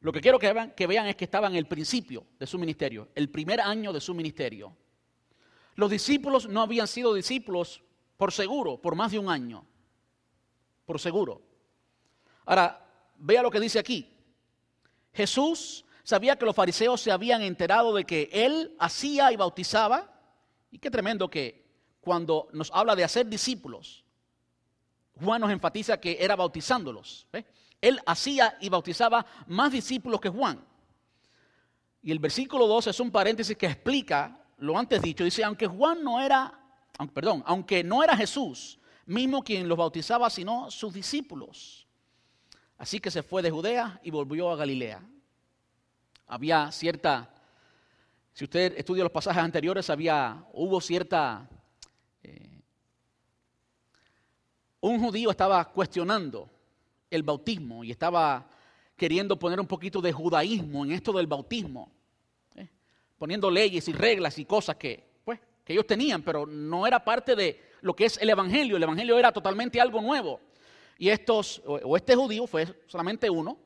Lo 0.00 0.12
que 0.12 0.20
quiero 0.20 0.38
que 0.38 0.52
vean, 0.86 1.06
es 1.06 1.16
que 1.16 1.24
estaba 1.24 1.46
en 1.48 1.56
el 1.56 1.66
principio 1.66 2.26
de 2.38 2.46
su 2.46 2.58
ministerio, 2.58 3.08
el 3.14 3.30
primer 3.30 3.60
año 3.60 3.92
de 3.92 4.00
su 4.00 4.12
ministerio. 4.12 4.76
Los 5.76 5.90
discípulos 5.90 6.46
no 6.46 6.60
habían 6.60 6.86
sido 6.86 7.14
discípulos 7.14 7.82
por 8.16 8.30
seguro, 8.30 8.80
por 8.80 8.94
más 8.94 9.12
de 9.12 9.18
un 9.18 9.30
año, 9.30 9.66
por 10.84 11.00
seguro. 11.00 11.42
Ahora, 12.44 12.86
vea 13.16 13.42
lo 13.42 13.50
que 13.50 13.58
dice 13.58 13.78
aquí. 13.78 14.14
Jesús 15.12 15.83
sabía 16.04 16.36
que 16.36 16.44
los 16.44 16.54
fariseos 16.54 17.00
se 17.00 17.10
habían 17.10 17.42
enterado 17.42 17.92
de 17.94 18.04
que 18.04 18.30
él 18.32 18.76
hacía 18.78 19.32
y 19.32 19.36
bautizaba. 19.36 20.12
Y 20.70 20.78
qué 20.78 20.90
tremendo 20.90 21.28
que 21.28 21.64
cuando 22.00 22.48
nos 22.52 22.70
habla 22.72 22.94
de 22.94 23.02
hacer 23.02 23.26
discípulos, 23.26 24.04
Juan 25.20 25.40
nos 25.40 25.50
enfatiza 25.50 25.98
que 25.98 26.16
era 26.20 26.36
bautizándolos. 26.36 27.26
Él 27.80 28.00
hacía 28.06 28.56
y 28.60 28.68
bautizaba 28.68 29.26
más 29.48 29.72
discípulos 29.72 30.20
que 30.20 30.28
Juan. 30.28 30.64
Y 32.02 32.12
el 32.12 32.20
versículo 32.20 32.68
2 32.68 32.86
es 32.88 33.00
un 33.00 33.10
paréntesis 33.10 33.56
que 33.56 33.66
explica 33.66 34.38
lo 34.58 34.78
antes 34.78 35.02
dicho. 35.02 35.24
Dice, 35.24 35.42
aunque 35.42 35.66
Juan 35.66 36.04
no 36.04 36.20
era, 36.20 36.52
perdón, 37.12 37.42
aunque 37.46 37.82
no 37.82 38.04
era 38.04 38.16
Jesús 38.16 38.78
mismo 39.06 39.42
quien 39.42 39.68
los 39.68 39.78
bautizaba, 39.78 40.30
sino 40.30 40.70
sus 40.70 40.92
discípulos. 40.92 41.86
Así 42.78 43.00
que 43.00 43.10
se 43.10 43.22
fue 43.22 43.42
de 43.42 43.50
Judea 43.50 44.00
y 44.02 44.10
volvió 44.10 44.50
a 44.50 44.56
Galilea. 44.56 45.02
Había 46.26 46.72
cierta, 46.72 47.30
si 48.32 48.44
usted 48.44 48.74
estudia 48.76 49.02
los 49.02 49.12
pasajes 49.12 49.42
anteriores, 49.42 49.90
había, 49.90 50.44
hubo 50.52 50.80
cierta, 50.80 51.48
eh, 52.22 52.62
un 54.80 54.98
judío 55.00 55.30
estaba 55.30 55.64
cuestionando 55.70 56.48
el 57.10 57.22
bautismo 57.22 57.84
y 57.84 57.90
estaba 57.90 58.48
queriendo 58.96 59.38
poner 59.38 59.60
un 59.60 59.66
poquito 59.66 60.00
de 60.00 60.12
judaísmo 60.12 60.84
en 60.84 60.92
esto 60.92 61.12
del 61.12 61.26
bautismo, 61.26 61.92
¿eh? 62.56 62.68
poniendo 63.18 63.50
leyes 63.50 63.86
y 63.88 63.92
reglas 63.92 64.38
y 64.38 64.46
cosas 64.46 64.76
que, 64.76 65.04
pues, 65.24 65.40
que 65.62 65.74
ellos 65.74 65.86
tenían, 65.86 66.22
pero 66.22 66.46
no 66.46 66.86
era 66.86 67.04
parte 67.04 67.36
de 67.36 67.60
lo 67.82 67.94
que 67.94 68.06
es 68.06 68.16
el 68.18 68.30
Evangelio. 68.30 68.76
El 68.76 68.82
Evangelio 68.82 69.18
era 69.18 69.30
totalmente 69.30 69.80
algo 69.80 70.00
nuevo. 70.00 70.40
Y 70.96 71.10
estos, 71.10 71.60
o 71.66 71.96
este 71.96 72.14
judío 72.14 72.46
fue 72.46 72.82
solamente 72.86 73.28
uno, 73.28 73.58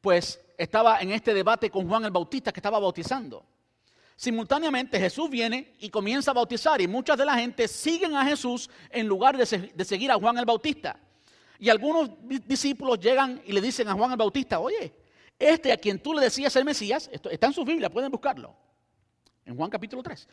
pues 0.00 0.40
estaba 0.58 1.00
en 1.00 1.12
este 1.12 1.32
debate 1.32 1.70
con 1.70 1.88
Juan 1.88 2.04
el 2.04 2.10
Bautista 2.10 2.52
que 2.52 2.58
estaba 2.58 2.80
bautizando. 2.80 3.46
Simultáneamente 4.16 4.98
Jesús 4.98 5.30
viene 5.30 5.76
y 5.78 5.88
comienza 5.88 6.32
a 6.32 6.34
bautizar 6.34 6.80
y 6.80 6.88
muchas 6.88 7.16
de 7.16 7.24
la 7.24 7.34
gente 7.34 7.68
siguen 7.68 8.16
a 8.16 8.24
Jesús 8.24 8.68
en 8.90 9.06
lugar 9.06 9.36
de, 9.36 9.46
seguir 9.84 10.10
a 10.10 10.16
Juan 10.16 10.36
el 10.36 10.44
Bautista. 10.44 10.98
Y 11.60 11.68
algunos 11.68 12.10
discípulos 12.44 12.98
llegan 12.98 13.40
y 13.46 13.52
le 13.52 13.60
dicen 13.60 13.86
a 13.86 13.94
Juan 13.94 14.10
el 14.10 14.16
Bautista, 14.16 14.58
oye, 14.58 14.92
este 15.38 15.72
a 15.72 15.76
quien 15.76 16.02
tú 16.02 16.12
le 16.12 16.20
decías 16.20 16.54
el 16.56 16.64
Mesías, 16.64 17.08
esto 17.12 17.30
está 17.30 17.46
en 17.46 17.52
su 17.52 17.64
Biblia, 17.64 17.88
pueden 17.88 18.10
buscarlo, 18.10 18.56
en 19.44 19.56
Juan 19.56 19.70
capítulo 19.70 20.02
3. 20.02 20.28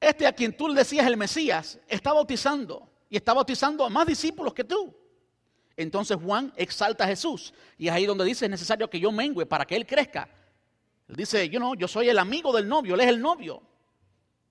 Este 0.00 0.26
a 0.26 0.32
quien 0.32 0.56
tú 0.56 0.68
le 0.68 0.74
decías 0.74 1.06
el 1.06 1.18
Mesías 1.18 1.78
está 1.86 2.14
bautizando 2.14 2.90
y 3.10 3.16
está 3.16 3.34
bautizando 3.34 3.84
a 3.84 3.90
más 3.90 4.06
discípulos 4.06 4.54
que 4.54 4.64
tú. 4.64 5.03
Entonces 5.76 6.16
Juan 6.22 6.52
exalta 6.56 7.04
a 7.04 7.06
Jesús 7.08 7.52
y 7.78 7.88
es 7.88 7.92
ahí 7.92 8.06
donde 8.06 8.24
dice 8.24 8.44
es 8.44 8.50
necesario 8.50 8.88
que 8.88 9.00
yo 9.00 9.10
mengue 9.10 9.46
para 9.46 9.64
que 9.64 9.76
él 9.76 9.86
crezca. 9.86 10.28
Él 11.08 11.16
dice, 11.16 11.48
yo 11.48 11.60
no, 11.60 11.74
yo 11.74 11.88
soy 11.88 12.08
el 12.08 12.18
amigo 12.18 12.52
del 12.52 12.68
novio, 12.68 12.94
él 12.94 13.00
es 13.00 13.08
el 13.08 13.20
novio. 13.20 13.62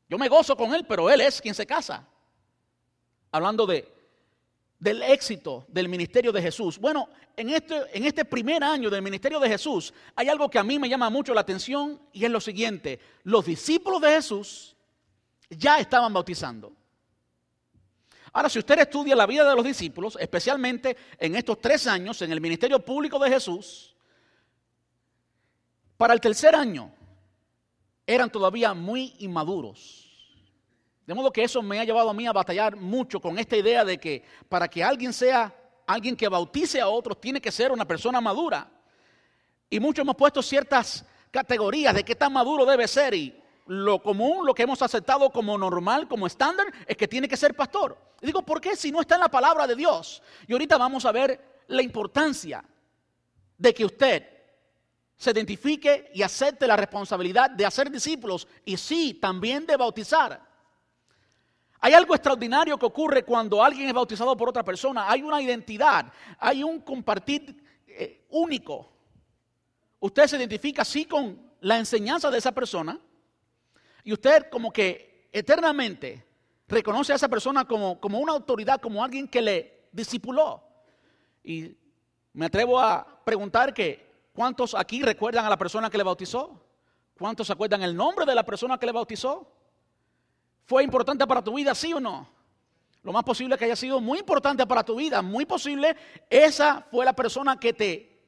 Yo 0.10 0.18
me 0.18 0.30
gozo 0.30 0.56
con 0.56 0.74
él, 0.76 0.86
pero 0.88 1.10
él 1.10 1.22
es 1.22 1.42
quien 1.42 1.56
se 1.56 1.66
casa. 1.66 2.08
Hablando 3.32 3.66
de, 3.66 3.92
del 4.84 5.02
éxito 5.02 5.66
del 5.70 5.88
ministerio 5.88 6.32
de 6.32 6.42
Jesús. 6.42 6.78
Bueno, 6.78 7.08
en 7.38 7.50
este, 7.50 7.82
en 7.98 8.06
este 8.06 8.26
primer 8.26 8.64
año 8.64 8.90
del 8.90 9.02
ministerio 9.02 9.40
de 9.40 9.48
Jesús 9.48 9.94
hay 10.14 10.28
algo 10.28 10.50
que 10.50 10.60
a 10.60 10.64
mí 10.64 10.78
me 10.78 10.90
llama 10.90 11.10
mucho 11.10 11.34
la 11.34 11.42
atención 11.42 12.00
y 12.12 12.26
es 12.26 12.30
lo 12.30 12.42
siguiente. 12.42 13.00
Los 13.24 13.46
discípulos 13.46 14.02
de 14.02 14.10
Jesús 14.10 14.76
ya 15.50 15.80
estaban 15.80 16.14
bautizando. 16.14 16.74
Ahora, 18.34 18.50
si 18.50 18.60
usted 18.60 18.80
estudia 18.80 19.16
la 19.16 19.28
vida 19.28 19.48
de 19.48 19.56
los 19.56 19.64
discípulos, 19.64 20.18
especialmente 20.20 20.98
en 21.20 21.36
estos 21.36 21.62
tres 21.62 21.86
años 21.86 22.22
en 22.24 22.32
el 22.32 22.42
ministerio 22.42 22.80
público 22.80 23.20
de 23.20 23.30
Jesús, 23.30 23.96
para 25.96 26.14
el 26.14 26.20
tercer 26.20 26.56
año 26.56 26.92
eran 28.08 28.32
todavía 28.32 28.74
muy 28.74 29.14
inmaduros. 29.20 30.10
De 31.06 31.14
modo 31.14 31.32
que 31.32 31.44
eso 31.44 31.62
me 31.62 31.80
ha 31.80 31.84
llevado 31.84 32.10
a 32.10 32.14
mí 32.14 32.26
a 32.26 32.34
batallar 32.34 32.76
mucho 32.76 33.20
con 33.20 33.38
esta 33.38 33.56
idea 33.56 33.86
de 33.86 34.00
que 34.00 34.24
para 34.50 34.68
que 34.68 34.84
alguien 34.84 35.14
sea 35.14 35.54
alguien 35.86 36.16
que 36.16 36.28
bautice 36.28 36.82
a 36.82 36.88
otros, 36.88 37.20
tiene 37.20 37.42
que 37.42 37.52
ser 37.52 37.72
una 37.72 37.86
persona 37.86 38.22
madura. 38.22 38.70
Y 39.70 39.80
muchos 39.80 40.04
hemos 40.04 40.16
puesto 40.16 40.42
ciertas 40.42 41.06
categorías 41.30 41.94
de 41.94 42.04
qué 42.04 42.16
tan 42.16 42.32
maduro 42.34 42.66
debe 42.66 42.88
ser 42.88 43.14
y 43.14 43.43
lo 43.66 44.02
común, 44.02 44.46
lo 44.46 44.54
que 44.54 44.64
hemos 44.64 44.82
aceptado 44.82 45.30
como 45.30 45.58
normal, 45.58 46.08
como 46.08 46.28
estándar, 46.28 46.68
es 46.86 46.98
que 46.98 47.08
tiene 47.08 47.28
que 47.28 47.38
ser 47.38 47.56
pastor. 47.56 47.98
Y 48.22 48.26
digo, 48.26 48.42
¿por 48.42 48.60
qué 48.60 48.76
si 48.76 48.92
no 48.92 49.02
está 49.02 49.16
en 49.16 49.22
la 49.22 49.30
palabra 49.30 49.68
de 49.68 49.76
Dios? 49.76 50.22
Y 50.48 50.54
ahorita 50.54 50.78
vamos 50.78 51.06
a 51.06 51.12
ver 51.12 51.64
la 51.68 51.82
importancia 51.82 52.64
de 53.58 53.74
que 53.74 53.86
usted 53.86 54.28
se 55.16 55.32
identifique 55.32 56.12
y 56.14 56.22
acepte 56.22 56.68
la 56.68 56.76
responsabilidad 56.76 57.50
de 57.52 57.66
hacer 57.66 57.90
discípulos 57.90 58.48
y 58.66 58.76
sí, 58.76 59.14
también 59.14 59.66
de 59.66 59.78
bautizar. 59.78 60.42
Hay 61.80 61.94
algo 61.94 62.16
extraordinario 62.16 62.78
que 62.78 62.86
ocurre 62.86 63.24
cuando 63.24 63.64
alguien 63.64 63.88
es 63.88 63.94
bautizado 63.94 64.36
por 64.38 64.50
otra 64.50 64.64
persona. 64.64 65.10
Hay 65.10 65.22
una 65.22 65.42
identidad, 65.42 66.12
hay 66.40 66.64
un 66.64 66.80
compartir 66.80 67.62
eh, 67.88 68.26
único. 68.30 68.92
Usted 70.00 70.28
se 70.28 70.38
identifica 70.38 70.82
así 70.82 71.06
con 71.06 71.52
la 71.62 71.78
enseñanza 71.78 72.30
de 72.30 72.38
esa 72.38 72.52
persona 72.52 73.00
y 74.04 74.14
usted 74.14 74.50
como 74.50 74.72
que 74.72 75.30
eternamente 75.32 76.26
reconoce 76.68 77.14
a 77.14 77.16
esa 77.16 77.30
persona 77.30 77.66
como, 77.66 78.00
como 78.00 78.20
una 78.20 78.34
autoridad, 78.34 78.82
como 78.82 79.04
alguien 79.04 79.28
que 79.28 79.42
le 79.42 79.88
discipuló. 79.92 80.64
Y 81.44 81.76
me 82.34 82.46
atrevo 82.46 82.80
a 82.80 83.22
preguntar 83.24 83.74
que 83.74 84.30
¿cuántos 84.34 84.76
aquí 84.76 85.02
recuerdan 85.02 85.46
a 85.46 85.50
la 85.50 85.58
persona 85.58 85.90
que 85.90 85.98
le 85.98 86.04
bautizó? 86.04 86.60
¿Cuántos 87.18 87.50
acuerdan 87.50 87.84
el 87.84 87.96
nombre 87.96 88.26
de 88.26 88.36
la 88.36 88.44
persona 88.44 88.78
que 88.78 88.86
le 88.86 88.92
bautizó? 88.92 89.48
¿Fue 90.66 90.84
importante 90.84 91.28
para 91.28 91.44
tu 91.44 91.54
vida, 91.54 91.76
sí 91.76 91.94
o 91.94 92.00
no? 92.00 92.28
Lo 93.04 93.12
más 93.12 93.24
posible 93.24 93.58
que 93.58 93.66
haya 93.66 93.76
sido 93.76 94.00
muy 94.00 94.20
importante 94.20 94.66
para 94.66 94.84
tu 94.84 94.96
vida, 94.96 95.22
muy 95.22 95.46
posible, 95.46 95.96
esa 96.30 96.88
fue 96.90 97.04
la 97.04 97.14
persona 97.14 97.60
que 97.60 97.74
te 97.74 98.22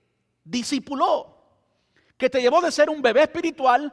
discipuló, 0.43 1.37
que 2.17 2.29
te 2.29 2.41
llevó 2.41 2.61
de 2.61 2.71
ser 2.71 2.89
un 2.89 3.01
bebé 3.01 3.23
espiritual 3.23 3.91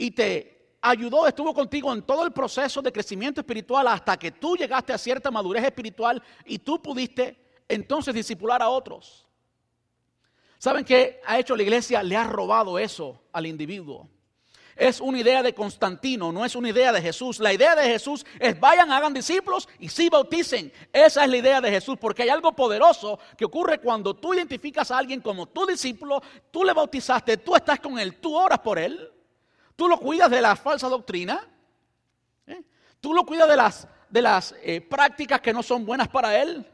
y 0.00 0.12
te 0.12 0.78
ayudó, 0.80 1.26
estuvo 1.26 1.52
contigo 1.52 1.92
en 1.92 2.00
todo 2.02 2.24
el 2.24 2.32
proceso 2.32 2.80
de 2.80 2.90
crecimiento 2.90 3.42
espiritual 3.42 3.86
hasta 3.86 4.16
que 4.16 4.30
tú 4.30 4.56
llegaste 4.56 4.94
a 4.94 4.98
cierta 4.98 5.30
madurez 5.30 5.62
espiritual 5.62 6.22
y 6.46 6.58
tú 6.58 6.80
pudiste 6.80 7.36
entonces 7.68 8.14
discipular 8.14 8.62
a 8.62 8.70
otros. 8.70 9.26
¿Saben 10.56 10.86
qué 10.86 11.20
ha 11.26 11.38
hecho 11.38 11.54
la 11.54 11.62
iglesia? 11.62 12.02
Le 12.02 12.16
ha 12.16 12.24
robado 12.24 12.78
eso 12.78 13.20
al 13.30 13.44
individuo. 13.44 14.08
Es 14.74 15.02
una 15.02 15.20
idea 15.20 15.42
de 15.42 15.52
Constantino, 15.52 16.32
no 16.32 16.46
es 16.46 16.54
una 16.54 16.70
idea 16.70 16.92
de 16.92 17.02
Jesús. 17.02 17.40
La 17.40 17.52
idea 17.52 17.76
de 17.76 17.82
Jesús 17.82 18.24
es 18.38 18.58
vayan, 18.58 18.90
hagan 18.90 19.12
discípulos 19.12 19.68
y 19.78 19.90
sí 19.90 20.08
bauticen. 20.08 20.72
Esa 20.94 21.24
es 21.24 21.30
la 21.30 21.36
idea 21.36 21.60
de 21.60 21.70
Jesús, 21.70 21.98
porque 22.00 22.22
hay 22.22 22.30
algo 22.30 22.52
poderoso 22.52 23.18
que 23.36 23.44
ocurre 23.44 23.80
cuando 23.80 24.14
tú 24.14 24.32
identificas 24.32 24.90
a 24.90 24.96
alguien 24.96 25.20
como 25.20 25.46
tu 25.46 25.66
discípulo, 25.66 26.22
tú 26.50 26.64
le 26.64 26.72
bautizaste, 26.72 27.36
tú 27.36 27.54
estás 27.54 27.80
con 27.80 27.98
él, 27.98 28.18
tú 28.18 28.34
oras 28.34 28.60
por 28.60 28.78
él. 28.78 29.10
Tú 29.80 29.88
lo 29.88 29.98
cuidas 29.98 30.30
de 30.30 30.42
la 30.42 30.56
falsa 30.56 30.90
doctrina. 30.90 31.42
¿eh? 32.46 32.62
Tú 33.00 33.14
lo 33.14 33.24
cuidas 33.24 33.48
de 33.48 33.56
las, 33.56 33.88
de 34.10 34.20
las 34.20 34.54
eh, 34.60 34.82
prácticas 34.82 35.40
que 35.40 35.54
no 35.54 35.62
son 35.62 35.86
buenas 35.86 36.06
para 36.08 36.38
él. 36.38 36.70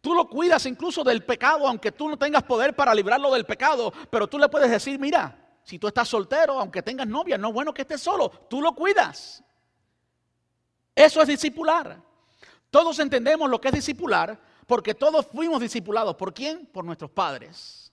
Tú 0.00 0.12
lo 0.12 0.28
cuidas 0.28 0.66
incluso 0.66 1.04
del 1.04 1.22
pecado, 1.24 1.68
aunque 1.68 1.92
tú 1.92 2.08
no 2.08 2.16
tengas 2.16 2.42
poder 2.42 2.74
para 2.74 2.92
librarlo 2.96 3.32
del 3.32 3.46
pecado. 3.46 3.92
Pero 4.10 4.26
tú 4.26 4.40
le 4.40 4.48
puedes 4.48 4.72
decir, 4.72 4.98
mira, 4.98 5.38
si 5.62 5.78
tú 5.78 5.86
estás 5.86 6.08
soltero, 6.08 6.58
aunque 6.58 6.82
tengas 6.82 7.06
novia, 7.06 7.38
no 7.38 7.46
es 7.46 7.54
bueno 7.54 7.72
que 7.72 7.82
estés 7.82 8.00
solo. 8.00 8.28
Tú 8.28 8.60
lo 8.60 8.74
cuidas. 8.74 9.40
Eso 10.96 11.22
es 11.22 11.28
discipular. 11.28 12.02
Todos 12.72 12.98
entendemos 12.98 13.48
lo 13.48 13.60
que 13.60 13.68
es 13.68 13.74
discipular 13.74 14.36
porque 14.66 14.94
todos 14.94 15.24
fuimos 15.28 15.60
discipulados. 15.60 16.16
¿Por 16.16 16.34
quién? 16.34 16.66
Por 16.66 16.84
nuestros 16.84 17.12
padres. 17.12 17.92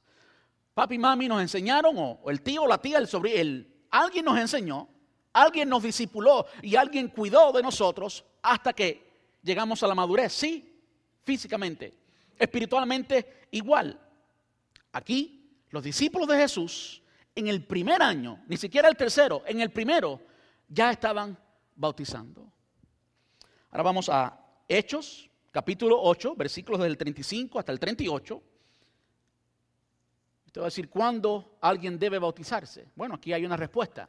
Papi 0.74 0.96
y 0.96 0.98
mami 0.98 1.28
nos 1.28 1.40
enseñaron, 1.40 1.96
o 2.00 2.32
el 2.32 2.42
tío, 2.42 2.66
la 2.66 2.80
tía, 2.80 2.98
el 2.98 3.08
sobrino, 3.08 3.40
el 3.40 3.75
alguien 3.92 4.26
nos 4.26 4.38
enseñó, 4.38 4.88
alguien 5.34 5.70
nos 5.70 5.84
discipuló 5.84 6.46
y 6.62 6.76
alguien 6.76 7.10
cuidó 7.10 7.52
de 7.52 7.62
nosotros 7.62 8.24
hasta 8.42 8.74
que 8.74 9.06
llegamos 9.44 9.82
a 9.84 9.88
la 9.88 9.96
madurez. 9.96 10.34
Sí, 10.34 10.82
físicamente, 11.24 11.94
espiritualmente 12.38 13.48
igual. 13.52 14.00
Aquí 14.92 15.46
los 15.70 15.84
discípulos 15.84 16.28
de 16.28 16.38
Jesús 16.38 17.02
En 17.38 17.48
el 17.50 17.66
primer 17.66 18.02
año, 18.02 18.46
ni 18.48 18.56
siquiera 18.56 18.88
el 18.88 18.96
tercero, 18.96 19.44
en 19.46 19.60
el 19.60 19.70
primero 19.70 20.22
ya 20.70 20.90
estaban 20.90 21.38
bautizando. 21.76 22.50
Ahora 23.72 23.84
vamos 23.84 24.08
a 24.08 24.40
Hechos, 24.70 25.30
capítulo 25.52 26.02
8, 26.02 26.34
versículos 26.36 26.80
del 26.80 26.98
35 26.98 27.60
hasta 27.60 27.74
el 27.74 27.80
38. 27.80 28.42
Te 30.56 30.62
voy 30.62 30.68
a 30.68 30.72
decir 30.72 30.88
cuándo 30.88 31.58
alguien 31.60 32.00
debe 32.00 32.18
bautizarse. 32.18 32.88
Bueno, 32.96 33.16
aquí 33.16 33.34
hay 33.34 33.44
una 33.46 33.58
respuesta. 33.58 34.08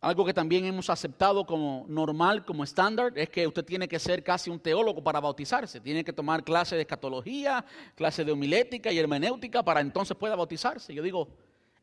Algo 0.00 0.24
que 0.24 0.32
también 0.32 0.66
hemos 0.66 0.88
aceptado 0.88 1.44
como 1.44 1.84
normal, 1.88 2.44
como 2.44 2.62
estándar, 2.62 3.12
es 3.16 3.28
que 3.28 3.44
usted 3.44 3.64
tiene 3.64 3.88
que 3.88 3.98
ser 3.98 4.22
casi 4.22 4.50
un 4.50 4.60
teólogo 4.60 5.02
para 5.02 5.18
bautizarse. 5.18 5.80
Tiene 5.80 6.04
que 6.04 6.12
tomar 6.12 6.44
clases 6.44 6.76
de 6.76 6.82
escatología, 6.82 7.64
clases 7.96 8.24
de 8.24 8.30
homilética 8.30 8.92
y 8.92 9.00
hermenéutica 9.00 9.64
para 9.64 9.80
entonces 9.80 10.16
pueda 10.16 10.36
bautizarse. 10.36 10.94
Yo 10.94 11.02
digo, 11.02 11.26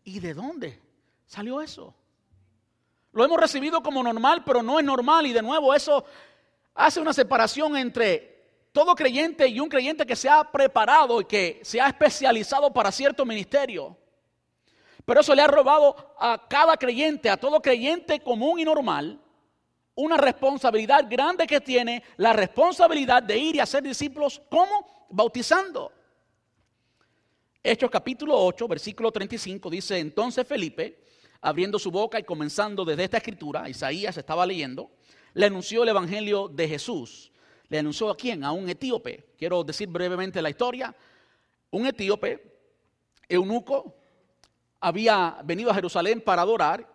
¿y 0.06 0.22
de 0.22 0.34
dónde 0.34 0.82
salió 1.26 1.60
eso? 1.60 1.94
Lo 3.12 3.26
hemos 3.26 3.42
recibido 3.42 3.84
como 3.84 4.02
normal, 4.04 4.42
pero 4.46 4.64
no 4.64 4.80
es 4.80 4.86
normal. 4.86 5.26
Y 5.26 5.34
de 5.34 5.42
nuevo, 5.42 5.74
eso 5.74 6.06
hace 6.74 7.02
una 7.02 7.12
separación 7.12 7.76
entre 7.76 8.35
todo 8.76 8.94
creyente 8.94 9.48
y 9.48 9.62
un 9.62 9.70
creyente 9.70 10.06
que 10.06 10.18
se 10.18 10.28
ha 10.28 10.52
preparado 10.52 11.22
y 11.22 11.26
que 11.26 11.62
se 11.64 11.80
ha 11.80 11.88
especializado 11.88 12.74
para 12.74 12.92
cierto 12.92 13.26
ministerio. 13.26 13.98
Pero 15.06 15.22
eso 15.22 15.34
le 15.34 15.42
ha 15.42 15.48
robado 15.48 15.96
a 16.20 16.46
cada 16.50 16.76
creyente, 16.76 17.30
a 17.30 17.38
todo 17.38 17.62
creyente 17.62 18.20
común 18.20 18.60
y 18.60 18.66
normal, 18.66 19.18
una 19.96 20.18
responsabilidad 20.18 21.06
grande 21.10 21.48
que 21.48 21.62
tiene, 21.62 22.04
la 22.18 22.34
responsabilidad 22.34 23.24
de 23.24 23.38
ir 23.38 23.56
y 23.56 23.60
hacer 23.62 23.82
discípulos, 23.82 24.42
¿cómo? 24.50 25.08
Bautizando. 25.10 25.94
Hechos 27.64 27.90
capítulo 27.90 28.38
8, 28.38 28.68
versículo 28.68 29.10
35 29.10 29.70
dice, 29.70 30.00
entonces 30.00 30.46
Felipe, 30.46 31.02
abriendo 31.40 31.80
su 31.80 31.92
boca 31.92 32.20
y 32.20 32.24
comenzando 32.24 32.84
desde 32.84 33.06
esta 33.06 33.18
escritura, 33.20 33.70
Isaías 33.70 34.18
estaba 34.18 34.46
leyendo, 34.46 34.92
le 35.34 35.46
anunció 35.46 35.84
el 35.84 35.90
Evangelio 35.90 36.50
de 36.50 36.68
Jesús. 36.68 37.32
¿Le 37.76 37.80
anunció 37.80 38.10
a 38.10 38.16
quién? 38.16 38.42
A 38.46 38.54
un 38.54 38.70
etíope. 38.70 39.34
Quiero 39.38 39.62
decir 39.62 39.90
brevemente 39.90 40.42
la 40.42 40.50
historia. 40.50 40.96
Un 41.72 41.86
etíope, 41.86 42.42
eunuco, 43.28 43.94
había 44.80 45.40
venido 45.44 45.70
a 45.70 45.74
Jerusalén 45.74 46.22
para 46.22 46.44
adorar 46.44 46.88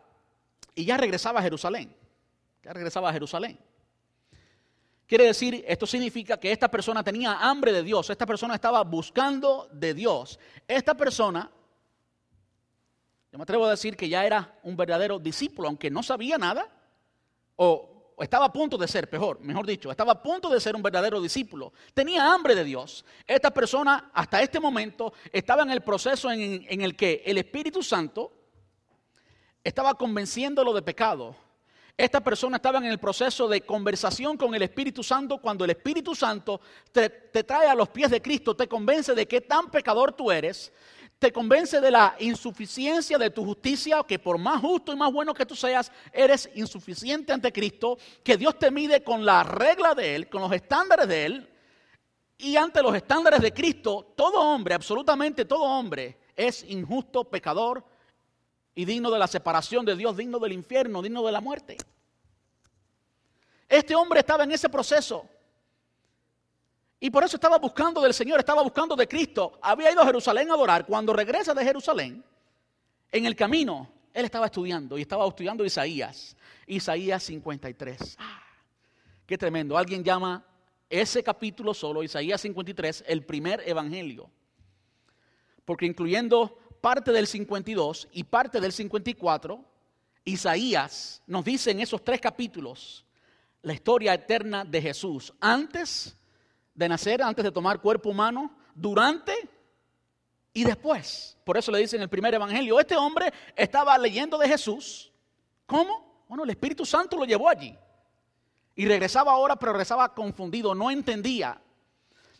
y 0.74 0.86
ya 0.86 0.96
regresaba 0.96 1.40
a 1.40 1.42
Jerusalén. 1.42 1.94
Ya 2.62 2.72
regresaba 2.72 3.10
a 3.10 3.12
Jerusalén. 3.12 3.58
Quiere 5.06 5.24
decir, 5.24 5.62
esto 5.68 5.86
significa 5.86 6.40
que 6.40 6.50
esta 6.50 6.70
persona 6.70 7.04
tenía 7.04 7.34
hambre 7.34 7.74
de 7.74 7.82
Dios, 7.82 8.08
esta 8.08 8.24
persona 8.24 8.54
estaba 8.54 8.82
buscando 8.82 9.68
de 9.72 9.92
Dios. 9.92 10.40
Esta 10.66 10.94
persona, 10.94 11.50
yo 13.30 13.36
me 13.38 13.42
atrevo 13.42 13.66
a 13.66 13.70
decir 13.72 13.98
que 13.98 14.08
ya 14.08 14.24
era 14.24 14.58
un 14.62 14.78
verdadero 14.78 15.18
discípulo, 15.18 15.68
aunque 15.68 15.90
no 15.90 16.02
sabía 16.02 16.38
nada, 16.38 16.72
o 17.56 17.99
estaba 18.20 18.46
a 18.46 18.52
punto 18.52 18.76
de 18.76 18.86
ser, 18.86 19.08
mejor, 19.10 19.40
mejor 19.40 19.66
dicho, 19.66 19.90
estaba 19.90 20.12
a 20.12 20.22
punto 20.22 20.50
de 20.50 20.60
ser 20.60 20.76
un 20.76 20.82
verdadero 20.82 21.20
discípulo. 21.20 21.72
Tenía 21.94 22.32
hambre 22.32 22.54
de 22.54 22.64
Dios. 22.64 23.04
Esta 23.26 23.50
persona 23.50 24.10
hasta 24.12 24.42
este 24.42 24.60
momento 24.60 25.12
estaba 25.32 25.62
en 25.62 25.70
el 25.70 25.80
proceso 25.80 26.30
en, 26.30 26.80
el 26.80 26.96
que 26.96 27.22
el 27.24 27.38
Espíritu 27.38 27.82
Santo 27.82 28.32
estaba 29.64 29.94
convenciéndolo 29.94 30.72
de 30.72 30.82
pecado. 30.82 31.34
Esta 31.96 32.20
persona 32.20 32.56
estaba 32.56 32.78
en 32.78 32.86
el 32.86 32.98
proceso 32.98 33.46
de 33.48 33.60
conversación 33.62 34.36
con 34.36 34.54
el 34.54 34.62
Espíritu 34.62 35.02
Santo 35.02 35.38
cuando 35.38 35.64
el 35.64 35.70
Espíritu 35.70 36.14
Santo 36.14 36.60
te, 36.92 37.10
te, 37.10 37.44
trae 37.44 37.68
a 37.68 37.74
los 37.74 37.90
pies 37.90 38.10
de 38.10 38.22
Cristo, 38.22 38.56
te 38.56 38.68
convence 38.68 39.14
de 39.14 39.28
qué 39.28 39.42
tan 39.42 39.70
pecador 39.70 40.12
tú 40.12 40.30
eres 40.30 40.72
te 41.20 41.30
convence 41.30 41.82
de 41.82 41.90
la 41.90 42.16
insuficiencia 42.18 43.18
de 43.18 43.28
tu 43.28 43.44
justicia, 43.44 44.02
que 44.08 44.18
por 44.18 44.38
más 44.38 44.58
justo 44.62 44.90
y 44.90 44.96
más 44.96 45.12
bueno 45.12 45.34
que 45.34 45.44
tú 45.44 45.54
seas, 45.54 45.92
eres 46.10 46.48
insuficiente 46.54 47.30
ante 47.30 47.52
Cristo, 47.52 47.98
que 48.24 48.38
Dios 48.38 48.58
te 48.58 48.70
mide 48.70 49.04
con 49.04 49.24
la 49.26 49.44
regla 49.44 49.94
de 49.94 50.16
Él, 50.16 50.30
con 50.30 50.40
los 50.40 50.50
estándares 50.50 51.06
de 51.06 51.26
Él, 51.26 51.50
y 52.38 52.56
ante 52.56 52.82
los 52.82 52.94
estándares 52.94 53.42
de 53.42 53.52
Cristo, 53.52 54.14
todo 54.16 54.40
hombre, 54.40 54.72
absolutamente 54.72 55.44
todo 55.44 55.62
hombre, 55.62 56.18
es 56.34 56.64
injusto, 56.64 57.24
pecador 57.24 57.84
y 58.74 58.86
digno 58.86 59.10
de 59.10 59.18
la 59.18 59.26
separación 59.26 59.84
de 59.84 59.96
Dios, 59.96 60.16
digno 60.16 60.38
del 60.38 60.52
infierno, 60.52 61.02
digno 61.02 61.22
de 61.22 61.32
la 61.32 61.42
muerte. 61.42 61.76
Este 63.68 63.94
hombre 63.94 64.20
estaba 64.20 64.44
en 64.44 64.52
ese 64.52 64.70
proceso. 64.70 65.28
Y 67.02 67.08
por 67.08 67.24
eso 67.24 67.36
estaba 67.36 67.58
buscando 67.58 68.02
del 68.02 68.12
Señor, 68.12 68.38
estaba 68.40 68.62
buscando 68.62 68.94
de 68.94 69.08
Cristo. 69.08 69.58
Había 69.62 69.90
ido 69.90 70.02
a 70.02 70.06
Jerusalén 70.06 70.50
a 70.50 70.54
adorar. 70.54 70.84
Cuando 70.84 71.14
regresa 71.14 71.54
de 71.54 71.64
Jerusalén, 71.64 72.22
en 73.10 73.24
el 73.24 73.34
camino, 73.34 73.90
él 74.12 74.26
estaba 74.26 74.46
estudiando 74.46 74.98
y 74.98 75.02
estaba 75.02 75.26
estudiando 75.26 75.64
Isaías. 75.64 76.36
Isaías 76.66 77.22
53. 77.22 78.16
Ah, 78.18 78.42
qué 79.26 79.38
tremendo. 79.38 79.78
Alguien 79.78 80.04
llama 80.04 80.44
ese 80.90 81.22
capítulo 81.22 81.72
solo, 81.72 82.02
Isaías 82.02 82.42
53, 82.42 83.04
el 83.06 83.24
primer 83.24 83.66
evangelio. 83.66 84.30
Porque 85.64 85.86
incluyendo 85.86 86.58
parte 86.82 87.12
del 87.12 87.26
52 87.26 88.08
y 88.12 88.24
parte 88.24 88.60
del 88.60 88.72
54, 88.72 89.64
Isaías 90.24 91.22
nos 91.26 91.44
dice 91.44 91.70
en 91.70 91.80
esos 91.80 92.04
tres 92.04 92.20
capítulos 92.20 93.06
la 93.62 93.72
historia 93.72 94.12
eterna 94.12 94.64
de 94.64 94.82
Jesús 94.82 95.32
antes 95.40 96.16
de 96.80 96.88
nacer, 96.88 97.22
antes 97.22 97.44
de 97.44 97.52
tomar 97.52 97.78
cuerpo 97.80 98.08
humano, 98.08 98.50
durante 98.74 99.34
y 100.54 100.64
después. 100.64 101.36
Por 101.44 101.58
eso 101.58 101.70
le 101.70 101.78
dice 101.78 101.96
en 101.96 102.02
el 102.02 102.08
primer 102.08 102.34
evangelio, 102.34 102.80
este 102.80 102.96
hombre 102.96 103.32
estaba 103.54 103.96
leyendo 103.98 104.38
de 104.38 104.48
Jesús. 104.48 105.12
¿Cómo? 105.66 106.24
Bueno, 106.26 106.44
el 106.44 106.50
Espíritu 106.50 106.86
Santo 106.86 107.18
lo 107.18 107.26
llevó 107.26 107.50
allí. 107.50 107.76
Y 108.74 108.86
regresaba 108.86 109.32
ahora, 109.32 109.56
pero 109.56 109.72
regresaba 109.72 110.14
confundido, 110.14 110.74
no 110.74 110.90
entendía. 110.90 111.60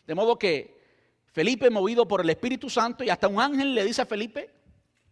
De 0.07 0.15
modo 0.15 0.39
que 0.39 0.81
Felipe, 1.27 1.69
movido 1.69 2.07
por 2.07 2.21
el 2.21 2.29
Espíritu 2.31 2.67
Santo, 2.67 3.03
y 3.03 3.09
hasta 3.11 3.27
un 3.27 3.39
ángel 3.39 3.75
le 3.75 3.85
dice 3.85 4.01
a 4.01 4.05
Felipe 4.07 4.51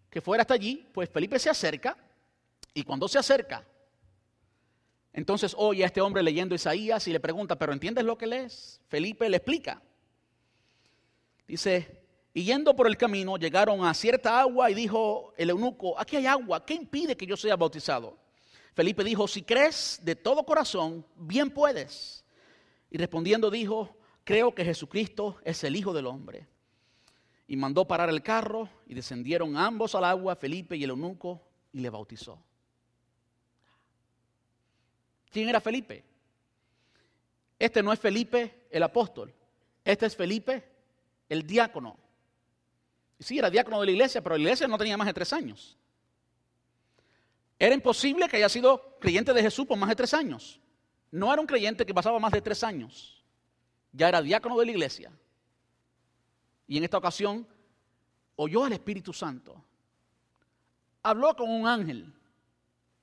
que 0.09 0.21
fuera 0.21 0.41
hasta 0.41 0.55
allí, 0.55 0.89
pues 0.91 1.07
Felipe 1.07 1.37
se 1.37 1.51
acerca, 1.51 1.95
y 2.73 2.81
cuando 2.81 3.07
se 3.07 3.19
acerca, 3.19 3.63
entonces 5.13 5.55
oye 5.57 5.83
a 5.83 5.87
este 5.87 6.01
hombre 6.01 6.23
leyendo 6.23 6.55
Isaías 6.55 7.07
y 7.07 7.11
le 7.11 7.19
pregunta, 7.19 7.57
¿pero 7.57 7.73
entiendes 7.73 8.05
lo 8.05 8.17
que 8.17 8.27
lees? 8.27 8.81
Felipe 8.87 9.29
le 9.29 9.37
explica. 9.37 9.81
Dice, 11.47 12.03
y 12.33 12.43
yendo 12.43 12.75
por 12.75 12.87
el 12.87 12.95
camino 12.95 13.37
llegaron 13.37 13.83
a 13.83 13.93
cierta 13.93 14.39
agua 14.39 14.69
y 14.69 14.75
dijo 14.75 15.33
el 15.35 15.49
eunuco, 15.49 15.99
aquí 15.99 16.15
hay 16.15 16.27
agua, 16.27 16.63
¿qué 16.63 16.75
impide 16.75 17.17
que 17.17 17.25
yo 17.25 17.35
sea 17.35 17.55
bautizado? 17.55 18.17
Felipe 18.73 19.03
dijo, 19.03 19.27
si 19.27 19.41
crees 19.41 19.99
de 20.03 20.15
todo 20.15 20.45
corazón, 20.45 21.05
bien 21.15 21.49
puedes. 21.49 22.23
Y 22.91 22.97
respondiendo 22.97 23.49
dijo, 23.49 23.97
creo 24.23 24.53
que 24.53 24.63
Jesucristo 24.63 25.37
es 25.43 25.63
el 25.63 25.75
Hijo 25.75 25.91
del 25.91 26.05
Hombre. 26.05 26.47
Y 27.47 27.57
mandó 27.57 27.87
parar 27.87 28.09
el 28.09 28.21
carro 28.21 28.69
y 28.85 28.93
descendieron 28.93 29.57
ambos 29.57 29.95
al 29.95 30.05
agua, 30.05 30.35
Felipe 30.35 30.77
y 30.77 30.83
el 30.83 30.91
eunuco, 30.91 31.41
y 31.73 31.79
le 31.79 31.89
bautizó. 31.89 32.41
¿Quién 35.31 35.49
era 35.49 35.61
Felipe? 35.61 36.03
Este 37.57 37.83
no 37.83 37.91
es 37.91 37.99
Felipe 37.99 38.67
el 38.71 38.83
apóstol, 38.83 39.33
este 39.83 40.05
es 40.05 40.15
Felipe 40.15 40.63
el 41.27 41.45
diácono. 41.45 41.97
Sí, 43.19 43.37
era 43.37 43.49
diácono 43.49 43.81
de 43.81 43.87
la 43.87 43.91
iglesia, 43.91 44.21
pero 44.21 44.35
la 44.35 44.41
iglesia 44.41 44.67
no 44.67 44.77
tenía 44.77 44.97
más 44.97 45.07
de 45.07 45.13
tres 45.13 45.33
años. 45.33 45.77
Era 47.59 47.75
imposible 47.75 48.29
que 48.29 48.37
haya 48.37 48.47
sido 48.47 48.97
creyente 48.99 49.33
de 49.33 49.41
Jesús 49.41 49.65
por 49.65 49.77
más 49.77 49.89
de 49.89 49.95
tres 49.97 50.13
años. 50.13 50.61
No 51.11 51.31
era 51.31 51.41
un 51.41 51.47
creyente 51.47 51.85
que 51.85 51.93
pasaba 51.93 52.17
más 52.19 52.31
de 52.31 52.41
tres 52.41 52.63
años. 52.63 53.21
Ya 53.91 54.07
era 54.07 54.21
diácono 54.21 54.57
de 54.57 54.65
la 54.65 54.71
iglesia. 54.71 55.11
Y 56.67 56.77
en 56.77 56.85
esta 56.85 56.97
ocasión 56.97 57.45
oyó 58.37 58.63
al 58.63 58.71
Espíritu 58.71 59.11
Santo. 59.11 59.61
Habló 61.03 61.35
con 61.35 61.49
un 61.49 61.67
ángel 61.67 62.13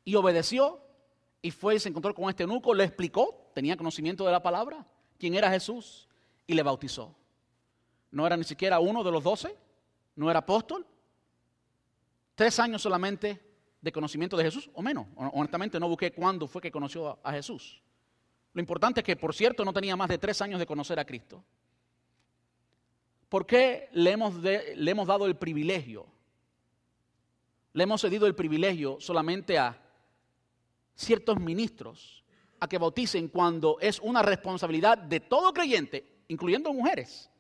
y 0.05 0.15
obedeció 0.15 0.81
y 1.47 1.53
fue 1.53 1.77
y 1.77 1.79
se 1.79 1.89
encontró 1.89 2.13
con 2.13 2.29
este 2.29 2.43
eunuco, 2.43 2.75
le 2.75 2.83
explicó, 2.83 3.53
tenía 3.55 3.77
conocimiento 3.77 4.27
de 4.27 4.33
la 4.33 4.43
palabra, 4.43 4.85
quién 5.17 5.37
era 5.37 5.49
Jesús, 5.49 6.09
y 6.45 6.55
le 6.55 6.63
bautizó. 6.65 7.15
No 8.11 8.27
era 8.27 8.37
ni 8.37 8.43
siquiera 8.43 8.81
uno 8.81 9.05
de 9.05 9.13
los 9.13 9.23
doce, 9.23 9.57
no 10.17 10.29
era 10.29 10.41
apóstol. 10.41 10.85
Tres 12.35 12.59
años 12.59 12.83
solamente 12.83 13.41
de 13.81 13.93
conocimiento 13.93 14.37
de 14.37 14.43
Jesús, 14.43 14.69
o 14.75 14.83
menos. 14.83 15.07
Honestamente 15.15 15.79
no 15.79 15.89
busqué 15.89 16.11
cuándo 16.11 16.49
fue 16.49 16.61
que 16.61 16.73
conoció 16.73 17.17
a 17.23 17.31
Jesús. 17.31 17.81
Lo 18.53 18.61
importante 18.61 18.99
es 18.99 19.05
que, 19.05 19.15
por 19.15 19.33
cierto, 19.33 19.65
no 19.65 19.73
tenía 19.73 19.95
más 19.95 20.09
de 20.09 20.19
tres 20.19 20.43
años 20.43 20.59
de 20.59 20.67
conocer 20.67 20.99
a 20.99 21.05
Cristo. 21.05 21.45
¿Por 23.29 23.47
qué 23.47 23.89
le 23.93 24.11
hemos, 24.11 24.35
le 24.35 24.91
hemos 24.91 25.07
dado 25.07 25.27
el 25.27 25.37
privilegio? 25.37 26.09
Le 27.73 27.85
hemos 27.85 28.01
cedido 28.01 28.27
el 28.27 28.35
privilegio 28.35 28.97
solamente 28.99 29.59
a 29.59 29.86
ciertos 30.97 31.39
ministros 31.39 32.25
a 32.59 32.67
que 32.67 32.79
bauticen 32.79 33.29
cuando 33.29 33.79
es 33.81 34.01
una 34.01 34.23
responsabilidad 34.23 34.99
de 34.99 35.21
todo 35.21 35.53
creyente, 35.53 36.25
incluyendo 36.29 36.73
mujeres. 36.73 37.31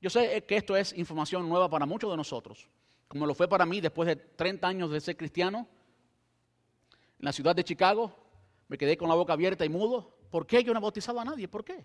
Yo 0.00 0.08
sé 0.08 0.44
que 0.46 0.56
esto 0.56 0.76
es 0.76 0.96
información 0.96 1.46
nueva 1.48 1.68
para 1.68 1.84
muchos 1.84 2.10
de 2.10 2.16
nosotros, 2.16 2.70
como 3.08 3.26
lo 3.26 3.34
fue 3.34 3.48
para 3.48 3.66
mí 3.66 3.80
después 3.80 4.06
de 4.06 4.16
30 4.16 4.66
años 4.66 4.90
de 4.90 5.00
ser 5.00 5.16
cristiano. 5.16 5.68
En 7.18 7.24
la 7.24 7.32
ciudad 7.32 7.54
de 7.54 7.64
Chicago 7.64 8.16
me 8.68 8.78
quedé 8.78 8.96
con 8.96 9.08
la 9.08 9.14
boca 9.14 9.34
abierta 9.34 9.64
y 9.64 9.68
mudo. 9.68 10.16
¿Por 10.30 10.46
qué 10.46 10.64
yo 10.64 10.72
no 10.72 10.78
he 10.78 10.82
bautizado 10.82 11.20
a 11.20 11.24
nadie? 11.24 11.48
¿Por 11.48 11.64
qué? 11.64 11.84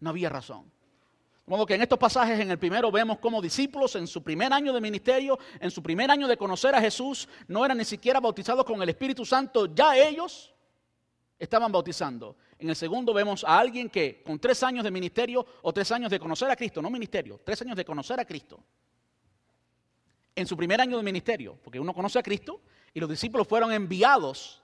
No 0.00 0.10
había 0.10 0.28
razón. 0.28 0.70
Modo 1.46 1.66
que 1.66 1.74
en 1.74 1.82
estos 1.82 1.98
pasajes, 1.98 2.38
en 2.38 2.50
el 2.50 2.58
primero, 2.58 2.92
vemos 2.92 3.18
como 3.18 3.42
discípulos 3.42 3.96
en 3.96 4.06
su 4.06 4.22
primer 4.22 4.52
año 4.52 4.72
de 4.72 4.80
ministerio, 4.80 5.38
en 5.58 5.70
su 5.70 5.82
primer 5.82 6.10
año 6.10 6.28
de 6.28 6.36
conocer 6.36 6.74
a 6.74 6.80
Jesús, 6.80 7.28
no 7.48 7.64
eran 7.64 7.78
ni 7.78 7.84
siquiera 7.84 8.20
bautizados 8.20 8.64
con 8.64 8.80
el 8.80 8.88
Espíritu 8.88 9.24
Santo, 9.24 9.66
ya 9.74 9.96
ellos 9.96 10.54
estaban 11.38 11.72
bautizando. 11.72 12.36
En 12.58 12.70
el 12.70 12.76
segundo 12.76 13.12
vemos 13.12 13.42
a 13.42 13.58
alguien 13.58 13.90
que 13.90 14.22
con 14.22 14.38
tres 14.38 14.62
años 14.62 14.84
de 14.84 14.92
ministerio 14.92 15.44
o 15.62 15.72
tres 15.72 15.90
años 15.90 16.12
de 16.12 16.20
conocer 16.20 16.48
a 16.48 16.54
Cristo, 16.54 16.80
no 16.80 16.90
ministerio, 16.90 17.40
tres 17.44 17.60
años 17.62 17.76
de 17.76 17.84
conocer 17.84 18.20
a 18.20 18.24
Cristo. 18.24 18.62
En 20.36 20.46
su 20.46 20.56
primer 20.56 20.80
año 20.80 20.96
de 20.96 21.02
ministerio, 21.02 21.58
porque 21.64 21.80
uno 21.80 21.92
conoce 21.92 22.20
a 22.20 22.22
Cristo 22.22 22.60
y 22.94 23.00
los 23.00 23.10
discípulos 23.10 23.48
fueron 23.48 23.72
enviados 23.72 24.62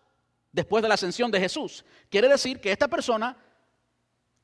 después 0.52 0.80
de 0.80 0.88
la 0.88 0.94
ascensión 0.94 1.32
de 1.32 1.40
Jesús. 1.40 1.84
Quiere 2.08 2.28
decir 2.28 2.60
que 2.60 2.70
esta 2.70 2.86
persona 2.86 3.36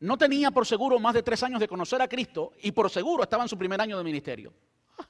no 0.01 0.19
tenía 0.19 0.51
por 0.51 0.67
seguro 0.67 0.99
más 0.99 1.15
de 1.15 1.23
tres 1.23 1.43
años 1.43 1.61
de 1.61 1.69
conocer 1.69 2.03
a 2.03 2.09
Cristo 2.09 2.53
y 2.63 2.73
por 2.73 2.91
seguro 2.91 3.23
estaba 3.23 3.43
en 3.43 3.49
su 3.49 3.59
primer 3.59 3.81
año 3.81 3.97
de 3.97 4.05
ministerio. 4.05 4.53
Ah. 4.99 5.09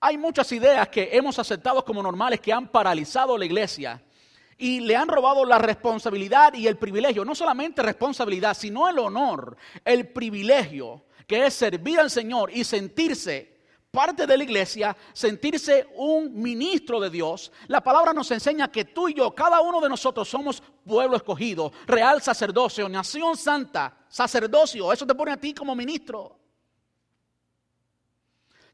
Hay 0.00 0.18
muchas 0.18 0.50
ideas 0.52 0.88
que 0.88 1.10
hemos 1.12 1.38
aceptado 1.38 1.84
como 1.84 2.02
normales 2.02 2.40
que 2.40 2.52
han 2.52 2.68
paralizado 2.68 3.36
la 3.36 3.44
iglesia 3.44 4.02
y 4.56 4.80
le 4.80 4.94
han 4.94 5.08
robado 5.08 5.44
la 5.44 5.58
responsabilidad 5.58 6.54
y 6.54 6.66
el 6.66 6.76
privilegio, 6.76 7.24
no 7.24 7.34
solamente 7.34 7.82
responsabilidad, 7.82 8.54
sino 8.54 8.88
el 8.88 8.98
honor, 8.98 9.56
el 9.84 10.08
privilegio 10.08 11.04
que 11.26 11.46
es 11.46 11.54
servir 11.54 11.98
al 11.98 12.10
Señor 12.10 12.50
y 12.52 12.64
sentirse 12.64 13.49
parte 13.90 14.26
de 14.26 14.36
la 14.36 14.44
iglesia, 14.44 14.96
sentirse 15.12 15.88
un 15.96 16.40
ministro 16.40 17.00
de 17.00 17.10
Dios. 17.10 17.50
La 17.66 17.80
palabra 17.80 18.12
nos 18.12 18.30
enseña 18.30 18.70
que 18.70 18.84
tú 18.84 19.08
y 19.08 19.14
yo, 19.14 19.34
cada 19.34 19.60
uno 19.60 19.80
de 19.80 19.88
nosotros 19.88 20.28
somos 20.28 20.62
pueblo 20.84 21.16
escogido, 21.16 21.72
real 21.86 22.22
sacerdocio, 22.22 22.88
nación 22.88 23.36
santa, 23.36 23.96
sacerdocio. 24.08 24.92
Eso 24.92 25.06
te 25.06 25.14
pone 25.14 25.32
a 25.32 25.36
ti 25.36 25.52
como 25.52 25.74
ministro. 25.74 26.38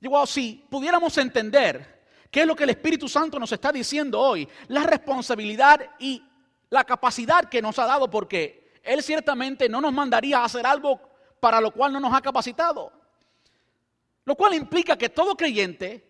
Digo, 0.00 0.26
si 0.26 0.66
pudiéramos 0.68 1.16
entender 1.18 1.96
¿Qué 2.30 2.42
es 2.42 2.46
lo 2.46 2.54
que 2.54 2.64
el 2.64 2.70
Espíritu 2.70 3.08
Santo 3.08 3.38
nos 3.38 3.50
está 3.52 3.72
diciendo 3.72 4.20
hoy? 4.20 4.46
La 4.68 4.82
responsabilidad 4.82 5.80
y 5.98 6.22
la 6.68 6.84
capacidad 6.84 7.48
que 7.48 7.62
nos 7.62 7.78
ha 7.78 7.86
dado, 7.86 8.10
porque 8.10 8.74
Él 8.82 9.02
ciertamente 9.02 9.70
no 9.70 9.80
nos 9.80 9.92
mandaría 9.92 10.40
a 10.40 10.44
hacer 10.44 10.66
algo 10.66 11.00
para 11.40 11.62
lo 11.62 11.70
cual 11.70 11.94
no 11.94 11.98
nos 11.98 12.12
ha 12.12 12.20
capacitado. 12.20 12.92
Lo 14.26 14.34
cual 14.34 14.54
implica 14.54 14.98
que 14.98 15.08
todo 15.08 15.36
creyente, 15.36 16.04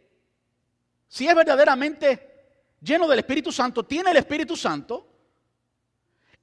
si 1.06 1.28
es 1.28 1.34
verdaderamente 1.34 2.74
lleno 2.80 3.06
del 3.06 3.18
Espíritu 3.18 3.52
Santo, 3.52 3.84
tiene 3.84 4.10
el 4.10 4.16
Espíritu 4.16 4.56
Santo, 4.56 5.06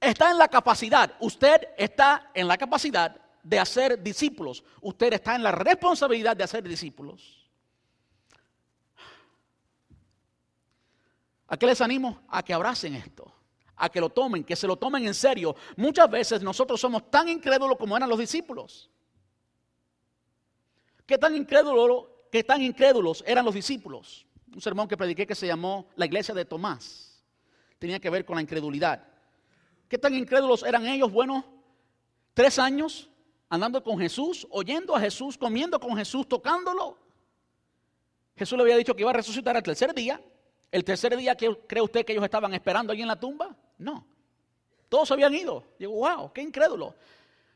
está 0.00 0.30
en 0.30 0.38
la 0.38 0.46
capacidad, 0.46 1.16
usted 1.18 1.68
está 1.76 2.30
en 2.32 2.46
la 2.46 2.56
capacidad 2.56 3.20
de 3.42 3.58
hacer 3.58 4.00
discípulos, 4.00 4.62
usted 4.80 5.14
está 5.14 5.34
en 5.34 5.42
la 5.42 5.50
responsabilidad 5.50 6.36
de 6.36 6.44
hacer 6.44 6.62
discípulos. 6.62 7.50
¿A 11.48 11.56
qué 11.56 11.66
les 11.66 11.80
animo? 11.80 12.22
A 12.28 12.44
que 12.44 12.54
abracen 12.54 12.94
esto, 12.94 13.32
a 13.74 13.88
que 13.88 14.00
lo 14.00 14.10
tomen, 14.10 14.44
que 14.44 14.54
se 14.54 14.68
lo 14.68 14.76
tomen 14.76 15.04
en 15.06 15.14
serio. 15.14 15.56
Muchas 15.76 16.08
veces 16.08 16.40
nosotros 16.40 16.80
somos 16.80 17.10
tan 17.10 17.28
incrédulos 17.28 17.76
como 17.76 17.96
eran 17.96 18.08
los 18.08 18.18
discípulos. 18.18 18.90
¿Qué 21.06 21.18
tan 21.18 21.34
incrédulos, 22.62 23.24
eran 23.26 23.44
los 23.44 23.54
discípulos? 23.54 24.26
Un 24.52 24.60
sermón 24.60 24.88
que 24.88 24.96
prediqué 24.96 25.26
que 25.26 25.34
se 25.34 25.46
llamó 25.46 25.88
La 25.96 26.06
iglesia 26.06 26.34
de 26.34 26.44
Tomás. 26.44 27.22
Tenía 27.78 28.00
que 28.00 28.08
ver 28.08 28.24
con 28.24 28.36
la 28.36 28.42
incredulidad. 28.42 29.06
¿Qué 29.88 29.98
tan 29.98 30.14
incrédulos 30.14 30.62
eran 30.62 30.86
ellos? 30.86 31.12
Bueno, 31.12 31.44
tres 32.32 32.58
años 32.58 33.10
andando 33.48 33.82
con 33.82 33.98
Jesús, 33.98 34.46
oyendo 34.50 34.96
a 34.96 35.00
Jesús, 35.00 35.36
comiendo 35.36 35.78
con 35.78 35.96
Jesús, 35.96 36.26
tocándolo. 36.28 36.98
Jesús 38.36 38.56
le 38.56 38.62
había 38.62 38.76
dicho 38.76 38.94
que 38.94 39.02
iba 39.02 39.10
a 39.10 39.14
resucitar 39.14 39.56
al 39.56 39.62
tercer 39.62 39.94
día. 39.94 40.20
¿El 40.72 40.82
tercer 40.82 41.16
día 41.16 41.36
cree 41.36 41.82
usted 41.82 42.04
que 42.04 42.12
ellos 42.12 42.24
estaban 42.24 42.52
esperando 42.54 42.92
allí 42.92 43.02
en 43.02 43.08
la 43.08 43.20
tumba? 43.20 43.54
No. 43.78 44.04
Todos 44.88 45.10
habían 45.12 45.34
ido. 45.34 45.64
Digo, 45.78 45.92
wow, 45.92 46.32
qué 46.32 46.42
incrédulo. 46.42 46.94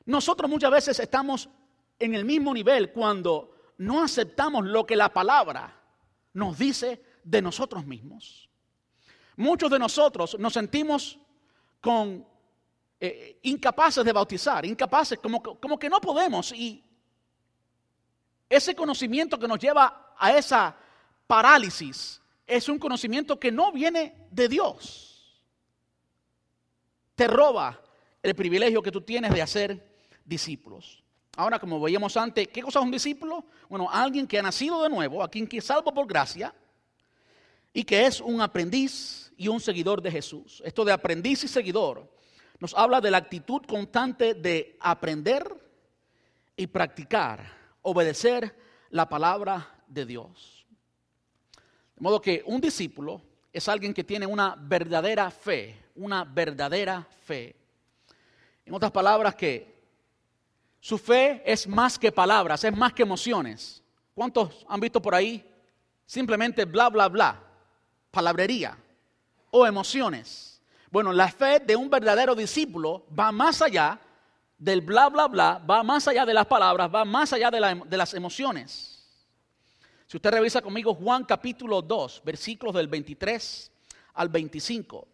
Nosotros 0.04 0.48
muchas 0.48 0.70
veces 0.70 1.00
estamos 1.00 1.48
en 1.98 2.14
el 2.14 2.24
mismo 2.24 2.54
nivel 2.54 2.92
cuando 2.92 3.72
no 3.78 4.02
aceptamos 4.02 4.64
lo 4.64 4.87
que 4.87 4.96
la 4.96 5.12
palabra 5.12 5.74
nos 6.32 6.58
dice 6.58 7.02
de 7.24 7.42
nosotros 7.42 7.87
mismos. 7.87 8.48
Muchos 9.37 9.70
de 9.70 9.78
nosotros 9.78 10.37
nos 10.38 10.52
sentimos 10.52 11.18
con 11.80 12.26
eh, 13.00 13.38
incapaces 13.42 14.04
de 14.04 14.12
bautizar, 14.12 14.66
incapaces, 14.66 15.18
como, 15.18 15.42
como 15.42 15.78
que 15.78 15.88
no 15.88 16.00
podemos. 16.00 16.52
Y 16.52 16.84
ese 18.48 18.74
conocimiento 18.74 19.38
que 19.38 19.46
nos 19.46 19.58
lleva 19.58 20.14
a 20.18 20.37
esa 20.37 20.76
parálisis 21.26 22.20
es 22.46 22.68
un 22.68 22.78
conocimiento 22.78 23.38
que 23.38 23.52
no 23.52 23.70
viene 23.70 24.26
de 24.30 24.48
Dios. 24.48 25.40
Te 27.14 27.28
roba 27.28 27.80
el 28.22 28.34
privilegio 28.34 28.82
que 28.82 28.90
tú 28.90 29.02
tienes 29.02 29.32
de 29.32 29.42
hacer 29.42 29.96
discípulos. 30.24 31.04
Ahora, 31.38 31.61
como 31.61 31.81
veíamos 31.81 32.16
antes, 32.16 32.48
¿qué 32.48 32.61
cosa 32.61 32.81
es 32.81 32.85
un 32.85 32.90
discípulo? 32.90 33.44
Bueno, 33.68 33.88
alguien 33.88 34.27
que 34.27 34.40
ha 34.40 34.42
nacido 34.42 34.83
de 34.83 34.88
nuevo, 34.88 35.22
a 35.22 35.31
quien 35.31 35.46
que 35.46 35.61
salvo 35.61 35.94
por 35.94 36.05
gracia 36.05 36.53
y 37.72 37.85
que 37.85 38.07
es 38.07 38.20
un 38.20 38.40
aprendiz 38.40 39.33
y 39.37 39.46
un 39.46 39.61
seguidor 39.61 40.03
de 40.03 40.11
Jesús. 40.11 40.61
Esto 40.66 40.85
de 40.85 40.90
aprendiz 40.90 41.44
y 41.44 41.46
seguidor 41.46 42.12
nos 42.59 42.74
habla 42.74 43.01
de 43.01 43.12
la 43.12 43.18
actitud 43.18 43.62
constante 43.68 44.35
de 44.35 44.77
aprender 44.81 45.46
y 46.57 46.66
practicar, 46.66 47.53
obedecer 47.83 48.57
la 48.90 49.09
palabra 49.09 49.77
de 49.87 50.07
Dios. 50.07 50.66
De 51.94 52.01
modo 52.01 52.20
que 52.20 52.42
un 52.46 52.61
discípulo 52.61 53.22
es 53.53 53.68
alguien 53.68 53.94
que 53.94 54.03
tiene 54.03 54.27
una 54.27 54.57
verdadera 54.59 55.31
fe, 55.31 55.85
una 55.94 56.24
verdadera 56.24 57.07
fe. 57.24 57.55
En 58.66 58.74
otras 58.74 58.90
palabras, 58.90 59.37
que 59.37 59.77
su 60.80 60.98
fe 60.98 61.42
es 61.44 61.66
más 61.66 61.98
que 61.98 62.12
palabras, 62.12 62.62
es 62.64 62.76
más 62.76 62.92
que 62.92 63.02
emociones. 63.02 63.82
¿Cuántos 64.14 64.64
han 64.68 64.80
visto 64.80 65.00
por 65.00 65.14
ahí 65.14 65.44
simplemente 66.06 66.64
bla, 66.64 66.88
bla, 66.88 67.08
bla? 67.08 67.42
Palabrería 68.10 68.76
o 69.50 69.66
emociones. 69.66 70.60
Bueno, 70.90 71.12
la 71.12 71.28
fe 71.28 71.60
de 71.60 71.76
un 71.76 71.90
verdadero 71.90 72.34
discípulo 72.34 73.06
va 73.16 73.30
más 73.32 73.60
allá 73.60 74.00
del 74.56 74.80
bla, 74.80 75.08
bla, 75.08 75.28
bla, 75.28 75.58
va 75.58 75.82
más 75.82 76.08
allá 76.08 76.24
de 76.24 76.34
las 76.34 76.46
palabras, 76.46 76.90
va 76.92 77.04
más 77.04 77.32
allá 77.32 77.50
de, 77.50 77.82
de 77.86 77.96
las 77.96 78.14
emociones. 78.14 78.98
Si 80.06 80.16
usted 80.16 80.30
revisa 80.30 80.62
conmigo 80.62 80.94
Juan 80.94 81.24
capítulo 81.24 81.82
2, 81.82 82.22
versículos 82.24 82.74
del 82.74 82.88
23 82.88 83.70
al 84.14 84.28
25. 84.28 85.06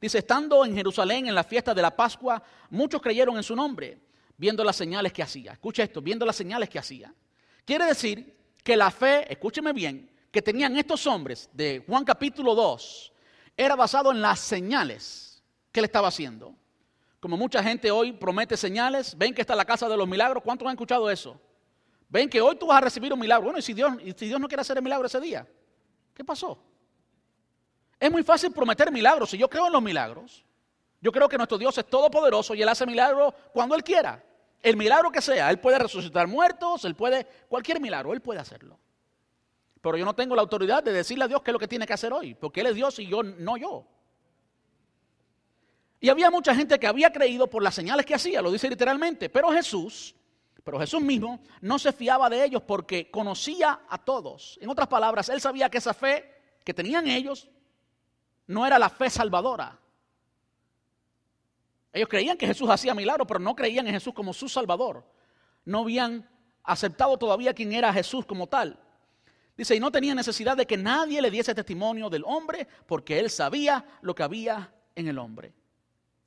Dice, 0.00 0.18
estando 0.18 0.64
en 0.64 0.74
Jerusalén 0.74 1.26
en 1.26 1.34
la 1.34 1.44
fiesta 1.44 1.72
de 1.72 1.80
la 1.80 1.94
Pascua, 1.94 2.42
muchos 2.70 3.00
creyeron 3.00 3.36
en 3.36 3.42
su 3.42 3.56
nombre, 3.56 3.98
viendo 4.36 4.64
las 4.64 4.76
señales 4.76 5.12
que 5.12 5.22
hacía. 5.22 5.52
Escucha 5.52 5.82
esto, 5.82 6.00
viendo 6.00 6.26
las 6.26 6.36
señales 6.36 6.68
que 6.68 6.78
hacía. 6.78 7.14
Quiere 7.64 7.86
decir 7.86 8.36
que 8.62 8.76
la 8.76 8.90
fe, 8.90 9.30
escúcheme 9.32 9.72
bien, 9.72 10.10
que 10.30 10.42
tenían 10.42 10.76
estos 10.76 11.06
hombres 11.06 11.48
de 11.52 11.84
Juan 11.86 12.04
capítulo 12.04 12.54
2, 12.54 13.12
era 13.56 13.76
basado 13.76 14.10
en 14.10 14.20
las 14.20 14.40
señales 14.40 15.42
que 15.70 15.80
él 15.80 15.84
estaba 15.84 16.08
haciendo. 16.08 16.54
Como 17.20 17.36
mucha 17.36 17.62
gente 17.62 17.90
hoy 17.90 18.12
promete 18.12 18.56
señales, 18.56 19.16
ven 19.16 19.34
que 19.34 19.42
está 19.42 19.54
la 19.54 19.64
casa 19.64 19.88
de 19.88 19.96
los 19.96 20.08
milagros. 20.08 20.42
¿Cuántos 20.42 20.66
han 20.66 20.72
escuchado 20.72 21.08
eso? 21.08 21.40
Ven 22.08 22.28
que 22.28 22.40
hoy 22.40 22.56
tú 22.56 22.66
vas 22.66 22.78
a 22.78 22.80
recibir 22.80 23.12
un 23.12 23.20
milagro. 23.20 23.44
Bueno, 23.44 23.58
y 23.58 23.62
si 23.62 23.72
Dios, 23.72 23.92
si 24.16 24.26
Dios 24.26 24.40
no 24.40 24.48
quiere 24.48 24.62
hacer 24.62 24.76
el 24.76 24.82
milagro 24.82 25.06
ese 25.06 25.20
día, 25.20 25.46
¿qué 26.14 26.24
pasó? 26.24 26.58
Es 28.00 28.10
muy 28.10 28.24
fácil 28.24 28.50
prometer 28.50 28.90
milagros. 28.90 29.30
Si 29.30 29.38
yo 29.38 29.48
creo 29.48 29.68
en 29.68 29.72
los 29.72 29.82
milagros, 29.82 30.44
yo 31.02 31.12
creo 31.12 31.28
que 31.28 31.36
nuestro 31.36 31.58
Dios 31.58 31.76
es 31.76 31.84
todopoderoso 31.84 32.54
y 32.54 32.62
Él 32.62 32.68
hace 32.70 32.86
milagros 32.86 33.34
cuando 33.52 33.74
Él 33.74 33.84
quiera. 33.84 34.24
El 34.62 34.78
milagro 34.78 35.10
que 35.10 35.20
sea, 35.20 35.50
Él 35.50 35.58
puede 35.58 35.78
resucitar 35.78 36.26
muertos, 36.26 36.86
Él 36.86 36.94
puede, 36.94 37.26
cualquier 37.48 37.78
milagro, 37.78 38.14
Él 38.14 38.22
puede 38.22 38.40
hacerlo. 38.40 38.78
Pero 39.82 39.98
yo 39.98 40.06
no 40.06 40.14
tengo 40.14 40.34
la 40.34 40.42
autoridad 40.42 40.82
de 40.82 40.92
decirle 40.92 41.24
a 41.24 41.28
Dios 41.28 41.42
qué 41.42 41.50
es 41.50 41.52
lo 41.52 41.58
que 41.58 41.68
tiene 41.68 41.86
que 41.86 41.92
hacer 41.92 42.12
hoy, 42.14 42.34
porque 42.34 42.60
Él 42.60 42.68
es 42.68 42.74
Dios 42.74 42.98
y 43.00 43.06
yo 43.06 43.22
no 43.22 43.58
yo. 43.58 43.84
Y 46.00 46.08
había 46.08 46.30
mucha 46.30 46.54
gente 46.54 46.78
que 46.78 46.86
había 46.86 47.12
creído 47.12 47.50
por 47.50 47.62
las 47.62 47.74
señales 47.74 48.06
que 48.06 48.14
hacía, 48.14 48.40
lo 48.40 48.50
dice 48.50 48.70
literalmente, 48.70 49.28
pero 49.28 49.50
Jesús 49.50 50.14
pero 50.64 50.78
Jesús 50.78 51.00
mismo 51.00 51.40
no 51.60 51.78
se 51.78 51.92
fiaba 51.92 52.30
de 52.30 52.44
ellos 52.44 52.62
porque 52.62 53.10
conocía 53.10 53.80
a 53.88 53.98
todos. 53.98 54.58
En 54.62 54.70
otras 54.70 54.88
palabras, 54.88 55.28
él 55.28 55.40
sabía 55.40 55.68
que 55.68 55.78
esa 55.78 55.94
fe 55.94 56.24
que 56.64 56.72
tenían 56.72 57.08
ellos 57.08 57.48
no 58.46 58.66
era 58.66 58.78
la 58.78 58.88
fe 58.88 59.10
salvadora. 59.10 59.78
Ellos 61.92 62.08
creían 62.08 62.36
que 62.36 62.46
Jesús 62.46 62.68
hacía 62.70 62.94
milagros, 62.94 63.26
pero 63.28 63.40
no 63.40 63.54
creían 63.54 63.86
en 63.86 63.94
Jesús 63.94 64.14
como 64.14 64.32
su 64.32 64.48
salvador. 64.48 65.04
No 65.64 65.80
habían 65.80 66.28
aceptado 66.64 67.18
todavía 67.18 67.52
quién 67.54 67.72
era 67.72 67.92
Jesús 67.92 68.24
como 68.24 68.46
tal. 68.46 68.78
Dice, 69.56 69.76
y 69.76 69.80
no 69.80 69.92
tenía 69.92 70.14
necesidad 70.14 70.56
de 70.56 70.66
que 70.66 70.76
nadie 70.76 71.20
le 71.20 71.30
diese 71.30 71.54
testimonio 71.54 72.08
del 72.08 72.24
hombre, 72.24 72.66
porque 72.86 73.18
él 73.18 73.28
sabía 73.28 73.84
lo 74.00 74.14
que 74.14 74.22
había 74.22 74.72
en 74.94 75.08
el 75.08 75.18
hombre. 75.18 75.52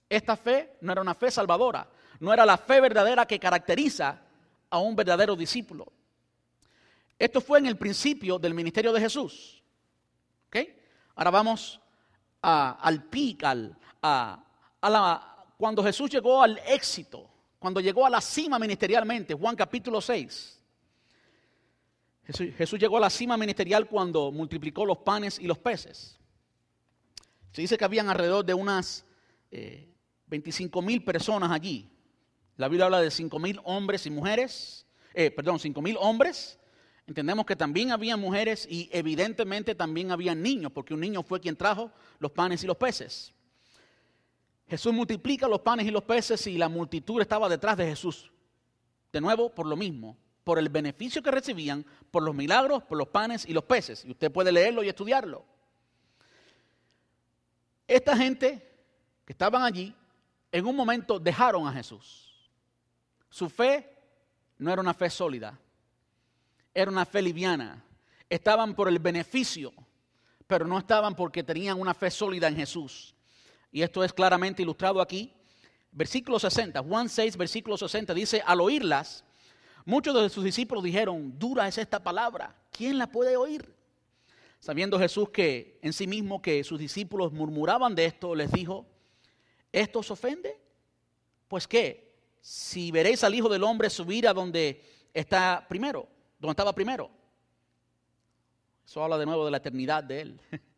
Esta 0.07 0.37
fe 0.37 0.77
no 0.81 0.91
era 0.91 1.01
una 1.01 1.15
fe 1.15 1.31
salvadora, 1.31 1.89
no 2.19 2.31
era 2.31 2.45
la 2.45 2.57
fe 2.57 2.79
verdadera 2.79 3.25
que 3.25 3.39
caracteriza 3.39 4.21
a 4.69 4.77
un 4.77 4.95
verdadero 4.95 5.35
discípulo. 5.35 5.91
Esto 7.17 7.41
fue 7.41 7.59
en 7.59 7.65
el 7.65 7.77
principio 7.77 8.37
del 8.37 8.53
ministerio 8.53 8.93
de 8.93 9.01
Jesús. 9.01 9.63
Ahora 11.15 11.31
vamos 11.31 11.79
al 12.41 13.03
pic, 13.05 13.43
a, 13.43 14.43
la, 14.81 15.34
cuando 15.57 15.83
Jesús 15.83 16.09
llegó 16.09 16.41
al 16.41 16.59
éxito, 16.67 17.29
cuando 17.59 17.79
llegó 17.79 18.05
a 18.05 18.09
la 18.09 18.21
cima 18.21 18.59
ministerialmente, 18.59 19.33
Juan 19.33 19.55
capítulo 19.55 20.01
6. 20.01 20.61
Jesús, 22.57 22.79
llegó 22.79 22.97
a 22.97 23.01
la 23.01 23.09
cima 23.09 23.37
ministerial 23.37 23.87
cuando 23.87 24.31
multiplicó 24.31 24.83
los 24.83 24.97
panes 24.99 25.37
y 25.39 25.45
los 25.45 25.59
peces. 25.59 26.17
Se 27.51 27.61
dice 27.61 27.77
que 27.77 27.85
habían 27.85 28.09
alrededor 28.09 28.43
de 28.43 28.55
unas 28.55 29.05
25 30.25 30.79
eh, 30.79 30.83
mil 30.83 31.03
personas 31.03 31.51
allí. 31.51 31.87
La 32.57 32.67
Biblia 32.67 32.85
habla 32.85 33.01
de 33.01 33.11
5 33.11 33.37
mil 33.37 33.59
hombres 33.63 34.07
y 34.07 34.09
mujeres, 34.09 34.87
eh, 35.13 35.29
perdón, 35.29 35.59
5 35.59 35.81
mil 35.83 35.97
hombres. 35.99 36.57
Entendemos 37.05 37.45
que 37.45 37.55
también 37.55 37.91
había 37.91 38.17
mujeres 38.17 38.67
y 38.69 38.89
evidentemente 38.91 39.75
también 39.75 40.11
había 40.11 40.33
niños, 40.33 40.71
porque 40.71 40.95
un 40.95 41.01
niño 41.01 41.21
fue 41.21 41.39
quien 41.39 41.55
trajo 41.55 41.91
los 42.17 42.31
panes 42.31 42.63
y 42.63 42.67
los 42.67 42.77
peces. 42.77 43.34
Jesús 44.67 44.93
multiplica 44.93 45.47
los 45.47 45.61
panes 45.61 45.85
y 45.85 45.91
los 45.91 46.03
peces 46.03 46.45
y 46.47 46.57
la 46.57 46.69
multitud 46.69 47.21
estaba 47.21 47.47
detrás 47.47 47.77
de 47.77 47.85
Jesús. 47.85 48.31
De 49.11 49.21
nuevo, 49.21 49.49
por 49.53 49.67
lo 49.67 49.75
mismo, 49.75 50.17
por 50.43 50.59
el 50.59 50.69
beneficio 50.69 51.21
que 51.21 51.31
recibían, 51.31 51.85
por 52.11 52.23
los 52.23 52.35
milagros, 52.35 52.83
por 52.83 52.97
los 52.97 53.07
panes 53.07 53.45
y 53.45 53.53
los 53.53 53.63
peces. 53.63 54.03
Y 54.05 54.11
usted 54.11 54.31
puede 54.31 54.51
leerlo 54.51 54.83
y 54.83 54.89
estudiarlo. 54.89 55.45
Esta 57.87 58.17
gente 58.17 58.71
que 59.25 59.33
estaban 59.33 59.63
allí, 59.63 59.95
en 60.51 60.65
un 60.65 60.75
momento 60.75 61.19
dejaron 61.19 61.67
a 61.67 61.73
Jesús. 61.73 62.49
Su 63.29 63.49
fe 63.49 63.91
no 64.57 64.71
era 64.71 64.81
una 64.81 64.93
fe 64.93 65.09
sólida, 65.09 65.59
era 66.73 66.91
una 66.91 67.05
fe 67.05 67.21
liviana. 67.21 67.83
Estaban 68.29 68.75
por 68.75 68.87
el 68.87 68.99
beneficio, 68.99 69.73
pero 70.47 70.67
no 70.67 70.77
estaban 70.77 71.15
porque 71.15 71.43
tenían 71.43 71.79
una 71.79 71.93
fe 71.93 72.09
sólida 72.11 72.47
en 72.47 72.55
Jesús. 72.55 73.14
Y 73.75 73.83
esto 73.83 74.05
es 74.05 74.13
claramente 74.13 74.61
ilustrado 74.61 75.01
aquí. 75.01 75.33
Versículo 75.91 76.39
60, 76.39 76.81
Juan 76.81 77.09
6, 77.09 77.35
versículo 77.35 77.75
60 77.75 78.13
dice, 78.13 78.41
al 78.45 78.61
oírlas, 78.61 79.25
muchos 79.83 80.15
de 80.15 80.29
sus 80.29 80.45
discípulos 80.45 80.81
dijeron, 80.81 81.37
dura 81.37 81.67
es 81.67 81.77
esta 81.77 82.01
palabra, 82.01 82.55
¿quién 82.71 82.97
la 82.97 83.11
puede 83.11 83.35
oír? 83.35 83.75
Sabiendo 84.61 84.97
Jesús 84.97 85.27
que 85.27 85.77
en 85.81 85.91
sí 85.91 86.07
mismo 86.07 86.41
que 86.41 86.63
sus 86.63 86.79
discípulos 86.79 87.33
murmuraban 87.33 87.95
de 87.95 88.05
esto, 88.05 88.33
les 88.33 88.49
dijo, 88.49 88.85
¿esto 89.73 89.99
os 89.99 90.09
ofende? 90.09 90.57
Pues 91.49 91.67
qué, 91.67 92.15
si 92.39 92.91
veréis 92.91 93.25
al 93.25 93.35
Hijo 93.35 93.49
del 93.49 93.65
Hombre 93.65 93.89
subir 93.89 94.25
a 94.25 94.33
donde 94.33 94.81
está 95.13 95.65
primero, 95.67 96.07
donde 96.39 96.51
estaba 96.51 96.71
primero. 96.73 97.09
Eso 98.85 99.03
habla 99.03 99.17
de 99.17 99.25
nuevo 99.25 99.43
de 99.43 99.51
la 99.51 99.57
eternidad 99.57 100.01
de 100.01 100.21
Él. 100.21 100.39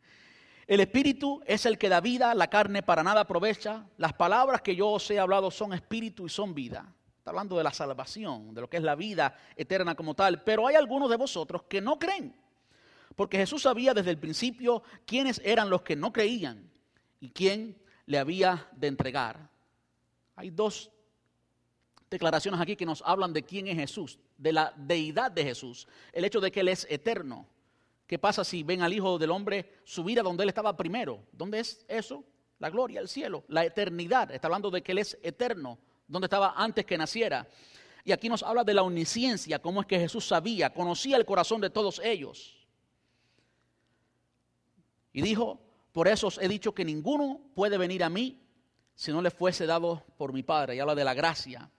El 0.68 0.80
Espíritu 0.80 1.40
es 1.46 1.64
el 1.64 1.78
que 1.78 1.88
da 1.88 2.02
vida, 2.02 2.34
la 2.34 2.50
carne 2.50 2.82
para 2.82 3.02
nada 3.02 3.22
aprovecha. 3.22 3.86
Las 3.96 4.12
palabras 4.12 4.60
que 4.60 4.76
yo 4.76 4.90
os 4.90 5.10
he 5.10 5.18
hablado 5.18 5.50
son 5.50 5.72
espíritu 5.72 6.26
y 6.26 6.28
son 6.28 6.54
vida. 6.54 6.94
Está 7.16 7.30
hablando 7.30 7.56
de 7.56 7.64
la 7.64 7.72
salvación, 7.72 8.52
de 8.52 8.60
lo 8.60 8.68
que 8.68 8.76
es 8.76 8.82
la 8.82 8.94
vida 8.94 9.34
eterna 9.56 9.94
como 9.94 10.14
tal. 10.14 10.44
Pero 10.44 10.66
hay 10.66 10.74
algunos 10.74 11.08
de 11.08 11.16
vosotros 11.16 11.62
que 11.62 11.80
no 11.80 11.98
creen. 11.98 12.36
Porque 13.16 13.38
Jesús 13.38 13.62
sabía 13.62 13.94
desde 13.94 14.10
el 14.10 14.18
principio 14.18 14.82
quiénes 15.06 15.40
eran 15.42 15.70
los 15.70 15.80
que 15.80 15.96
no 15.96 16.12
creían 16.12 16.70
y 17.18 17.30
quién 17.30 17.80
le 18.04 18.18
había 18.18 18.68
de 18.72 18.88
entregar. 18.88 19.48
Hay 20.36 20.50
dos 20.50 20.90
declaraciones 22.10 22.60
aquí 22.60 22.76
que 22.76 22.84
nos 22.84 23.02
hablan 23.06 23.32
de 23.32 23.42
quién 23.42 23.68
es 23.68 23.76
Jesús, 23.76 24.18
de 24.36 24.52
la 24.52 24.74
deidad 24.76 25.32
de 25.32 25.44
Jesús, 25.44 25.88
el 26.12 26.26
hecho 26.26 26.40
de 26.40 26.52
que 26.52 26.60
Él 26.60 26.68
es 26.68 26.86
eterno. 26.90 27.48
¿Qué 28.08 28.18
pasa 28.18 28.42
si 28.42 28.62
ven 28.62 28.80
al 28.80 28.94
Hijo 28.94 29.18
del 29.18 29.30
Hombre 29.30 29.80
subir 29.84 30.18
a 30.18 30.22
donde 30.22 30.42
Él 30.42 30.48
estaba 30.48 30.74
primero? 30.74 31.26
¿Dónde 31.30 31.60
es 31.60 31.84
eso? 31.86 32.24
La 32.58 32.70
gloria, 32.70 33.00
el 33.00 33.08
cielo, 33.08 33.44
la 33.48 33.66
eternidad. 33.66 34.30
Está 34.30 34.46
hablando 34.46 34.70
de 34.70 34.82
que 34.82 34.92
Él 34.92 34.98
es 34.98 35.18
eterno, 35.22 35.78
donde 36.06 36.24
estaba 36.24 36.54
antes 36.56 36.86
que 36.86 36.96
naciera. 36.96 37.46
Y 38.04 38.12
aquí 38.12 38.30
nos 38.30 38.42
habla 38.42 38.64
de 38.64 38.72
la 38.72 38.82
omnisciencia, 38.82 39.58
cómo 39.58 39.82
es 39.82 39.86
que 39.86 39.98
Jesús 39.98 40.26
sabía, 40.26 40.72
conocía 40.72 41.18
el 41.18 41.26
corazón 41.26 41.60
de 41.60 41.68
todos 41.68 42.00
ellos. 42.02 42.66
Y 45.12 45.20
dijo, 45.20 45.60
por 45.92 46.08
eso 46.08 46.28
os 46.28 46.38
he 46.38 46.48
dicho 46.48 46.74
que 46.74 46.86
ninguno 46.86 47.42
puede 47.54 47.76
venir 47.76 48.02
a 48.02 48.08
mí 48.08 48.40
si 48.94 49.12
no 49.12 49.20
le 49.20 49.30
fuese 49.30 49.66
dado 49.66 50.02
por 50.16 50.32
mi 50.32 50.42
Padre. 50.42 50.76
Y 50.76 50.80
habla 50.80 50.94
de 50.94 51.04
la 51.04 51.12
gracia. 51.12 51.70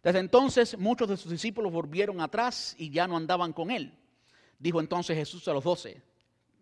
Desde 0.00 0.20
entonces 0.20 0.78
muchos 0.78 1.08
de 1.08 1.16
sus 1.16 1.32
discípulos 1.32 1.72
volvieron 1.72 2.20
atrás 2.20 2.76
y 2.78 2.90
ya 2.90 3.08
no 3.08 3.16
andaban 3.16 3.52
con 3.52 3.72
él. 3.72 3.97
Dijo 4.58 4.80
entonces 4.80 5.16
Jesús 5.16 5.46
a 5.48 5.52
los 5.52 5.64
doce, 5.64 6.02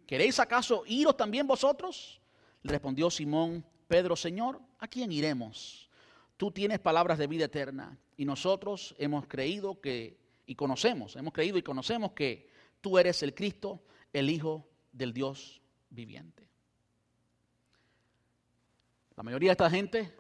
¿queréis 0.07 0.39
acaso 0.39 0.85
iros 0.87 1.17
también 1.17 1.47
vosotros? 1.47 2.21
Le 2.63 2.73
respondió 2.73 3.11
Simón, 3.11 3.65
Pedro, 3.89 4.17
Señor, 4.17 4.61
¿a 4.79 4.89
quién 4.89 5.13
iremos? 5.13 5.89
Tú 6.37 6.51
tienes 6.51 6.79
palabras 6.79 7.19
de 7.19 7.27
vida 7.27 7.47
eterna 7.47 7.99
y 8.17 8.25
nosotros 8.25 8.95
hemos 8.99 9.27
creído 9.27 9.81
que 9.81 10.19
y 10.47 10.55
conocemos, 10.55 11.17
hemos 11.17 11.33
creído 11.33 11.59
y 11.59 11.63
conocemos 11.63 12.13
que 12.13 12.49
tú 12.81 12.99
eres 12.99 13.23
el 13.23 13.35
Cristo, 13.35 13.83
el 14.13 14.31
Hijo 14.31 14.69
del 14.93 15.13
Dios 15.13 15.61
viviente. 15.91 16.49
La 19.17 19.23
mayoría 19.23 19.49
de 19.49 19.53
esta 19.53 19.71
gente, 19.71 20.15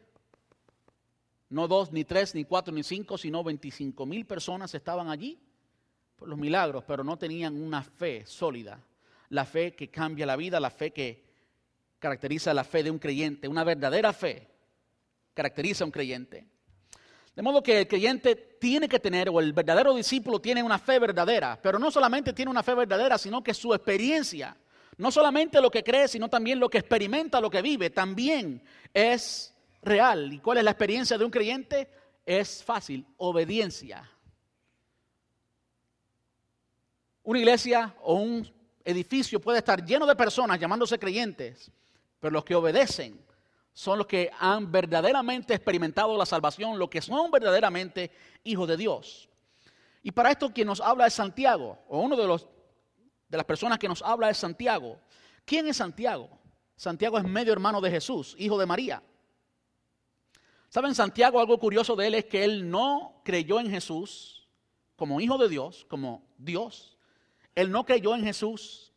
no 1.51 1.69
dos, 1.69 1.93
ni 1.93 2.05
tres, 2.05 2.35
ni 2.35 2.45
cuatro, 2.45 2.75
ni 2.75 2.83
cinco, 2.83 3.19
sino 3.19 3.45
25 3.45 4.05
mil 4.07 4.27
personas 4.27 4.75
estaban 4.75 5.11
allí 5.11 5.39
por 6.17 6.29
los 6.29 6.39
milagros, 6.39 6.85
pero 6.87 7.05
no 7.05 7.17
tenían 7.17 7.61
una 7.61 7.83
fe 7.83 8.25
sólida. 8.27 8.81
La 9.29 9.45
fe 9.45 9.75
que 9.75 9.89
cambia 9.89 10.27
la 10.27 10.37
vida, 10.37 10.59
la 10.59 10.71
fe 10.71 10.93
que 10.93 11.25
caracteriza 11.99 12.55
la 12.55 12.65
fe 12.65 12.83
de 12.83 12.91
un 12.91 12.99
creyente, 12.99 13.49
una 13.49 13.65
verdadera 13.65 14.13
fe 14.13 14.49
caracteriza 15.35 15.85
a 15.85 15.87
un 15.87 15.91
creyente. 15.91 16.47
De 17.35 17.43
modo 17.43 17.63
que 17.63 17.81
el 17.81 17.89
creyente 17.89 18.35
tiene 18.59 18.89
que 18.89 18.99
tener, 18.99 19.29
o 19.29 19.41
el 19.41 19.53
verdadero 19.53 19.95
discípulo 19.95 20.41
tiene 20.41 20.63
una 20.63 20.79
fe 20.79 20.99
verdadera, 20.99 21.61
pero 21.63 21.79
no 21.79 21.91
solamente 21.91 22.33
tiene 22.33 22.51
una 22.51 22.63
fe 22.63 22.75
verdadera, 22.75 23.19
sino 23.19 23.43
que 23.43 23.53
su 23.53 23.75
experiencia 23.75 24.57
no 24.99 25.11
solamente 25.11 25.61
lo 25.61 25.71
que 25.71 25.85
cree, 25.85 26.09
sino 26.09 26.29
también 26.29 26.59
lo 26.59 26.71
que 26.71 26.79
experimenta, 26.79 27.41
lo 27.41 27.51
que 27.51 27.61
vive, 27.61 27.91
también 27.91 28.63
es 28.95 29.55
real. 29.83 30.33
¿Y 30.33 30.39
cuál 30.39 30.59
es 30.59 30.65
la 30.65 30.71
experiencia 30.71 31.19
de 31.19 31.25
un 31.25 31.31
creyente? 31.31 31.91
Es 32.25 32.65
fácil, 32.65 33.07
obediencia. 33.19 34.11
Una 37.27 37.41
iglesia 37.41 37.93
o 38.05 38.15
un 38.15 38.49
edificio 38.85 39.41
puede 39.41 39.59
estar 39.59 39.85
lleno 39.85 40.07
de 40.07 40.15
personas 40.15 40.61
llamándose 40.61 40.97
creyentes, 40.97 41.73
pero 42.21 42.33
los 42.33 42.45
que 42.45 42.55
obedecen 42.55 43.21
son 43.73 43.99
los 43.99 44.07
que 44.07 44.31
han 44.39 44.71
verdaderamente 44.71 45.53
experimentado 45.53 46.17
la 46.17 46.25
salvación, 46.25 46.79
los 46.79 46.89
que 46.89 47.03
son 47.03 47.33
verdaderamente 47.33 48.13
hijos 48.45 48.69
de 48.69 48.77
Dios. 48.77 49.29
Y 50.05 50.13
para 50.13 50.31
esto 50.31 50.53
quien 50.53 50.69
nos 50.69 50.81
habla 50.81 51.09
es 51.09 51.15
Santiago, 51.15 51.77
o 51.89 51.99
uno 51.99 52.17
de 52.17 52.29
los 52.29 52.47
de 53.29 53.37
las 53.37 53.45
personas 53.45 53.81
que 53.81 53.89
nos 53.89 54.03
habla 54.03 54.31
es 54.31 54.37
Santiago. 54.37 54.97
¿Quién 55.45 55.67
es 55.67 55.79
Santiago? 55.79 56.31
Santiago 56.77 57.19
es 57.19 57.25
medio 57.25 57.53
hermano 57.53 57.81
de 57.81 57.91
Jesús, 57.91 58.37
hijo 58.39 58.57
de 58.57 58.67
María. 58.67 59.03
¿Saben 60.69 60.95
Santiago? 60.95 61.41
Algo 61.41 61.59
curioso 61.59 61.97
de 61.97 62.07
él 62.07 62.15
es 62.15 62.27
que 62.27 62.45
él 62.45 62.71
no 62.71 63.21
creyó 63.25 63.59
en 63.59 63.69
Jesús 63.69 64.49
como 64.95 65.21
hijo 65.21 65.37
de 65.39 65.49
Dios, 65.49 65.85
como 65.89 66.23
Dios. 66.39 66.96
Él 67.57 67.73
no 67.73 67.85
creyó 67.85 68.15
en 68.15 68.23
Jesús 68.23 68.93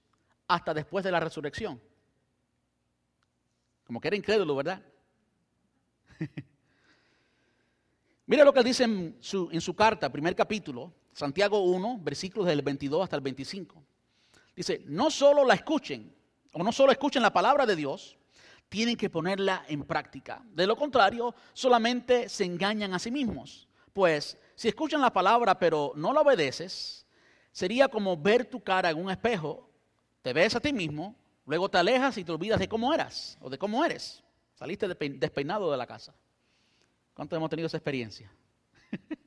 hasta 0.48 0.74
después 0.74 1.04
de 1.04 1.12
la 1.12 1.20
resurrección. 1.20 1.82
Como 3.86 4.00
que 4.00 4.10
era 4.10 4.18
incrédulo, 4.18 4.56
¿verdad? 4.56 4.84
Mira 8.28 8.44
lo 8.44 8.54
que 8.54 8.62
dice 8.62 8.84
en 8.84 9.18
su, 9.22 9.50
en 9.52 9.62
su 9.62 9.74
carta, 9.76 10.12
primer 10.12 10.36
capítulo, 10.36 10.94
Santiago 11.14 11.64
1, 11.64 12.00
versículos 12.04 12.48
del 12.48 12.62
22 12.62 13.04
hasta 13.04 13.16
el 13.16 13.22
25. 13.22 13.82
Dice, 14.56 14.84
no 14.86 15.10
solo 15.10 15.46
la 15.46 15.54
escuchen, 15.54 16.14
o 16.54 16.62
no 16.62 16.72
solo 16.72 16.92
escuchen 16.92 17.24
la 17.24 17.34
palabra 17.34 17.66
de 17.66 17.78
Dios, 17.78 18.18
tienen 18.68 18.98
que 18.98 19.10
ponerla 19.10 19.66
en 19.68 19.84
práctica. 19.84 20.44
De 20.52 20.68
lo 20.68 20.76
contrario, 20.76 21.34
solamente 21.54 22.28
se 22.28 22.44
engañan 22.44 22.94
a 22.94 23.00
sí 23.00 23.10
mismos. 23.10 23.68
Pues 23.94 24.38
si 24.56 24.68
escuchan 24.68 25.02
la 25.02 25.14
palabra 25.14 25.58
pero 25.58 25.94
no 25.96 26.14
la 26.14 26.22
obedeces, 26.22 27.08
sería 27.52 27.88
como 27.88 28.16
ver 28.18 28.46
tu 28.46 28.62
cara 28.62 28.90
en 28.90 28.98
un 28.98 29.10
espejo, 29.10 29.70
te 30.22 30.34
ves 30.34 30.56
a 30.56 30.60
ti 30.60 30.74
mismo, 30.74 31.16
luego 31.46 31.70
te 31.70 31.78
alejas 31.78 32.18
y 32.18 32.24
te 32.24 32.32
olvidas 32.32 32.60
de 32.60 32.68
cómo 32.68 32.94
eras 32.94 33.38
o 33.42 33.50
de 33.50 33.58
cómo 33.58 33.84
eres. 33.84 34.24
Saliste 34.56 34.88
despeinado 34.88 35.72
de 35.72 35.78
la 35.78 35.88
casa. 35.88 36.14
¿Cuántos 37.14 37.38
hemos 37.38 37.50
tenido 37.50 37.68
esa 37.68 37.78
experiencia? 37.78 38.32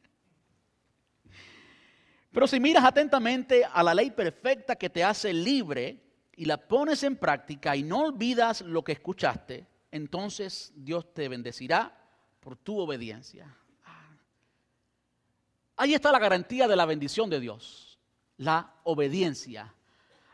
Pero 2.32 2.46
si 2.46 2.58
miras 2.60 2.84
atentamente 2.84 3.64
a 3.64 3.82
la 3.82 3.94
ley 3.94 4.10
perfecta 4.10 4.76
que 4.76 4.90
te 4.90 5.04
hace 5.04 5.32
libre 5.32 6.02
y 6.34 6.46
la 6.46 6.56
pones 6.56 7.02
en 7.02 7.16
práctica 7.16 7.76
y 7.76 7.82
no 7.82 8.04
olvidas 8.04 8.62
lo 8.62 8.82
que 8.82 8.92
escuchaste, 8.92 9.66
entonces 9.90 10.72
Dios 10.74 11.12
te 11.12 11.28
bendecirá 11.28 11.98
por 12.40 12.56
tu 12.56 12.78
obediencia. 12.78 13.54
Ahí 15.76 15.94
está 15.94 16.10
la 16.12 16.18
garantía 16.18 16.66
de 16.66 16.76
la 16.76 16.86
bendición 16.86 17.28
de 17.28 17.40
Dios, 17.40 17.91
la 18.42 18.74
obediencia. 18.84 19.72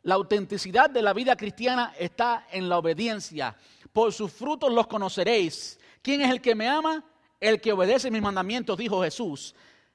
La 0.02 0.14
autenticidad 0.14 0.88
de 0.88 1.02
la 1.02 1.12
vida 1.12 1.36
cristiana 1.36 1.92
está 1.98 2.46
en 2.50 2.68
la 2.68 2.78
obediencia. 2.78 3.54
Por 3.92 4.12
sus 4.12 4.32
frutos 4.32 4.72
los 4.72 4.86
conoceréis. 4.86 5.78
¿Quién 6.02 6.20
es 6.22 6.30
el 6.30 6.40
que 6.40 6.54
me 6.54 6.68
ama? 6.68 7.04
El 7.40 7.60
que 7.60 7.72
obedece 7.72 8.10
mis 8.10 8.22
mandamientos, 8.22 8.78
dijo 8.78 9.02
Jesús. 9.02 9.54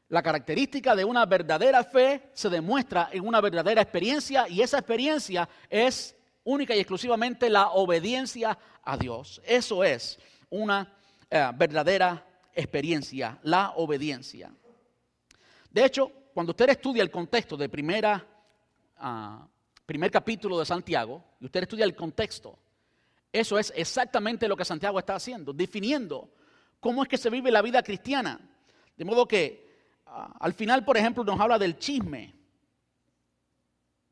La 0.10 0.22
característica 0.22 0.96
de 0.96 1.06
una 1.06 1.26
verdadera 1.26 1.84
fe 1.84 2.30
se 2.34 2.50
demuestra 2.50 3.10
en 3.12 3.26
una 3.28 3.42
verdadera 3.42 3.82
experiencia 3.82 4.48
y 4.48 4.62
esa 4.62 4.78
experiencia 4.78 5.50
es 5.70 6.16
única 6.44 6.76
y 6.76 6.80
exclusivamente 6.80 7.50
la 7.50 7.70
obediencia 7.70 8.58
a 8.84 8.98
Dios. 8.98 9.42
Eso 9.46 9.84
es 9.84 10.20
una 10.50 10.94
eh, 11.30 11.50
verdadera 11.56 12.24
experiencia, 12.54 13.40
la 13.42 13.72
obediencia. 13.72 14.52
De 15.72 15.86
hecho, 15.86 16.12
cuando 16.34 16.52
usted 16.52 16.70
estudia 16.70 17.04
el 17.04 17.12
contexto 17.12 17.56
de 17.56 17.70
ah, 18.98 19.48
primer 19.86 20.12
capítulo 20.12 20.60
de 20.60 20.66
Santiago, 20.66 21.24
y 21.40 21.46
usted 21.46 21.64
estudia 21.64 21.86
el 21.86 21.96
contexto, 21.96 22.58
eso 23.32 23.58
es 23.58 23.72
exactamente 23.76 24.48
lo 24.48 24.58
que 24.58 24.66
Santiago 24.66 25.00
está 25.00 25.16
haciendo, 25.16 25.54
definiendo 25.54 26.30
cómo 26.80 27.04
es 27.04 27.10
que 27.10 27.18
se 27.18 27.30
vive 27.30 27.52
la 27.52 27.62
vida 27.62 27.82
cristiana. 27.84 28.40
De 28.96 29.06
modo 29.06 29.28
que 29.28 30.02
ah, 30.06 30.36
al 30.40 30.54
final, 30.54 30.84
por 30.84 30.98
ejemplo, 30.98 31.24
nos 31.24 31.40
habla 31.40 31.60
del 31.60 31.78
chisme. 31.78 32.34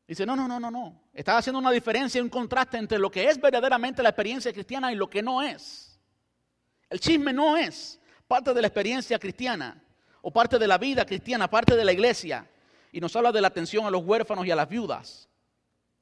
Dice, 0.06 0.26
no, 0.26 0.36
no, 0.36 0.46
no, 0.46 0.60
no, 0.60 0.70
no. 0.70 1.02
Está 1.12 1.38
haciendo 1.38 1.58
una 1.58 1.70
diferencia, 1.70 2.22
un 2.22 2.28
contraste 2.28 2.76
entre 2.76 2.98
lo 2.98 3.10
que 3.10 3.28
es 3.28 3.40
verdaderamente 3.40 4.02
la 4.02 4.10
experiencia 4.10 4.52
cristiana 4.52 4.92
y 4.92 4.96
lo 4.96 5.08
que 5.08 5.22
no 5.22 5.42
es. 5.42 5.98
El 6.88 7.00
chisme 7.00 7.32
no 7.32 7.56
es 7.56 8.00
parte 8.28 8.52
de 8.52 8.60
la 8.60 8.66
experiencia 8.68 9.18
cristiana 9.18 9.82
o 10.22 10.32
parte 10.32 10.58
de 10.58 10.66
la 10.66 10.78
vida 10.78 11.04
cristiana, 11.04 11.48
parte 11.48 11.76
de 11.76 11.84
la 11.84 11.92
iglesia. 11.92 12.48
Y 12.92 13.00
nos 13.00 13.14
habla 13.16 13.32
de 13.32 13.40
la 13.40 13.48
atención 13.48 13.84
a 13.84 13.90
los 13.90 14.04
huérfanos 14.04 14.46
y 14.46 14.50
a 14.50 14.56
las 14.56 14.68
viudas. 14.68 15.28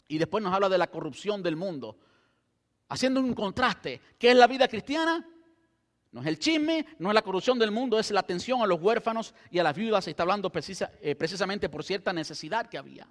Y 0.08 0.18
después 0.18 0.42
nos 0.42 0.54
habla 0.54 0.68
de 0.68 0.78
la 0.78 0.88
corrupción 0.88 1.42
del 1.42 1.56
mundo. 1.56 1.96
Haciendo 2.88 3.20
un 3.20 3.34
contraste. 3.34 4.00
¿Qué 4.18 4.30
es 4.30 4.36
la 4.36 4.46
vida 4.46 4.68
cristiana? 4.68 5.26
No 6.12 6.20
es 6.20 6.26
el 6.26 6.38
chisme, 6.38 6.84
no 6.98 7.10
es 7.10 7.14
la 7.14 7.22
corrupción 7.22 7.58
del 7.58 7.70
mundo, 7.70 7.98
es 7.98 8.10
la 8.10 8.20
atención 8.20 8.62
a 8.62 8.66
los 8.66 8.80
huérfanos 8.80 9.32
y 9.50 9.60
a 9.60 9.62
las 9.62 9.76
viudas. 9.76 10.04
Se 10.04 10.10
está 10.10 10.24
hablando 10.24 10.50
eh, 11.00 11.14
precisamente 11.14 11.68
por 11.68 11.84
cierta 11.84 12.12
necesidad 12.12 12.66
que 12.66 12.78
había. 12.78 13.06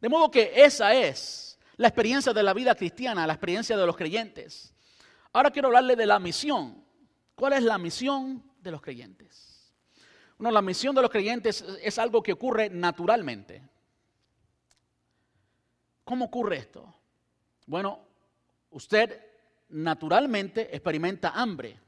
De 0.00 0.08
modo 0.08 0.30
que 0.30 0.52
esa 0.54 0.94
es 0.94 1.58
la 1.76 1.88
experiencia 1.88 2.34
de 2.34 2.42
la 2.42 2.52
vida 2.52 2.74
cristiana, 2.74 3.26
la 3.26 3.32
experiencia 3.32 3.76
de 3.76 3.86
los 3.86 3.96
creyentes. 3.96 4.74
Ahora 5.32 5.50
quiero 5.50 5.68
hablarle 5.68 5.96
de 5.96 6.06
la 6.06 6.18
misión. 6.18 6.84
¿Cuál 7.34 7.54
es 7.54 7.62
la 7.62 7.78
misión 7.78 8.44
de 8.60 8.70
los 8.70 8.82
creyentes? 8.82 9.53
Bueno, 10.38 10.52
la 10.52 10.62
misión 10.62 10.94
de 10.94 11.02
los 11.02 11.10
creyentes 11.10 11.62
es 11.82 11.98
algo 11.98 12.22
que 12.22 12.32
ocurre 12.32 12.68
naturalmente. 12.68 13.62
¿Cómo 16.04 16.26
ocurre 16.26 16.56
esto? 16.56 16.92
Bueno, 17.66 18.00
usted 18.70 19.20
naturalmente 19.70 20.74
experimenta 20.74 21.30
hambre. 21.30 21.78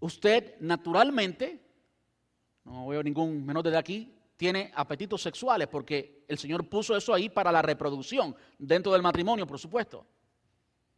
Usted 0.00 0.56
naturalmente, 0.60 1.60
no 2.64 2.88
veo 2.88 3.02
ningún 3.02 3.44
menor 3.44 3.68
de 3.68 3.76
aquí, 3.76 4.14
tiene 4.36 4.70
apetitos 4.74 5.22
sexuales, 5.22 5.68
porque 5.68 6.24
el 6.28 6.38
Señor 6.38 6.68
puso 6.68 6.96
eso 6.96 7.14
ahí 7.14 7.28
para 7.28 7.50
la 7.50 7.62
reproducción, 7.62 8.36
dentro 8.58 8.92
del 8.92 9.02
matrimonio, 9.02 9.46
por 9.46 9.58
supuesto. 9.58 10.06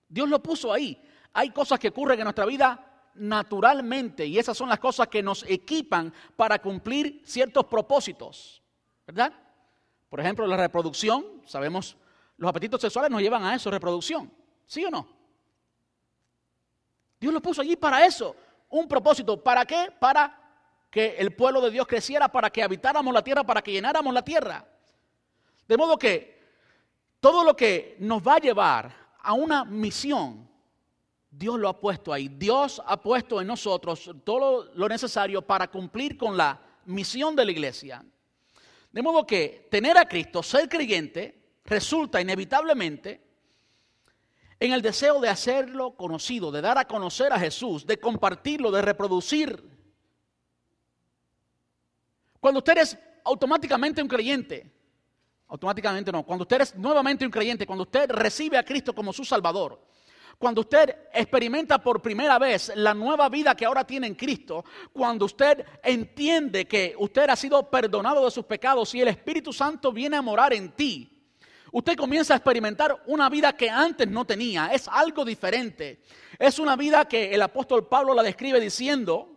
Dios 0.08 0.28
lo 0.28 0.42
puso 0.42 0.72
ahí. 0.72 1.00
Hay 1.32 1.50
cosas 1.50 1.78
que 1.78 1.88
ocurren 1.88 2.18
en 2.18 2.24
nuestra 2.24 2.46
vida 2.46 2.95
naturalmente 3.18 4.26
y 4.26 4.38
esas 4.38 4.56
son 4.56 4.68
las 4.68 4.78
cosas 4.78 5.08
que 5.08 5.22
nos 5.22 5.44
equipan 5.48 6.12
para 6.36 6.60
cumplir 6.60 7.22
ciertos 7.24 7.64
propósitos, 7.66 8.62
¿verdad? 9.06 9.32
Por 10.08 10.20
ejemplo, 10.20 10.46
la 10.46 10.56
reproducción, 10.56 11.42
sabemos, 11.46 11.96
los 12.36 12.48
apetitos 12.48 12.80
sexuales 12.80 13.10
nos 13.10 13.20
llevan 13.20 13.44
a 13.44 13.54
eso, 13.54 13.70
reproducción, 13.70 14.32
¿sí 14.66 14.84
o 14.84 14.90
no? 14.90 15.08
Dios 17.18 17.32
lo 17.32 17.40
puso 17.40 17.62
allí 17.62 17.76
para 17.76 18.04
eso, 18.04 18.36
un 18.68 18.86
propósito, 18.86 19.42
¿para 19.42 19.64
qué? 19.64 19.92
Para 19.98 20.46
que 20.90 21.16
el 21.18 21.34
pueblo 21.34 21.60
de 21.60 21.70
Dios 21.70 21.86
creciera, 21.86 22.28
para 22.28 22.50
que 22.50 22.62
habitáramos 22.62 23.12
la 23.12 23.22
tierra, 23.22 23.44
para 23.44 23.62
que 23.62 23.72
llenáramos 23.72 24.12
la 24.12 24.22
tierra. 24.22 24.66
De 25.66 25.76
modo 25.76 25.98
que 25.98 26.36
todo 27.20 27.44
lo 27.44 27.56
que 27.56 27.96
nos 28.00 28.26
va 28.26 28.34
a 28.34 28.40
llevar 28.40 28.92
a 29.20 29.32
una 29.32 29.64
misión, 29.64 30.48
Dios 31.36 31.58
lo 31.58 31.68
ha 31.68 31.80
puesto 31.80 32.12
ahí. 32.12 32.28
Dios 32.28 32.82
ha 32.84 33.00
puesto 33.00 33.40
en 33.40 33.46
nosotros 33.46 34.10
todo 34.24 34.70
lo 34.74 34.88
necesario 34.88 35.42
para 35.42 35.68
cumplir 35.68 36.16
con 36.16 36.36
la 36.36 36.60
misión 36.86 37.36
de 37.36 37.44
la 37.44 37.50
iglesia. 37.50 38.04
De 38.92 39.02
modo 39.02 39.26
que 39.26 39.68
tener 39.70 39.98
a 39.98 40.08
Cristo, 40.08 40.42
ser 40.42 40.68
creyente, 40.68 41.58
resulta 41.64 42.20
inevitablemente 42.20 43.20
en 44.58 44.72
el 44.72 44.80
deseo 44.80 45.20
de 45.20 45.28
hacerlo 45.28 45.96
conocido, 45.96 46.50
de 46.50 46.62
dar 46.62 46.78
a 46.78 46.86
conocer 46.86 47.32
a 47.32 47.38
Jesús, 47.38 47.86
de 47.86 47.98
compartirlo, 47.98 48.70
de 48.70 48.80
reproducir 48.80 49.76
cuando 52.46 52.58
usted 52.58 52.78
es 52.78 52.96
automáticamente 53.24 54.00
un 54.00 54.06
creyente, 54.06 54.70
automáticamente 55.48 56.12
no, 56.12 56.22
cuando 56.22 56.44
usted 56.44 56.60
es 56.60 56.76
nuevamente 56.76 57.24
un 57.24 57.30
creyente, 57.32 57.66
cuando 57.66 57.82
usted 57.82 58.08
recibe 58.08 58.56
a 58.56 58.64
Cristo 58.64 58.94
como 58.94 59.12
su 59.12 59.24
Salvador, 59.24 59.84
cuando 60.38 60.60
usted 60.60 60.94
experimenta 61.12 61.78
por 61.78 62.02
primera 62.02 62.38
vez 62.38 62.72
la 62.74 62.92
nueva 62.92 63.28
vida 63.28 63.54
que 63.54 63.64
ahora 63.64 63.86
tiene 63.86 64.06
en 64.06 64.14
Cristo, 64.14 64.64
cuando 64.92 65.24
usted 65.24 65.64
entiende 65.82 66.66
que 66.66 66.94
usted 66.98 67.30
ha 67.30 67.36
sido 67.36 67.70
perdonado 67.70 68.24
de 68.24 68.30
sus 68.30 68.44
pecados 68.44 68.94
y 68.94 69.00
el 69.00 69.08
Espíritu 69.08 69.52
Santo 69.52 69.92
viene 69.92 70.16
a 70.16 70.22
morar 70.22 70.52
en 70.52 70.72
ti, 70.72 71.10
usted 71.72 71.96
comienza 71.96 72.34
a 72.34 72.36
experimentar 72.36 73.02
una 73.06 73.28
vida 73.30 73.54
que 73.54 73.70
antes 73.70 74.08
no 74.08 74.24
tenía, 74.24 74.68
es 74.72 74.88
algo 74.88 75.24
diferente. 75.24 76.02
Es 76.38 76.58
una 76.58 76.76
vida 76.76 77.06
que 77.06 77.34
el 77.34 77.40
apóstol 77.40 77.86
Pablo 77.88 78.12
la 78.12 78.22
describe 78.22 78.60
diciendo, 78.60 79.36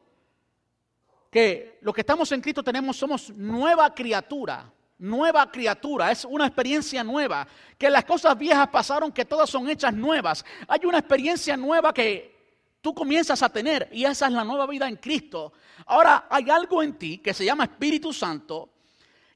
que 1.30 1.78
los 1.82 1.94
que 1.94 2.02
estamos 2.02 2.32
en 2.32 2.42
Cristo 2.42 2.64
tenemos, 2.64 2.98
somos 2.98 3.30
nueva 3.30 3.94
criatura, 3.94 4.72
nueva 5.00 5.50
criatura, 5.50 6.12
es 6.12 6.26
una 6.26 6.46
experiencia 6.46 7.04
nueva, 7.04 7.48
que 7.78 7.90
las 7.90 8.06
cosas 8.06 8.38
viejas 8.38 8.68
pasaron, 8.68 9.12
que 9.12 9.26
todas 9.26 9.50
son 9.50 9.70
hechas 9.70 9.94
nuevas. 9.94 10.46
Hay 10.68 10.86
una 10.86 11.00
experiencia 11.00 11.58
nueva 11.58 11.94
que 11.94 12.38
tú 12.82 12.94
comienzas 12.94 13.42
a 13.42 13.50
tener 13.50 13.90
y 13.92 14.06
esa 14.06 14.28
es 14.28 14.34
la 14.34 14.44
nueva 14.44 14.68
vida 14.68 14.88
en 14.88 14.98
Cristo. 14.98 15.54
Ahora 15.86 16.28
hay 16.30 16.50
algo 16.50 16.84
en 16.84 16.94
ti 16.98 17.18
que 17.20 17.34
se 17.34 17.46
llama 17.46 17.64
Espíritu 17.64 18.14
Santo 18.14 18.70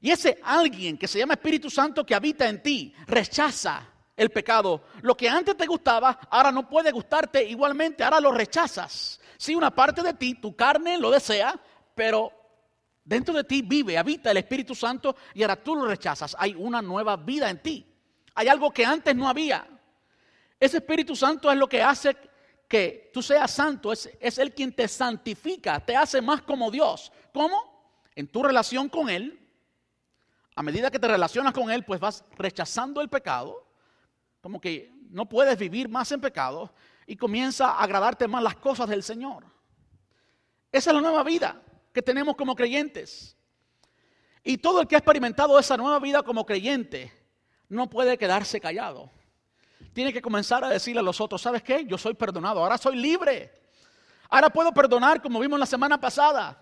y 0.00 0.10
ese 0.10 0.38
alguien 0.42 0.98
que 0.98 1.08
se 1.08 1.18
llama 1.18 1.34
Espíritu 1.34 1.70
Santo 1.70 2.04
que 2.04 2.14
habita 2.14 2.48
en 2.48 2.62
ti 2.62 2.94
rechaza 3.06 3.88
el 4.16 4.30
pecado. 4.30 4.84
Lo 5.00 5.16
que 5.16 5.28
antes 5.28 5.56
te 5.56 5.66
gustaba, 5.66 6.20
ahora 6.30 6.52
no 6.52 6.68
puede 6.68 6.92
gustarte 6.92 7.42
igualmente, 7.42 8.04
ahora 8.04 8.20
lo 8.20 8.30
rechazas. 8.30 9.18
Si 9.38 9.54
una 9.54 9.74
parte 9.74 10.02
de 10.02 10.14
ti, 10.14 10.34
tu 10.34 10.54
carne 10.54 10.98
lo 10.98 11.10
desea, 11.10 11.58
pero 11.94 12.30
dentro 13.04 13.34
de 13.34 13.44
ti 13.44 13.62
vive, 13.62 13.98
habita 13.98 14.30
el 14.30 14.38
Espíritu 14.38 14.74
Santo 14.74 15.14
y 15.34 15.42
ahora 15.42 15.56
tú 15.56 15.76
lo 15.76 15.86
rechazas. 15.86 16.34
Hay 16.38 16.54
una 16.54 16.80
nueva 16.80 17.16
vida 17.16 17.50
en 17.50 17.62
ti. 17.62 17.86
Hay 18.34 18.48
algo 18.48 18.72
que 18.72 18.84
antes 18.84 19.14
no 19.14 19.28
había. 19.28 19.66
Ese 20.58 20.78
Espíritu 20.78 21.14
Santo 21.14 21.50
es 21.52 21.58
lo 21.58 21.68
que 21.68 21.82
hace 21.82 22.16
que 22.66 23.10
tú 23.12 23.22
seas 23.22 23.50
santo, 23.50 23.92
es, 23.92 24.10
es 24.18 24.38
el 24.38 24.54
quien 24.54 24.72
te 24.72 24.88
santifica, 24.88 25.78
te 25.80 25.94
hace 25.94 26.22
más 26.22 26.42
como 26.42 26.70
Dios. 26.70 27.12
¿Cómo? 27.32 28.02
En 28.14 28.26
tu 28.26 28.42
relación 28.42 28.88
con 28.88 29.10
Él, 29.10 29.38
a 30.56 30.62
medida 30.62 30.90
que 30.90 30.98
te 30.98 31.06
relacionas 31.06 31.52
con 31.52 31.70
Él, 31.70 31.84
pues 31.84 32.00
vas 32.00 32.24
rechazando 32.36 33.00
el 33.00 33.08
pecado, 33.08 33.68
como 34.40 34.60
que 34.60 34.92
no 35.10 35.28
puedes 35.28 35.58
vivir 35.58 35.88
más 35.88 36.10
en 36.12 36.20
pecado 36.20 36.72
y 37.06 37.16
comienza 37.16 37.68
a 37.68 37.82
agradarte 37.82 38.26
más 38.26 38.42
las 38.42 38.56
cosas 38.56 38.88
del 38.88 39.02
Señor. 39.02 39.44
Esa 40.72 40.90
es 40.90 40.94
la 40.94 41.02
nueva 41.02 41.22
vida 41.22 41.60
que 41.94 42.02
tenemos 42.02 42.34
como 42.34 42.56
creyentes. 42.56 43.36
Y 44.42 44.58
todo 44.58 44.80
el 44.80 44.88
que 44.88 44.96
ha 44.96 44.98
experimentado 44.98 45.58
esa 45.58 45.76
nueva 45.76 46.00
vida 46.00 46.22
como 46.22 46.44
creyente 46.44 47.10
no 47.68 47.88
puede 47.88 48.18
quedarse 48.18 48.60
callado. 48.60 49.10
Tiene 49.94 50.12
que 50.12 50.20
comenzar 50.20 50.64
a 50.64 50.68
decirle 50.68 50.98
a 51.00 51.04
los 51.04 51.20
otros, 51.20 51.40
¿sabes 51.40 51.62
qué? 51.62 51.86
Yo 51.86 51.96
soy 51.96 52.14
perdonado, 52.14 52.60
ahora 52.60 52.76
soy 52.76 52.96
libre. 52.96 53.62
Ahora 54.28 54.50
puedo 54.50 54.72
perdonar 54.72 55.22
como 55.22 55.38
vimos 55.38 55.58
la 55.58 55.66
semana 55.66 55.98
pasada. 55.98 56.58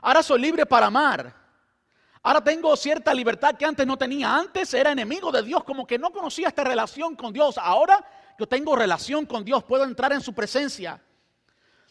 Ahora 0.00 0.22
soy 0.22 0.40
libre 0.40 0.64
para 0.64 0.86
amar. 0.86 1.34
Ahora 2.22 2.42
tengo 2.42 2.74
cierta 2.76 3.12
libertad 3.12 3.54
que 3.56 3.66
antes 3.66 3.86
no 3.86 3.98
tenía. 3.98 4.34
Antes 4.34 4.72
era 4.72 4.90
enemigo 4.90 5.30
de 5.30 5.42
Dios, 5.42 5.62
como 5.64 5.86
que 5.86 5.98
no 5.98 6.10
conocía 6.10 6.48
esta 6.48 6.64
relación 6.64 7.14
con 7.14 7.30
Dios. 7.30 7.58
Ahora 7.58 8.02
yo 8.38 8.48
tengo 8.48 8.74
relación 8.74 9.26
con 9.26 9.44
Dios, 9.44 9.62
puedo 9.64 9.84
entrar 9.84 10.12
en 10.14 10.22
su 10.22 10.32
presencia. 10.32 11.00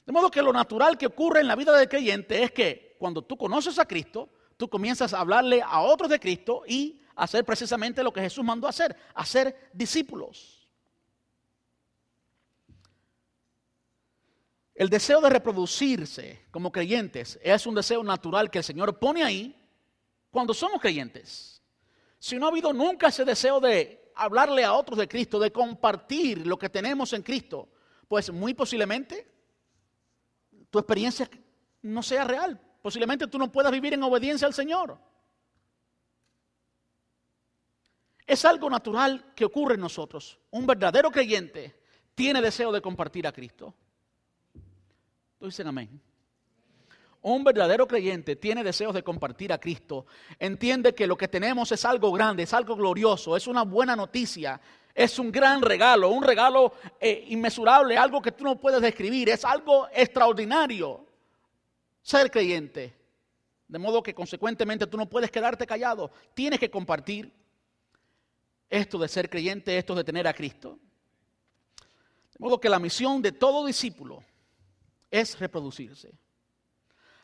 De 0.06 0.12
modo 0.12 0.30
que 0.30 0.42
lo 0.42 0.54
natural 0.54 0.98
que 0.98 1.08
ocurre 1.08 1.42
en 1.42 1.48
la 1.48 1.56
vida 1.56 1.76
del 1.76 1.90
creyente 1.90 2.44
es 2.44 2.52
que 2.52 2.96
cuando 3.00 3.24
tú 3.24 3.38
conoces 3.38 3.80
a 3.80 3.86
Cristo, 3.86 4.30
tú 4.56 4.70
comienzas 4.70 5.14
a 5.14 5.20
hablarle 5.20 5.62
a 5.62 5.82
otros 5.82 6.10
de 6.10 6.20
Cristo 6.20 6.64
y 6.68 7.02
hacer 7.16 7.44
precisamente 7.44 8.04
lo 8.04 8.14
que 8.14 8.22
Jesús 8.22 8.44
mandó 8.44 8.68
a 8.68 8.70
hacer, 8.70 8.96
hacer 9.16 9.70
discípulos. 9.74 10.68
El 14.76 14.90
deseo 14.90 15.22
de 15.22 15.30
reproducirse 15.30 16.46
como 16.52 16.72
creyentes 16.72 17.40
es 17.42 17.66
un 17.66 17.76
deseo 17.76 18.04
natural 18.04 18.52
que 18.52 18.58
el 18.60 18.64
Señor 18.64 19.00
pone 19.00 19.24
ahí 19.24 19.56
cuando 20.30 20.54
somos 20.54 20.82
creyentes. 20.82 21.62
Si 22.20 22.38
no 22.38 22.46
ha 22.46 22.50
habido 22.50 22.74
nunca 22.74 23.08
ese 23.08 23.24
deseo 23.24 23.60
de 23.60 24.12
hablarle 24.16 24.66
a 24.66 24.74
otros 24.74 25.00
de 25.00 25.08
Cristo, 25.08 25.40
de 25.40 25.52
compartir 25.52 26.46
lo 26.46 26.60
que 26.60 26.70
tenemos 26.70 27.14
en 27.14 27.24
Cristo, 27.24 27.70
pues 28.08 28.32
muy 28.32 28.54
posiblemente 28.54 29.35
tu 30.76 30.80
experiencia 30.80 31.30
no 31.84 32.04
sea 32.04 32.26
real. 32.26 32.60
Posiblemente 32.82 33.28
tú 33.28 33.38
no 33.38 33.50
puedas 33.50 33.72
vivir 33.72 33.94
en 33.94 34.04
obediencia 34.04 34.46
al 34.46 34.54
Señor. 34.54 35.00
Es 38.28 38.44
algo 38.44 38.70
natural 38.70 39.32
que 39.34 39.46
ocurre 39.46 39.76
en 39.76 39.80
nosotros. 39.80 40.38
Un 40.52 40.68
verdadero 40.68 41.12
creyente 41.12 41.80
tiene 42.14 42.42
deseo 42.42 42.74
de 42.74 42.82
compartir 42.82 43.26
a 43.26 43.32
Cristo. 43.32 43.74
Dicen 45.40 45.68
amén. 45.68 46.02
Un 47.22 47.46
verdadero 47.46 47.88
creyente 47.88 48.36
tiene 48.36 48.62
deseos 48.62 48.94
de 48.94 49.02
compartir 49.02 49.54
a 49.54 49.58
Cristo. 49.58 50.08
Entiende 50.38 50.94
que 50.94 51.08
lo 51.08 51.16
que 51.16 51.30
tenemos 51.30 51.72
es 51.72 51.86
algo 51.86 52.12
grande, 52.12 52.44
es 52.44 52.54
algo 52.54 52.76
glorioso, 52.76 53.38
es 53.38 53.48
una 53.48 53.64
buena 53.64 53.96
noticia, 53.96 54.60
es 54.96 55.20
un 55.20 55.30
gran 55.30 55.62
regalo, 55.62 56.10
un 56.10 56.24
regalo 56.24 56.74
eh, 57.02 57.26
inmesurable, 57.28 57.98
algo 57.98 58.22
que 58.22 58.32
tú 58.32 58.46
no 58.46 58.58
puedes 58.58 58.82
describir, 58.82 59.28
es 59.28 59.44
algo 59.44 59.90
extraordinario. 59.94 61.06
Ser 62.02 62.32
creyente. 62.32 62.96
De 63.68 63.78
modo 63.78 64.02
que 64.02 64.16
consecuentemente 64.16 64.88
tú 64.88 64.96
no 64.96 65.10
puedes 65.10 65.30
quedarte 65.30 65.68
callado, 65.68 66.12
tienes 66.34 66.60
que 66.60 66.72
compartir 66.72 67.30
esto 68.70 68.98
de 68.98 69.10
ser 69.10 69.30
creyente, 69.30 69.78
esto 69.78 69.96
de 69.96 70.04
tener 70.06 70.28
a 70.28 70.34
Cristo. 70.34 70.80
De 72.32 72.40
modo 72.40 72.60
que 72.60 72.70
la 72.70 72.80
misión 72.80 73.22
de 73.22 73.34
todo 73.34 73.66
discípulo 73.66 74.24
es 75.12 75.38
reproducirse. 75.38 76.14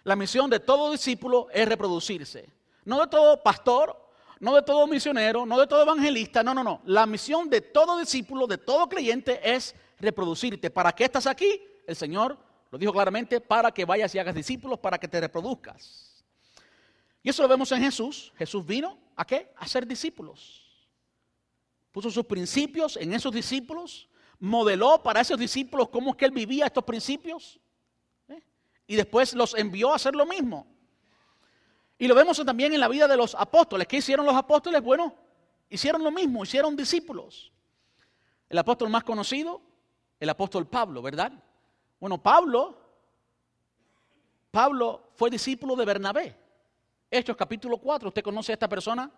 La 0.04 0.18
misión 0.18 0.50
de 0.50 0.60
todo 0.60 0.92
discípulo 0.92 1.48
es 1.54 1.68
reproducirse. 1.70 2.50
No 2.84 3.00
de 3.00 3.08
todo 3.08 3.42
pastor, 3.42 4.11
no 4.42 4.56
de 4.56 4.64
todo 4.64 4.88
misionero, 4.88 5.46
no 5.46 5.60
de 5.60 5.68
todo 5.68 5.84
evangelista, 5.84 6.42
no, 6.42 6.56
no, 6.56 6.64
no. 6.64 6.82
La 6.86 7.06
misión 7.06 7.48
de 7.48 7.62
todo 7.62 8.00
discípulo, 8.00 8.48
de 8.48 8.58
todo 8.58 8.90
creyente 8.90 9.40
es 9.44 9.76
reproducirte. 10.00 10.72
¿Para 10.72 10.92
qué 10.92 11.04
estás 11.04 11.28
aquí? 11.28 11.62
El 11.86 11.96
Señor 11.96 12.38
lo 12.72 12.78
dijo 12.80 12.92
claramente, 12.92 13.40
para 13.40 13.72
que 13.72 13.86
vayas 13.86 14.16
y 14.16 14.20
hagas 14.20 14.34
discípulos, 14.34 14.80
para 14.80 14.98
que 14.98 15.08
te 15.08 15.22
reproduzcas. 15.22 16.26
Y 17.22 17.30
eso 17.30 17.44
lo 17.44 17.48
vemos 17.48 17.72
en 17.72 17.84
Jesús. 17.84 18.34
Jesús 18.36 18.66
vino 18.66 18.98
a 19.16 19.26
qué? 19.26 19.54
A 19.58 19.68
ser 19.68 19.86
discípulos. 19.86 20.90
Puso 21.92 22.10
sus 22.10 22.26
principios 22.26 22.98
en 22.98 23.14
esos 23.14 23.32
discípulos, 23.32 24.10
modeló 24.40 25.04
para 25.04 25.22
esos 25.22 25.38
discípulos 25.38 25.90
cómo 25.90 26.12
es 26.12 26.18
que 26.18 26.26
él 26.26 26.32
vivía 26.32 26.66
estos 26.66 26.84
principios 26.84 27.60
y 28.88 28.96
después 28.96 29.36
los 29.36 29.54
envió 29.54 29.92
a 29.92 29.98
hacer 29.98 30.16
lo 30.16 30.26
mismo. 30.26 30.66
Y 32.02 32.08
lo 32.08 32.16
vemos 32.16 32.44
también 32.44 32.74
en 32.74 32.80
la 32.80 32.88
vida 32.88 33.08
de 33.08 33.16
los 33.16 33.36
apóstoles. 33.36 33.86
¿Qué 33.86 33.98
hicieron 33.98 34.26
los 34.26 34.34
apóstoles? 34.34 34.82
Bueno, 34.82 35.14
hicieron 35.70 36.04
lo 36.04 36.10
mismo, 36.10 36.42
hicieron 36.42 36.76
discípulos. 36.76 37.52
El 38.50 38.58
apóstol 38.58 38.90
más 38.90 39.04
conocido, 39.04 39.62
el 40.20 40.28
apóstol 40.28 40.66
Pablo, 40.66 41.04
¿verdad? 41.04 41.32
Bueno, 42.00 42.18
Pablo, 42.18 42.76
Pablo 44.50 45.12
fue 45.14 45.30
discípulo 45.30 45.76
de 45.76 45.86
Bernabé. 45.86 46.36
Hechos 47.12 47.38
capítulo 47.38 47.78
4, 47.78 48.08
¿usted 48.08 48.24
conoce 48.24 48.52
a 48.52 48.56
esta 48.56 48.68
persona? 48.68 49.12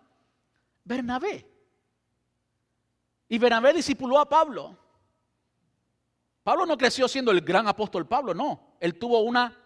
Bernabé. 0.84 1.50
Y 3.30 3.38
Bernabé 3.38 3.72
discipuló 3.72 4.18
a 4.18 4.28
Pablo. 4.28 4.76
Pablo 6.42 6.66
no 6.66 6.76
creció 6.76 7.08
siendo 7.08 7.30
el 7.30 7.40
gran 7.40 7.66
apóstol 7.66 8.06
Pablo, 8.06 8.34
no. 8.34 8.74
Él 8.78 8.98
tuvo 8.98 9.20
una 9.20 9.63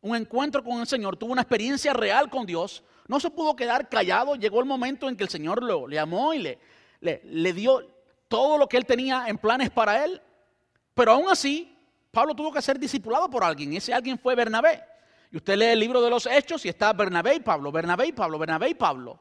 un 0.00 0.16
encuentro 0.16 0.62
con 0.62 0.80
el 0.80 0.86
Señor, 0.86 1.16
tuvo 1.16 1.32
una 1.32 1.42
experiencia 1.42 1.92
real 1.92 2.30
con 2.30 2.46
Dios, 2.46 2.82
no 3.08 3.20
se 3.20 3.30
pudo 3.30 3.56
quedar 3.56 3.88
callado, 3.88 4.36
llegó 4.36 4.60
el 4.60 4.66
momento 4.66 5.08
en 5.08 5.16
que 5.16 5.24
el 5.24 5.30
Señor 5.30 5.62
lo, 5.62 5.86
le 5.86 5.98
amó 5.98 6.34
y 6.34 6.38
le, 6.38 6.58
le, 7.00 7.52
dio 7.52 7.86
todo 8.28 8.58
lo 8.58 8.68
que 8.68 8.76
él 8.76 8.86
tenía 8.86 9.26
en 9.28 9.38
planes 9.38 9.70
para 9.70 10.04
él, 10.04 10.20
pero 10.94 11.12
aún 11.12 11.28
así, 11.28 11.76
Pablo 12.10 12.34
tuvo 12.34 12.52
que 12.52 12.62
ser 12.62 12.78
discipulado 12.78 13.28
por 13.28 13.44
alguien, 13.44 13.72
y 13.72 13.76
ese 13.76 13.92
alguien 13.92 14.18
fue 14.18 14.34
Bernabé. 14.34 14.82
Y 15.30 15.36
usted 15.36 15.56
lee 15.56 15.66
el 15.66 15.80
libro 15.80 16.00
de 16.00 16.10
los 16.10 16.26
Hechos 16.26 16.64
y 16.64 16.68
está 16.68 16.92
Bernabé 16.92 17.34
y 17.34 17.40
Pablo, 17.40 17.72
Bernabé 17.72 18.06
y 18.06 18.12
Pablo, 18.12 18.38
Bernabé 18.38 18.70
y 18.70 18.74
Pablo. 18.74 19.18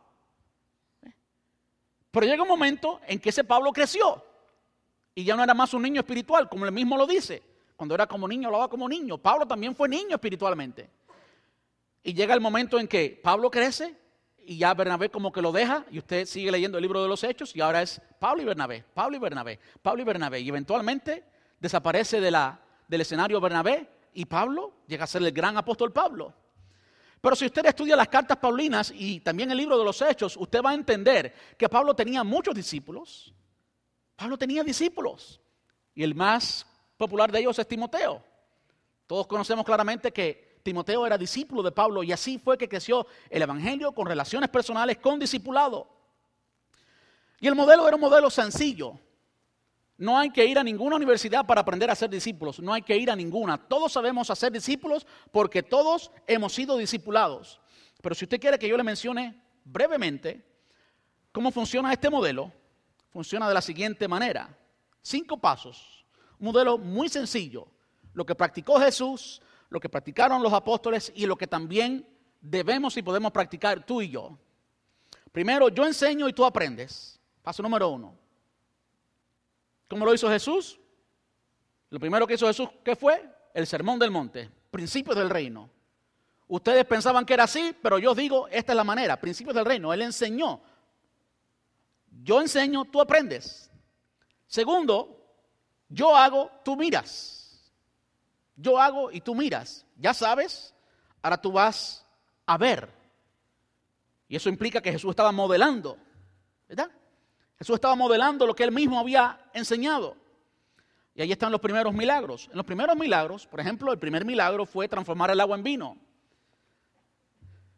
Pero 2.12 2.26
llega 2.26 2.44
un 2.44 2.48
momento 2.48 3.02
en 3.08 3.20
que 3.20 3.30
ese 3.30 3.44
Pablo 3.44 3.74
creció 3.74 4.24
y 5.14 5.24
ya 5.24 5.36
no 5.36 5.44
era 5.44 5.54
más 5.54 5.74
un 5.74 5.82
niño 5.82 6.02
espiritual, 6.02 6.48
como 6.48 6.66
él 6.66 6.72
mismo 6.72 6.98
lo 6.98 7.08
dice. 7.08 7.42
Cuando 7.76 7.96
era 7.96 8.08
como 8.08 8.28
niño, 8.28 8.48
hablaba 8.48 8.70
como 8.70 8.88
niño. 8.88 9.18
Pablo 9.18 9.46
también 9.46 9.76
fue 9.76 9.90
niño 9.90 10.16
espiritualmente. 10.16 10.90
Y 12.04 12.14
llega 12.14 12.34
el 12.34 12.42
momento 12.42 12.80
en 12.80 12.88
que 12.88 13.20
Pablo 13.22 13.50
crece 13.50 13.96
y 14.38 14.58
ya 14.58 14.74
Bernabé 14.74 15.10
como 15.10 15.32
que 15.32 15.42
lo 15.42 15.52
deja 15.52 15.86
y 15.90 15.98
usted 15.98 16.26
sigue 16.26 16.52
leyendo 16.52 16.78
el 16.78 16.84
libro 16.84 17.02
de 17.02 17.10
los 17.10 17.24
hechos 17.24 17.56
y 17.56 17.62
ahora 17.62 17.82
es 17.82 18.00
Pablo 18.20 18.44
y 18.44 18.46
Bernabé, 18.46 18.86
Pablo 18.94 19.18
y 19.18 19.20
Bernabé, 19.20 19.60
Pablo 19.82 20.04
y 20.04 20.06
Bernabé. 20.06 20.40
Y 20.40 20.50
eventualmente 20.50 21.24
desaparece 21.60 22.22
de 22.22 22.32
la, 22.32 22.60
del 22.88 23.02
escenario 23.02 23.42
Bernabé 23.42 23.90
y 24.14 24.26
Pablo 24.26 24.74
llega 24.88 25.04
a 25.04 25.08
ser 25.08 25.24
el 25.24 25.32
gran 25.32 25.58
apóstol 25.58 25.92
Pablo. 25.92 26.34
Pero 27.20 27.36
si 27.36 27.48
usted 27.48 27.66
estudia 27.66 27.96
las 27.96 28.08
cartas 28.08 28.38
paulinas 28.38 28.94
y 28.96 29.20
también 29.22 29.50
el 29.50 29.58
libro 29.58 29.80
de 29.80 29.84
los 29.84 30.00
hechos, 30.02 30.38
usted 30.38 30.62
va 30.64 30.70
a 30.70 30.76
entender 30.76 31.34
que 31.58 31.68
Pablo 31.68 31.96
tenía 31.96 32.24
muchos 32.24 32.54
discípulos. 32.54 33.34
Pablo 34.16 34.38
tenía 34.38 34.64
discípulos. 34.64 35.42
Y 35.96 36.04
el 36.04 36.14
más 36.14 36.68
popular 36.98 37.32
de 37.32 37.40
ellos 37.40 37.58
es 37.60 37.68
Timoteo. 37.68 38.24
Todos 39.08 39.28
conocemos 39.28 39.66
claramente 39.66 40.12
que 40.12 40.60
Timoteo 40.64 41.06
era 41.06 41.18
discípulo 41.18 41.62
de 41.62 41.72
Pablo 41.72 42.02
y 42.04 42.12
así 42.12 42.40
fue 42.40 42.58
que 42.58 42.68
creció 42.68 43.06
el 43.30 43.42
Evangelio 43.42 43.92
con 43.92 44.08
relaciones 44.08 44.50
personales 44.50 44.98
con 44.98 45.20
discipulado. 45.20 45.88
Y 47.40 47.48
el 47.48 47.56
modelo 47.56 47.88
era 47.88 47.96
un 47.96 48.02
modelo 48.02 48.30
sencillo. 48.30 48.98
No 49.98 50.18
hay 50.18 50.32
que 50.32 50.46
ir 50.46 50.58
a 50.58 50.64
ninguna 50.64 50.96
universidad 50.96 51.46
para 51.46 51.62
aprender 51.62 51.90
a 51.90 51.96
ser 51.96 52.10
discípulos, 52.10 52.60
no 52.60 52.74
hay 52.74 52.82
que 52.82 52.98
ir 52.98 53.10
a 53.10 53.16
ninguna. 53.16 53.58
Todos 53.58 53.94
sabemos 53.94 54.30
hacer 54.30 54.52
discípulos 54.52 55.06
porque 55.32 55.64
todos 55.64 56.12
hemos 56.28 56.54
sido 56.54 56.78
discipulados. 56.78 57.62
Pero 58.02 58.16
si 58.16 58.26
usted 58.26 58.40
quiere 58.40 58.60
que 58.60 58.68
yo 58.68 58.76
le 58.76 58.84
mencione 58.84 59.42
brevemente 59.64 60.46
cómo 61.32 61.52
funciona 61.52 61.94
este 61.94 62.10
modelo, 62.10 62.52
funciona 63.10 63.48
de 63.48 63.54
la 63.54 63.62
siguiente 63.62 64.08
manera. 64.08 64.58
Cinco 65.02 65.38
pasos 65.38 66.05
un 66.40 66.46
modelo 66.46 66.78
muy 66.78 67.10
sencillo. 67.10 67.68
Lo 68.14 68.26
que 68.26 68.36
practicó 68.36 68.80
Jesús, 68.80 69.42
lo 69.70 69.80
que 69.80 69.90
practicaron 69.90 70.42
los 70.42 70.54
apóstoles 70.54 71.12
y 71.16 71.26
lo 71.26 71.36
que 71.36 71.48
también 71.48 72.08
debemos 72.42 72.96
y 72.98 73.02
podemos 73.02 73.32
practicar 73.32 73.86
tú 73.86 74.02
y 74.02 74.10
yo. 74.10 74.38
Primero, 75.32 75.70
yo 75.70 75.86
enseño 75.86 76.30
y 76.30 76.34
tú 76.34 76.46
aprendes. 76.46 77.20
Paso 77.42 77.62
número 77.62 77.90
uno. 77.90 78.16
¿Cómo 79.88 80.06
lo 80.06 80.14
hizo 80.14 80.30
Jesús? 80.30 80.80
Lo 81.90 82.00
primero 82.00 82.26
que 82.26 82.34
hizo 82.34 82.48
Jesús, 82.48 82.70
¿qué 82.84 82.96
fue? 82.96 83.30
El 83.54 83.68
sermón 83.68 84.00
del 84.00 84.12
monte, 84.12 84.50
principios 84.72 85.16
del 85.16 85.30
reino. 85.30 85.70
Ustedes 86.48 86.86
pensaban 86.86 87.26
que 87.26 87.34
era 87.34 87.46
así, 87.46 87.76
pero 87.82 87.98
yo 88.00 88.14
digo, 88.14 88.48
esta 88.50 88.74
es 88.74 88.76
la 88.76 88.84
manera, 88.84 89.20
principios 89.20 89.56
del 89.56 89.66
reino. 89.66 89.94
Él 89.94 90.02
enseñó. 90.02 90.62
Yo 92.24 92.42
enseño, 92.42 92.86
tú 92.86 93.02
aprendes. 93.02 93.70
Segundo, 94.48 95.15
yo 95.90 96.16
hago, 96.16 96.50
tú 96.64 96.76
miras. 96.76 97.62
Yo 98.56 98.80
hago 98.80 99.12
y 99.12 99.22
tú 99.22 99.36
miras. 99.36 99.86
Ya 99.98 100.14
sabes, 100.14 100.74
ahora 101.22 101.38
tú 101.40 101.52
vas 101.52 102.06
a 102.46 102.58
ver. 102.58 102.92
Y 104.28 104.36
eso 104.36 104.50
implica 104.50 104.82
que 104.82 104.92
Jesús 104.92 105.12
estaba 105.12 105.32
modelando, 105.32 105.98
¿verdad? 106.68 106.90
Jesús 107.58 107.76
estaba 107.76 107.96
modelando 107.96 108.46
lo 108.46 108.56
que 108.56 108.64
él 108.64 108.72
mismo 108.72 109.00
había 109.00 109.50
enseñado. 109.54 110.18
Y 111.14 111.22
ahí 111.22 111.32
están 111.32 111.52
los 111.52 111.62
primeros 111.62 111.94
milagros. 111.94 112.50
En 112.52 112.58
los 112.58 112.66
primeros 112.66 112.98
milagros, 112.98 113.48
por 113.48 113.60
ejemplo, 113.60 113.92
el 113.94 114.00
primer 114.00 114.26
milagro 114.26 114.66
fue 114.66 114.88
transformar 114.88 115.32
el 115.32 115.40
agua 115.40 115.56
en 115.56 115.64
vino. 115.64 115.98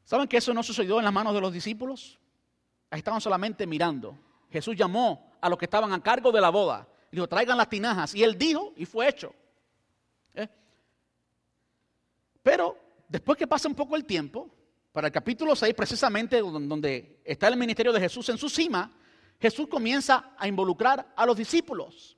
¿Saben 0.04 0.28
que 0.28 0.38
eso 0.38 0.54
no 0.54 0.64
sucedió 0.64 0.98
en 1.00 1.06
las 1.06 1.14
manos 1.14 1.34
de 1.34 1.42
los 1.42 1.54
discípulos? 1.54 2.18
Ahí 2.90 3.00
estaban 3.00 3.22
solamente 3.22 3.68
mirando. 3.68 4.18
Jesús 4.50 4.76
llamó 4.76 5.32
a 5.42 5.50
los 5.50 5.60
que 5.60 5.66
estaban 5.66 5.92
a 5.92 6.02
cargo 6.02 6.32
de 6.32 6.42
la 6.42 6.50
boda 6.50 6.88
Dijo, 7.12 7.28
traigan 7.28 7.58
las 7.58 7.70
tinajas. 7.70 8.14
Y 8.16 8.24
él 8.24 8.38
dijo 8.38 8.74
y 8.76 8.86
fue 8.86 9.08
hecho. 9.10 9.34
¿Eh? 10.34 10.48
Pero 12.44 12.78
después 13.08 13.38
que 13.38 13.48
pasa 13.48 13.68
un 13.68 13.76
poco 13.76 13.96
el 13.96 14.06
tiempo, 14.06 14.50
para 14.92 15.08
el 15.08 15.14
capítulo 15.14 15.56
6, 15.56 15.74
precisamente 15.76 16.40
donde 16.40 17.22
está 17.24 17.48
el 17.48 17.58
ministerio 17.58 17.94
de 17.94 18.00
Jesús 18.00 18.28
en 18.30 18.38
su 18.38 18.50
cima, 18.50 18.92
Jesús 19.40 19.68
comienza 19.68 20.34
a 20.38 20.48
involucrar 20.48 21.14
a 21.16 21.26
los 21.26 21.38
discípulos. 21.38 22.18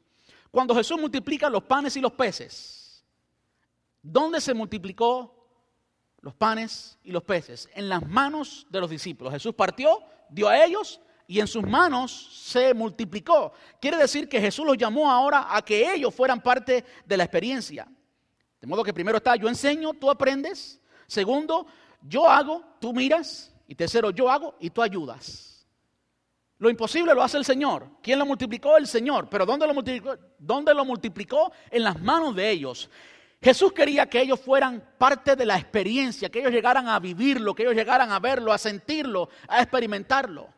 Cuando 0.49 0.73
Jesús 0.73 0.99
multiplica 0.99 1.49
los 1.49 1.63
panes 1.63 1.95
y 1.97 2.01
los 2.01 2.13
peces, 2.13 3.03
¿dónde 4.01 4.39
se 4.39 4.53
multiplicó 4.53 5.39
los 6.21 6.33
panes 6.33 6.97
y 7.03 7.11
los 7.11 7.23
peces 7.23 7.69
en 7.73 7.89
las 7.89 8.05
manos 8.05 8.67
de 8.69 8.79
los 8.79 8.89
discípulos. 8.89 9.33
Jesús 9.33 9.53
partió, 9.55 9.99
dio 10.29 10.47
a 10.47 10.63
ellos 10.63 10.99
y 11.29 11.39
en 11.39 11.45
sus 11.45 11.63
manos 11.63 12.27
se 12.33 12.73
multiplicó. 12.73 13.53
Quiere 13.79 13.97
decir 13.97 14.27
que 14.27 14.41
Jesús 14.41 14.65
los 14.65 14.75
llamó 14.75 15.11
ahora 15.11 15.55
a 15.55 15.61
que 15.61 15.93
ellos 15.93 16.13
fueran 16.13 16.41
parte 16.41 16.83
de 17.05 17.17
la 17.17 17.23
experiencia. 17.23 17.87
De 18.59 18.65
modo 18.65 18.83
que 18.83 18.91
primero 18.91 19.17
está, 19.17 19.35
yo 19.35 19.47
enseño, 19.47 19.93
tú 19.93 20.09
aprendes. 20.09 20.81
Segundo, 21.05 21.67
yo 22.01 22.27
hago, 22.27 22.63
tú 22.81 22.93
miras. 22.93 23.53
Y 23.67 23.75
tercero, 23.75 24.09
yo 24.09 24.27
hago 24.27 24.55
y 24.59 24.71
tú 24.71 24.81
ayudas. 24.81 25.67
Lo 26.57 26.67
imposible 26.67 27.13
lo 27.13 27.21
hace 27.21 27.37
el 27.37 27.45
Señor. 27.45 27.87
¿Quién 28.01 28.17
lo 28.17 28.25
multiplicó? 28.25 28.75
El 28.75 28.87
Señor. 28.87 29.29
Pero 29.29 29.45
¿dónde 29.45 29.67
lo 29.67 29.75
multiplicó? 29.75 30.17
¿Dónde 30.39 30.73
lo 30.73 30.83
multiplicó? 30.83 31.51
En 31.69 31.83
las 31.83 32.01
manos 32.01 32.35
de 32.35 32.49
ellos. 32.49 32.89
Jesús 33.39 33.71
quería 33.71 34.09
que 34.09 34.19
ellos 34.19 34.39
fueran 34.39 34.83
parte 34.97 35.35
de 35.35 35.45
la 35.45 35.59
experiencia, 35.59 36.27
que 36.27 36.39
ellos 36.39 36.51
llegaran 36.51 36.87
a 36.87 36.97
vivirlo, 36.97 37.53
que 37.53 37.61
ellos 37.61 37.75
llegaran 37.75 38.11
a 38.11 38.19
verlo, 38.19 38.51
a 38.51 38.57
sentirlo, 38.57 39.29
a 39.47 39.61
experimentarlo. 39.61 40.57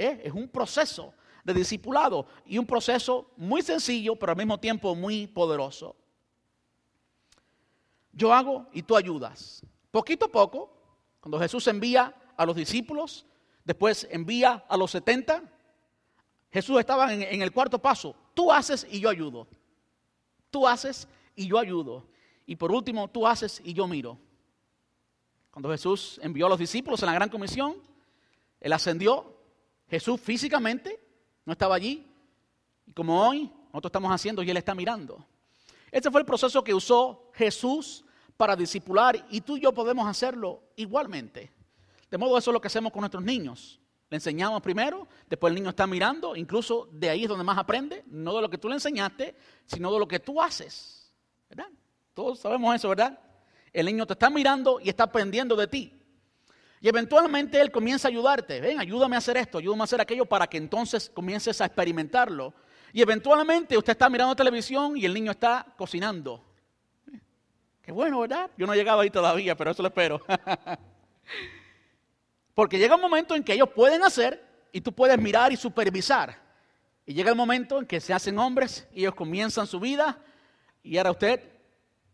¿Eh? 0.00 0.22
Es 0.24 0.32
un 0.32 0.48
proceso 0.48 1.12
de 1.44 1.52
discipulado 1.52 2.26
y 2.46 2.56
un 2.56 2.64
proceso 2.64 3.30
muy 3.36 3.60
sencillo, 3.60 4.16
pero 4.16 4.32
al 4.32 4.38
mismo 4.38 4.58
tiempo 4.58 4.94
muy 4.94 5.26
poderoso. 5.26 5.94
Yo 8.10 8.32
hago 8.32 8.66
y 8.72 8.82
tú 8.82 8.96
ayudas. 8.96 9.62
Poquito 9.90 10.24
a 10.24 10.28
poco, 10.28 10.72
cuando 11.20 11.38
Jesús 11.38 11.66
envía 11.66 12.14
a 12.34 12.46
los 12.46 12.56
discípulos, 12.56 13.26
después 13.62 14.08
envía 14.10 14.64
a 14.66 14.76
los 14.78 14.90
70, 14.92 15.42
Jesús 16.50 16.80
estaba 16.80 17.12
en, 17.12 17.22
en 17.22 17.42
el 17.42 17.52
cuarto 17.52 17.78
paso. 17.78 18.16
Tú 18.32 18.50
haces 18.50 18.86
y 18.90 19.00
yo 19.00 19.10
ayudo. 19.10 19.48
Tú 20.50 20.66
haces 20.66 21.06
y 21.36 21.46
yo 21.46 21.58
ayudo. 21.58 22.06
Y 22.46 22.56
por 22.56 22.72
último, 22.72 23.06
tú 23.08 23.26
haces 23.26 23.60
y 23.62 23.74
yo 23.74 23.86
miro. 23.86 24.18
Cuando 25.50 25.68
Jesús 25.68 26.18
envió 26.22 26.46
a 26.46 26.48
los 26.48 26.58
discípulos 26.58 27.02
en 27.02 27.06
la 27.08 27.14
gran 27.14 27.28
comisión, 27.28 27.76
Él 28.60 28.72
ascendió, 28.72 29.39
Jesús 29.90 30.20
físicamente 30.20 31.00
no 31.44 31.52
estaba 31.52 31.74
allí. 31.74 32.06
Y 32.86 32.92
como 32.92 33.26
hoy 33.26 33.52
nosotros 33.72 33.90
estamos 33.90 34.12
haciendo 34.12 34.42
y 34.42 34.50
Él 34.50 34.56
está 34.56 34.74
mirando. 34.74 35.26
Este 35.90 36.10
fue 36.10 36.20
el 36.20 36.26
proceso 36.26 36.62
que 36.62 36.72
usó 36.72 37.30
Jesús 37.34 38.04
para 38.36 38.54
discipular 38.54 39.26
y 39.30 39.40
tú 39.40 39.56
y 39.56 39.60
yo 39.60 39.72
podemos 39.72 40.06
hacerlo 40.06 40.62
igualmente. 40.76 41.52
De 42.10 42.18
modo 42.18 42.38
eso 42.38 42.50
es 42.50 42.54
lo 42.54 42.60
que 42.60 42.68
hacemos 42.68 42.92
con 42.92 43.00
nuestros 43.00 43.22
niños. 43.22 43.80
Le 44.08 44.16
enseñamos 44.16 44.60
primero, 44.62 45.06
después 45.28 45.50
el 45.50 45.56
niño 45.56 45.70
está 45.70 45.86
mirando, 45.86 46.34
incluso 46.34 46.88
de 46.92 47.10
ahí 47.10 47.22
es 47.24 47.28
donde 47.28 47.44
más 47.44 47.58
aprende, 47.58 48.02
no 48.06 48.34
de 48.34 48.42
lo 48.42 48.50
que 48.50 48.58
tú 48.58 48.68
le 48.68 48.74
enseñaste, 48.74 49.36
sino 49.66 49.92
de 49.92 49.98
lo 49.98 50.08
que 50.08 50.18
tú 50.18 50.40
haces. 50.40 51.12
¿Verdad? 51.48 51.68
Todos 52.14 52.40
sabemos 52.40 52.74
eso, 52.74 52.88
¿verdad? 52.88 53.18
El 53.72 53.86
niño 53.86 54.06
te 54.06 54.14
está 54.14 54.30
mirando 54.30 54.80
y 54.80 54.88
está 54.88 55.04
aprendiendo 55.04 55.54
de 55.54 55.68
ti. 55.68 55.99
Y 56.80 56.88
eventualmente 56.88 57.60
Él 57.60 57.70
comienza 57.70 58.08
a 58.08 58.10
ayudarte. 58.10 58.60
Ven, 58.60 58.80
ayúdame 58.80 59.16
a 59.16 59.18
hacer 59.18 59.36
esto, 59.36 59.58
ayúdame 59.58 59.82
a 59.82 59.84
hacer 59.84 60.00
aquello 60.00 60.24
para 60.24 60.46
que 60.46 60.56
entonces 60.56 61.10
comiences 61.10 61.60
a 61.60 61.66
experimentarlo. 61.66 62.54
Y 62.92 63.02
eventualmente 63.02 63.76
usted 63.76 63.92
está 63.92 64.08
mirando 64.08 64.34
televisión 64.34 64.96
y 64.96 65.04
el 65.04 65.12
niño 65.12 65.30
está 65.30 65.66
cocinando. 65.76 66.44
Qué 67.82 67.92
bueno, 67.92 68.20
¿verdad? 68.20 68.50
Yo 68.56 68.66
no 68.66 68.72
he 68.72 68.76
llegado 68.76 69.00
ahí 69.00 69.10
todavía, 69.10 69.56
pero 69.56 69.70
eso 69.70 69.82
lo 69.82 69.88
espero. 69.88 70.20
Porque 72.54 72.78
llega 72.78 72.94
un 72.94 73.00
momento 73.00 73.34
en 73.34 73.44
que 73.44 73.52
ellos 73.52 73.68
pueden 73.74 74.02
hacer 74.02 74.42
y 74.72 74.80
tú 74.80 74.92
puedes 74.92 75.18
mirar 75.18 75.52
y 75.52 75.56
supervisar. 75.56 76.38
Y 77.04 77.14
llega 77.14 77.30
el 77.30 77.36
momento 77.36 77.78
en 77.78 77.86
que 77.86 78.00
se 78.00 78.12
hacen 78.12 78.38
hombres 78.38 78.88
y 78.92 79.00
ellos 79.00 79.14
comienzan 79.14 79.66
su 79.66 79.80
vida 79.80 80.18
y 80.82 80.96
ahora 80.96 81.10
usted 81.10 81.42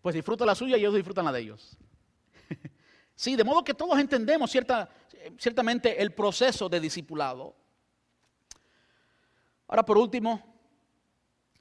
pues 0.03 0.15
disfruta 0.15 0.47
la 0.47 0.55
suya 0.55 0.77
y 0.77 0.81
ellos 0.81 0.95
disfrutan 0.95 1.25
la 1.25 1.33
de 1.33 1.41
ellos. 1.41 1.77
Sí, 3.17 3.35
de 3.35 3.45
modo 3.45 3.65
que 3.65 3.73
todos 3.73 3.99
entendemos 3.99 4.51
cierta, 4.51 4.91
ciertamente 5.39 6.01
el 6.01 6.13
proceso 6.13 6.69
de 6.69 6.79
discipulado. 6.79 7.57
Ahora, 9.67 9.85
por 9.85 9.97
último, 9.97 10.45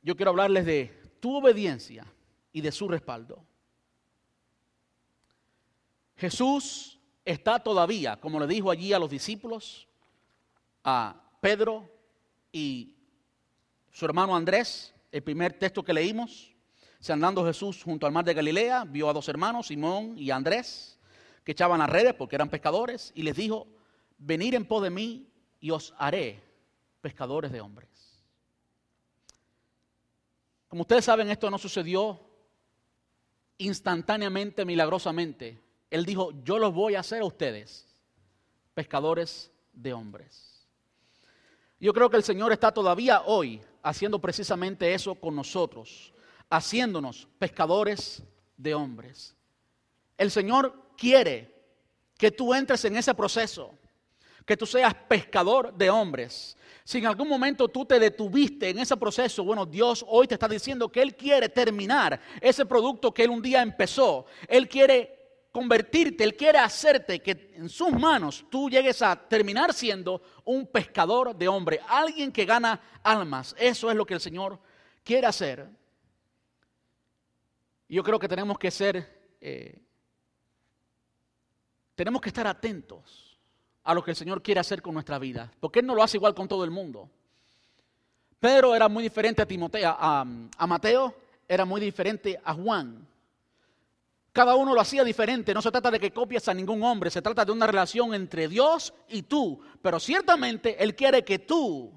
yo 0.01 0.17
quiero 0.17 0.31
hablarles 0.31 0.65
de 0.65 1.01
tu 1.21 1.37
obediencia 1.37 2.05
y 2.51 2.59
de 2.59 2.73
su 2.73 2.89
respaldo. 2.89 3.41
Jesús 6.17 6.99
está 7.23 7.57
todavía, 7.59 8.17
como 8.19 8.39
le 8.39 8.47
dijo 8.47 8.69
allí 8.69 8.91
a 8.91 8.99
los 8.99 9.09
discípulos, 9.09 9.87
a 10.83 11.23
Pedro 11.39 11.89
y 12.51 12.95
su 13.91 14.05
hermano 14.05 14.35
Andrés, 14.35 14.93
el 15.09 15.23
primer 15.23 15.57
texto 15.57 15.83
que 15.83 15.93
leímos, 15.93 16.53
se 16.99 17.13
andando 17.13 17.45
Jesús 17.45 17.81
junto 17.81 18.05
al 18.05 18.11
mar 18.11 18.25
de 18.25 18.33
Galilea, 18.33 18.83
vio 18.83 19.09
a 19.09 19.13
dos 19.13 19.29
hermanos, 19.29 19.67
Simón 19.67 20.17
y 20.17 20.31
Andrés 20.31 20.94
que 21.45 21.51
echaban 21.53 21.79
las 21.79 21.89
redes 21.89 22.15
porque 22.15 22.35
eran 22.35 22.49
pescadores 22.49 23.13
y 23.15 23.21
les 23.21 23.37
dijo, 23.37 23.67
venid 24.17 24.55
en 24.55 24.65
pos 24.65 24.83
de 24.83 24.89
mí 24.89 25.29
y 25.61 25.71
os 25.71 25.93
haré 25.97 26.41
pescadores 27.01 27.51
de 27.51 27.61
hombres. 27.61 27.87
Como 30.67 30.81
ustedes 30.81 31.05
saben, 31.05 31.29
esto 31.29 31.49
no 31.49 31.59
sucedió 31.59 32.19
instantáneamente, 33.59 34.65
milagrosamente. 34.65 35.61
Él 35.91 36.03
dijo, 36.03 36.31
yo 36.43 36.57
los 36.57 36.73
voy 36.73 36.95
a 36.95 37.01
hacer 37.01 37.21
a 37.21 37.25
ustedes 37.25 37.95
pescadores 38.73 39.51
de 39.71 39.93
hombres. 39.93 40.67
Yo 41.79 41.93
creo 41.93 42.09
que 42.09 42.17
el 42.17 42.23
Señor 42.23 42.51
está 42.51 42.73
todavía 42.73 43.21
hoy 43.21 43.61
haciendo 43.83 44.19
precisamente 44.19 44.95
eso 44.95 45.13
con 45.13 45.35
nosotros, 45.35 46.11
haciéndonos 46.49 47.27
pescadores 47.37 48.23
de 48.57 48.73
hombres. 48.73 49.35
El 50.17 50.31
Señor 50.31 50.84
quiere 50.95 51.53
que 52.17 52.31
tú 52.31 52.53
entres 52.53 52.85
en 52.85 52.95
ese 52.95 53.13
proceso, 53.13 53.77
que 54.45 54.57
tú 54.57 54.65
seas 54.65 54.93
pescador 54.93 55.73
de 55.73 55.89
hombres. 55.89 56.57
Si 56.83 56.99
en 56.99 57.07
algún 57.07 57.27
momento 57.27 57.67
tú 57.67 57.83
te 57.83 57.99
detuviste 57.99 58.69
en 58.69 58.79
ese 58.79 58.95
proceso, 58.95 59.43
bueno, 59.43 59.65
Dios 59.65 60.05
hoy 60.07 60.27
te 60.27 60.35
está 60.35 60.47
diciendo 60.47 60.91
que 60.91 61.01
Él 61.01 61.15
quiere 61.15 61.49
terminar 61.49 62.19
ese 62.39 62.65
producto 62.65 63.13
que 63.13 63.23
Él 63.23 63.31
un 63.31 63.41
día 63.41 63.61
empezó. 63.61 64.25
Él 64.47 64.69
quiere 64.69 65.15
convertirte, 65.51 66.23
Él 66.23 66.35
quiere 66.35 66.59
hacerte 66.59 67.21
que 67.21 67.53
en 67.55 67.69
sus 67.69 67.91
manos 67.91 68.45
tú 68.51 68.69
llegues 68.69 69.01
a 69.01 69.15
terminar 69.15 69.73
siendo 69.73 70.21
un 70.43 70.67
pescador 70.67 71.35
de 71.35 71.47
hombres, 71.47 71.79
alguien 71.87 72.31
que 72.31 72.45
gana 72.45 72.79
almas. 73.01 73.55
Eso 73.57 73.89
es 73.89 73.95
lo 73.95 74.05
que 74.05 74.13
el 74.13 74.19
Señor 74.19 74.59
quiere 75.03 75.25
hacer. 75.25 75.67
Yo 77.87 78.03
creo 78.03 78.19
que 78.19 78.27
tenemos 78.27 78.59
que 78.59 78.69
ser 78.69 79.35
eh, 79.41 79.84
tenemos 81.95 82.21
que 82.21 82.29
estar 82.29 82.45
atentos 82.45 83.39
a 83.83 83.93
lo 83.93 84.03
que 84.03 84.11
el 84.11 84.17
Señor 84.17 84.41
quiere 84.41 84.59
hacer 84.59 84.81
con 84.81 84.93
nuestra 84.93 85.17
vida, 85.17 85.51
porque 85.59 85.79
Él 85.79 85.85
no 85.85 85.95
lo 85.95 86.03
hace 86.03 86.17
igual 86.17 86.35
con 86.35 86.47
todo 86.47 86.63
el 86.63 86.71
mundo. 86.71 87.09
Pedro 88.39 88.75
era 88.75 88.89
muy 88.89 89.03
diferente 89.03 89.41
a 89.41 89.45
Timoteo, 89.45 89.95
a, 89.97 90.25
Mateo 90.67 91.15
era 91.47 91.65
muy 91.65 91.79
diferente 91.79 92.39
a 92.43 92.53
Juan. 92.53 93.07
Cada 94.33 94.55
uno 94.55 94.73
lo 94.73 94.81
hacía 94.81 95.03
diferente. 95.03 95.53
No 95.53 95.61
se 95.61 95.71
trata 95.71 95.89
de 95.89 95.99
que 95.99 96.11
copies 96.11 96.47
a 96.49 96.53
ningún 96.53 96.83
hombre, 96.83 97.09
se 97.09 97.21
trata 97.21 97.45
de 97.45 97.53
una 97.53 97.65
relación 97.65 98.13
entre 98.13 98.49
Dios 98.49 98.93
y 99.07 99.23
tú. 99.23 99.61
Pero 99.81 99.99
ciertamente 99.99 100.83
Él 100.83 100.95
quiere 100.95 101.23
que 101.23 101.39
tú, 101.39 101.91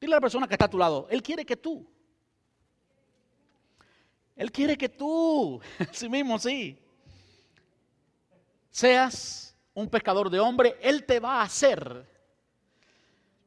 dile 0.00 0.14
a 0.14 0.16
la 0.16 0.20
persona 0.22 0.48
que 0.48 0.54
está 0.54 0.64
a 0.64 0.70
tu 0.70 0.78
lado, 0.78 1.06
Él 1.10 1.22
quiere 1.22 1.44
que 1.44 1.56
tú. 1.56 1.86
Él 4.34 4.50
quiere 4.50 4.78
que 4.78 4.88
tú, 4.88 5.60
sí 5.92 6.08
mismo, 6.08 6.38
sí 6.38 6.81
seas 8.72 9.54
un 9.74 9.88
pescador 9.88 10.28
de 10.28 10.40
hombre, 10.40 10.76
Él 10.82 11.04
te 11.04 11.20
va 11.20 11.40
a 11.40 11.42
hacer. 11.42 12.10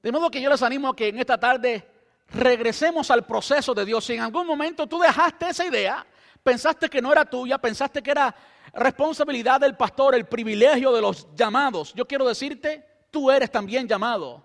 De 0.01 0.11
modo 0.11 0.31
que 0.31 0.39
yo 0.39 0.49
les 0.49 0.61
animo 0.61 0.89
a 0.89 0.95
que 0.95 1.09
en 1.09 1.19
esta 1.19 1.37
tarde 1.37 1.85
regresemos 2.29 3.11
al 3.11 3.25
proceso 3.25 3.73
de 3.73 3.85
Dios. 3.85 4.05
Si 4.05 4.13
en 4.13 4.21
algún 4.21 4.47
momento 4.47 4.87
tú 4.87 4.99
dejaste 4.99 5.49
esa 5.49 5.65
idea, 5.65 6.05
pensaste 6.43 6.89
que 6.89 7.01
no 7.01 7.11
era 7.11 7.25
tuya, 7.25 7.57
pensaste 7.57 8.01
que 8.01 8.11
era 8.11 8.33
responsabilidad 8.73 9.59
del 9.59 9.75
pastor, 9.75 10.15
el 10.15 10.25
privilegio 10.25 10.93
de 10.93 11.01
los 11.01 11.27
llamados, 11.35 11.93
yo 11.93 12.07
quiero 12.07 12.27
decirte, 12.27 12.85
tú 13.09 13.31
eres 13.31 13.51
también 13.51 13.87
llamado. 13.87 14.43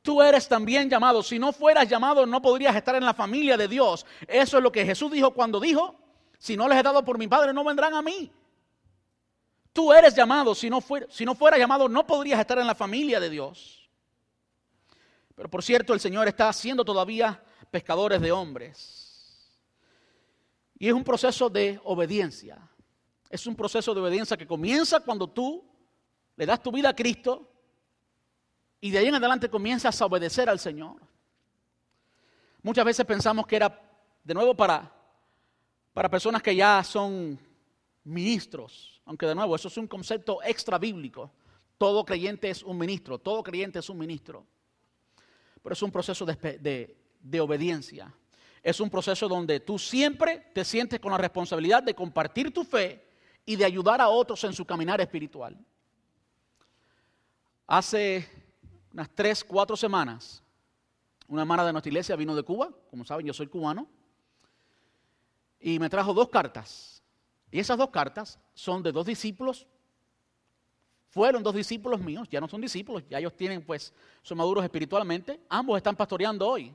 Tú 0.00 0.20
eres 0.20 0.46
también 0.46 0.90
llamado. 0.90 1.22
Si 1.22 1.38
no 1.38 1.52
fueras 1.52 1.88
llamado, 1.88 2.26
no 2.26 2.42
podrías 2.42 2.76
estar 2.76 2.94
en 2.94 3.04
la 3.04 3.14
familia 3.14 3.56
de 3.56 3.68
Dios. 3.68 4.04
Eso 4.28 4.58
es 4.58 4.62
lo 4.62 4.70
que 4.70 4.84
Jesús 4.84 5.10
dijo 5.10 5.32
cuando 5.32 5.58
dijo, 5.58 5.96
si 6.38 6.58
no 6.58 6.68
les 6.68 6.78
he 6.78 6.82
dado 6.82 7.02
por 7.02 7.16
mi 7.16 7.26
Padre, 7.26 7.54
no 7.54 7.64
vendrán 7.64 7.94
a 7.94 8.02
mí. 8.02 8.30
Tú 9.74 9.92
eres 9.92 10.14
llamado, 10.14 10.54
si 10.54 10.70
no, 10.70 10.80
fuera, 10.80 11.58
llamado 11.58 11.88
no 11.88 12.06
podrías 12.06 12.38
estar 12.38 12.56
en 12.58 12.66
la 12.66 12.76
familia 12.76 13.18
de 13.18 13.28
Dios. 13.28 13.90
Pero 15.34 15.50
por 15.50 15.64
cierto, 15.64 15.92
el 15.92 15.98
Señor 15.98 16.28
está 16.28 16.48
haciendo 16.48 16.84
todavía 16.84 17.42
pescadores 17.72 18.20
de 18.20 18.30
hombres. 18.30 19.50
Y 20.78 20.86
es 20.86 20.94
un 20.94 21.02
proceso 21.02 21.50
de 21.50 21.80
obediencia. 21.82 22.56
Es 23.28 23.48
un 23.48 23.56
proceso 23.56 23.92
de 23.92 24.00
obediencia 24.00 24.36
que 24.36 24.46
comienza 24.46 25.00
cuando 25.00 25.28
tú 25.28 25.68
le 26.36 26.46
das 26.46 26.62
tu 26.62 26.70
vida 26.70 26.90
a 26.90 26.94
Cristo 26.94 27.50
y 28.80 28.92
de 28.92 28.98
ahí 28.98 29.06
en 29.08 29.16
adelante 29.16 29.50
comienzas 29.50 30.00
a 30.00 30.06
obedecer 30.06 30.48
al 30.48 30.60
Señor. 30.60 31.02
Muchas 32.62 32.84
veces 32.84 33.04
pensamos 33.04 33.44
que 33.44 33.56
era, 33.56 33.82
de 34.22 34.34
nuevo, 34.34 34.54
para, 34.54 34.88
para 35.92 36.08
personas 36.08 36.40
que 36.40 36.54
ya 36.54 36.84
son 36.84 37.40
ministros. 38.04 38.93
Aunque 39.04 39.26
de 39.26 39.34
nuevo, 39.34 39.54
eso 39.54 39.68
es 39.68 39.76
un 39.76 39.86
concepto 39.86 40.42
extra 40.42 40.78
bíblico. 40.78 41.30
Todo 41.76 42.04
creyente 42.04 42.48
es 42.48 42.62
un 42.62 42.78
ministro, 42.78 43.18
todo 43.18 43.42
creyente 43.42 43.78
es 43.78 43.88
un 43.90 43.98
ministro. 43.98 44.46
Pero 45.62 45.72
es 45.72 45.82
un 45.82 45.90
proceso 45.90 46.24
de, 46.24 47.40
obediencia. 47.40 48.12
Es 48.62 48.80
un 48.80 48.88
proceso 48.88 49.28
donde 49.28 49.60
tú 49.60 49.78
siempre 49.78 50.50
te 50.54 50.64
sientes 50.64 51.00
con 51.00 51.12
la 51.12 51.18
responsabilidad 51.18 51.82
de 51.82 51.94
compartir 51.94 52.52
tu 52.52 52.64
fe 52.64 53.06
y 53.44 53.56
de 53.56 53.64
ayudar 53.64 54.00
a 54.00 54.08
otros 54.08 54.42
en 54.44 54.54
su 54.54 54.64
caminar 54.64 55.00
espiritual. 55.00 55.58
Hace 57.66 58.28
unas 58.92 59.10
tres, 59.14 59.44
cuatro 59.44 59.76
semanas, 59.76 60.42
una 61.28 61.42
hermana 61.42 61.64
de 61.64 61.72
nuestra 61.72 61.90
iglesia 61.90 62.16
vino 62.16 62.34
de 62.34 62.42
Cuba, 62.42 62.70
como 62.90 63.04
saben, 63.04 63.26
yo 63.26 63.34
soy 63.34 63.48
cubano, 63.48 63.88
y 65.58 65.78
me 65.78 65.88
trajo 65.88 66.12
dos 66.12 66.28
cartas. 66.28 66.93
Y 67.54 67.60
esas 67.60 67.78
dos 67.78 67.90
cartas 67.90 68.36
son 68.52 68.82
de 68.82 68.90
dos 68.90 69.06
discípulos, 69.06 69.64
fueron 71.10 71.40
dos 71.40 71.54
discípulos 71.54 72.00
míos, 72.00 72.26
ya 72.28 72.40
no 72.40 72.48
son 72.48 72.60
discípulos, 72.60 73.04
ya 73.08 73.20
ellos 73.20 73.32
tienen, 73.36 73.64
pues, 73.64 73.92
son 74.24 74.38
maduros 74.38 74.64
espiritualmente, 74.64 75.38
ambos 75.48 75.76
están 75.76 75.94
pastoreando 75.94 76.48
hoy. 76.48 76.74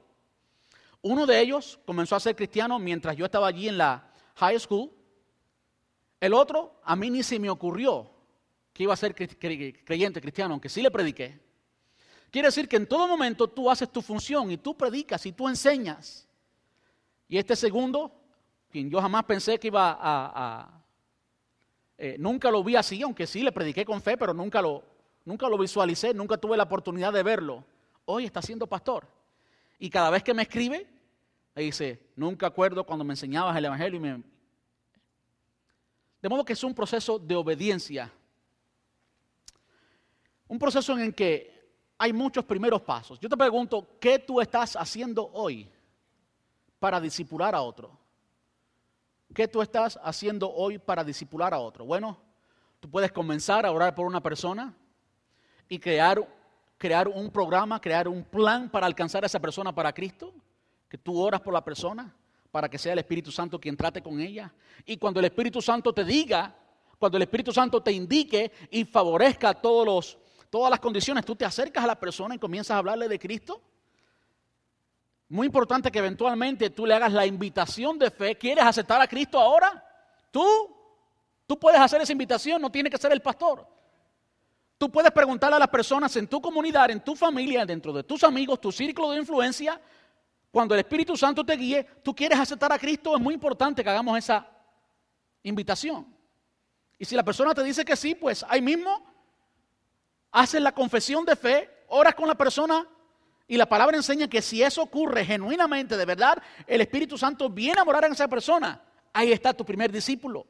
Uno 1.02 1.26
de 1.26 1.38
ellos 1.38 1.78
comenzó 1.86 2.16
a 2.16 2.22
ser 2.22 2.34
cristiano 2.34 2.80
mientras 2.80 3.18
yo 3.18 3.26
estaba 3.26 3.48
allí 3.48 3.68
en 3.68 3.78
la 3.78 4.10
high 4.36 4.58
school. 4.58 4.90
El 6.18 6.34
otro, 6.34 6.80
a 6.86 6.96
mí 6.96 7.10
ni 7.10 7.24
se 7.24 7.40
me 7.40 7.50
ocurrió 7.50 8.10
que 8.72 8.84
iba 8.84 8.94
a 8.94 8.96
ser 8.96 9.14
creyente 9.14 10.22
cristiano, 10.22 10.54
aunque 10.54 10.70
sí 10.70 10.82
le 10.82 10.92
prediqué. 10.92 11.42
Quiere 12.32 12.48
decir 12.48 12.70
que 12.70 12.78
en 12.78 12.88
todo 12.88 13.06
momento 13.06 13.50
tú 13.50 13.70
haces 13.70 13.92
tu 13.92 14.02
función 14.02 14.50
y 14.50 14.56
tú 14.56 14.78
predicas 14.78 15.26
y 15.26 15.34
tú 15.34 15.50
enseñas. 15.50 16.26
Y 17.28 17.38
este 17.38 17.58
segundo, 17.58 18.19
quien 18.72 18.90
yo 18.90 19.02
jamás 19.02 19.26
pensé 19.26 19.60
que 19.60 19.68
iba 19.68 19.98
a... 20.00 20.84
Eh, 21.98 22.16
nunca 22.18 22.50
lo 22.50 22.64
vi 22.64 22.76
así, 22.76 23.02
aunque 23.02 23.28
sí 23.28 23.44
le 23.44 23.52
prediqué 23.52 23.84
con 23.84 24.02
fe, 24.02 24.18
pero 24.18 24.34
nunca 24.34 24.62
lo, 24.62 24.84
nunca 25.26 25.50
lo 25.50 25.58
visualicé, 25.58 26.14
nunca 26.14 26.38
tuve 26.38 26.56
la 26.56 26.64
oportunidad 26.64 27.12
de 27.12 27.24
verlo. 27.24 27.66
Hoy 28.06 28.26
está 28.26 28.42
siendo 28.42 28.68
pastor. 28.68 29.06
Y 29.78 29.90
cada 29.90 30.10
vez 30.10 30.24
que 30.24 30.34
me 30.34 30.44
escribe, 30.44 30.88
me 31.56 31.64
dice, 31.64 32.00
nunca 32.16 32.48
acuerdo 32.48 32.86
cuando 32.86 33.04
me 33.04 33.14
enseñabas 33.14 33.58
el 33.58 33.66
Evangelio. 33.66 34.00
Y 34.00 34.24
De 36.22 36.30
modo 36.30 36.46
que 36.46 36.54
es 36.54 36.64
un 36.64 36.74
proceso 36.74 37.20
de 37.20 37.36
obediencia. 37.36 38.10
Un 40.48 40.58
proceso 40.58 40.94
en 40.94 41.00
el 41.02 41.14
que 41.14 41.60
hay 41.98 42.14
muchos 42.14 42.46
primeros 42.46 42.82
pasos. 42.82 43.20
Yo 43.20 43.28
te 43.28 43.36
pregunto, 43.36 43.98
¿qué 44.00 44.20
tú 44.20 44.40
estás 44.40 44.78
haciendo 44.78 45.30
hoy 45.34 45.70
para 46.80 47.02
disipular 47.02 47.54
a 47.54 47.62
otro? 47.62 48.00
¿Qué 49.34 49.48
tú 49.48 49.62
estás 49.62 50.00
haciendo 50.04 50.52
hoy 50.52 50.78
para 50.78 51.04
disipular 51.04 51.54
a 51.54 51.60
otro? 51.60 51.86
Bueno, 51.86 52.18
tú 52.80 52.90
puedes 52.90 53.12
comenzar 53.12 53.66
a 53.66 53.72
orar 53.72 53.94
por 53.94 54.06
una 54.06 54.22
persona 54.22 54.74
y 55.68 55.78
crear, 55.78 56.28
crear 56.78 57.08
un 57.08 57.30
programa, 57.30 57.80
crear 57.80 58.08
un 58.08 58.24
plan 58.24 58.70
para 58.70 58.88
alcanzar 58.88 59.24
a 59.24 59.28
esa 59.28 59.40
persona 59.40 59.74
para 59.74 59.94
Cristo, 59.94 60.34
que 60.88 60.98
tú 60.98 61.20
oras 61.20 61.42
por 61.42 61.54
la 61.54 61.64
persona 61.64 62.16
para 62.52 62.68
que 62.68 62.80
sea 62.80 62.94
el 62.94 63.00
Espíritu 63.00 63.32
Santo 63.32 63.60
quien 63.60 63.78
trate 63.78 64.02
con 64.02 64.20
ella. 64.20 64.52
Y 64.86 64.98
cuando 64.98 65.20
el 65.20 65.28
Espíritu 65.28 65.62
Santo 65.62 65.94
te 65.94 66.04
diga, 66.04 66.56
cuando 66.98 67.18
el 67.18 67.24
Espíritu 67.24 67.52
Santo 67.52 67.82
te 67.82 67.92
indique 67.92 68.52
y 68.72 68.86
favorezca 68.86 69.54
todos 69.54 69.86
los 69.86 70.18
todas 70.50 70.72
las 70.72 70.80
condiciones, 70.80 71.26
tú 71.26 71.36
te 71.36 71.46
acercas 71.46 71.84
a 71.84 71.88
la 71.88 72.00
persona 72.00 72.34
y 72.34 72.40
comienzas 72.40 72.74
a 72.76 72.80
hablarle 72.80 73.08
de 73.08 73.20
Cristo. 73.20 73.62
Muy 75.30 75.46
importante 75.46 75.92
que 75.92 76.00
eventualmente 76.00 76.72
tú 76.72 76.88
le 76.88 76.96
hagas 76.96 77.14
la 77.14 77.26
invitación 77.26 78.00
de 78.00 78.10
fe. 78.10 78.36
¿Quieres 78.36 78.64
aceptar 78.64 79.00
a 79.00 79.08
Cristo 79.08 79.40
ahora? 79.40 79.84
Tú, 80.32 80.44
tú 81.46 81.58
puedes 81.58 81.80
hacer 81.80 82.02
esa 82.02 82.12
invitación, 82.12 82.60
no 82.60 82.72
tiene 82.72 82.90
que 82.90 82.98
ser 82.98 83.12
el 83.12 83.22
pastor. 83.22 83.66
Tú 84.80 84.90
puedes 84.92 85.12
preguntarle 85.12 85.58
a 85.58 85.60
las 85.60 85.68
personas 85.68 86.16
en 86.16 86.28
tu 86.28 86.42
comunidad, 86.42 86.90
en 86.90 87.02
tu 87.02 87.16
familia, 87.16 87.66
dentro 87.66 87.94
de 87.94 88.04
tus 88.04 88.24
amigos, 88.24 88.60
tu 88.60 88.72
círculo 88.72 89.12
de 89.12 89.20
influencia, 89.20 89.80
cuando 90.52 90.74
el 90.74 90.80
Espíritu 90.80 91.16
Santo 91.16 91.46
te 91.46 91.54
guíe, 91.54 91.84
tú 92.04 92.16
quieres 92.16 92.40
aceptar 92.40 92.72
a 92.74 92.80
Cristo, 92.80 93.16
es 93.16 93.22
muy 93.22 93.36
importante 93.36 93.84
que 93.84 93.90
hagamos 93.90 94.18
esa 94.18 94.48
invitación. 95.44 96.08
Y 96.98 97.06
si 97.06 97.16
la 97.16 97.24
persona 97.24 97.54
te 97.54 97.64
dice 97.64 97.86
que 97.86 97.96
sí, 97.96 98.16
pues 98.16 98.44
ahí 98.50 98.62
mismo 98.62 99.06
haces 100.32 100.62
la 100.62 100.72
confesión 100.72 101.24
de 101.24 101.36
fe, 101.36 101.70
oras 101.90 102.16
con 102.16 102.28
la 102.28 102.36
persona 102.36 102.88
y 103.50 103.58
la 103.58 103.68
palabra 103.68 103.98
enseña 103.98 104.28
que 104.28 104.44
si 104.44 104.62
eso 104.62 104.84
ocurre 104.84 105.26
genuinamente, 105.26 105.98
de 105.98 106.06
verdad, 106.06 106.42
el 106.68 106.82
Espíritu 106.82 107.18
Santo 107.18 107.50
viene 107.50 107.82
a 107.82 107.84
morar 107.84 108.06
en 108.06 108.12
esa 108.12 108.28
persona. 108.28 108.80
Ahí 109.12 109.32
está 109.32 109.56
tu 109.56 109.66
primer 109.66 109.92
discípulo. 109.92 110.46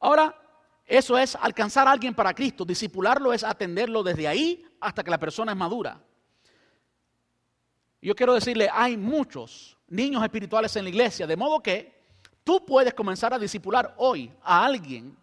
Ahora, 0.00 0.34
eso 0.86 1.18
es 1.18 1.36
alcanzar 1.36 1.86
a 1.86 1.90
alguien 1.90 2.14
para 2.14 2.32
Cristo. 2.32 2.64
Discipularlo 2.64 3.34
es 3.34 3.44
atenderlo 3.44 4.02
desde 4.02 4.26
ahí 4.26 4.64
hasta 4.80 5.04
que 5.04 5.10
la 5.10 5.18
persona 5.18 5.52
es 5.52 5.58
madura. 5.58 6.00
Yo 8.00 8.14
quiero 8.14 8.32
decirle, 8.32 8.70
hay 8.72 8.96
muchos 8.96 9.76
niños 9.88 10.22
espirituales 10.22 10.74
en 10.76 10.84
la 10.84 10.90
iglesia, 10.90 11.26
de 11.26 11.36
modo 11.36 11.62
que 11.62 12.00
tú 12.44 12.64
puedes 12.64 12.94
comenzar 12.94 13.34
a 13.34 13.38
discipular 13.38 13.94
hoy 13.98 14.32
a 14.42 14.64
alguien 14.64 15.14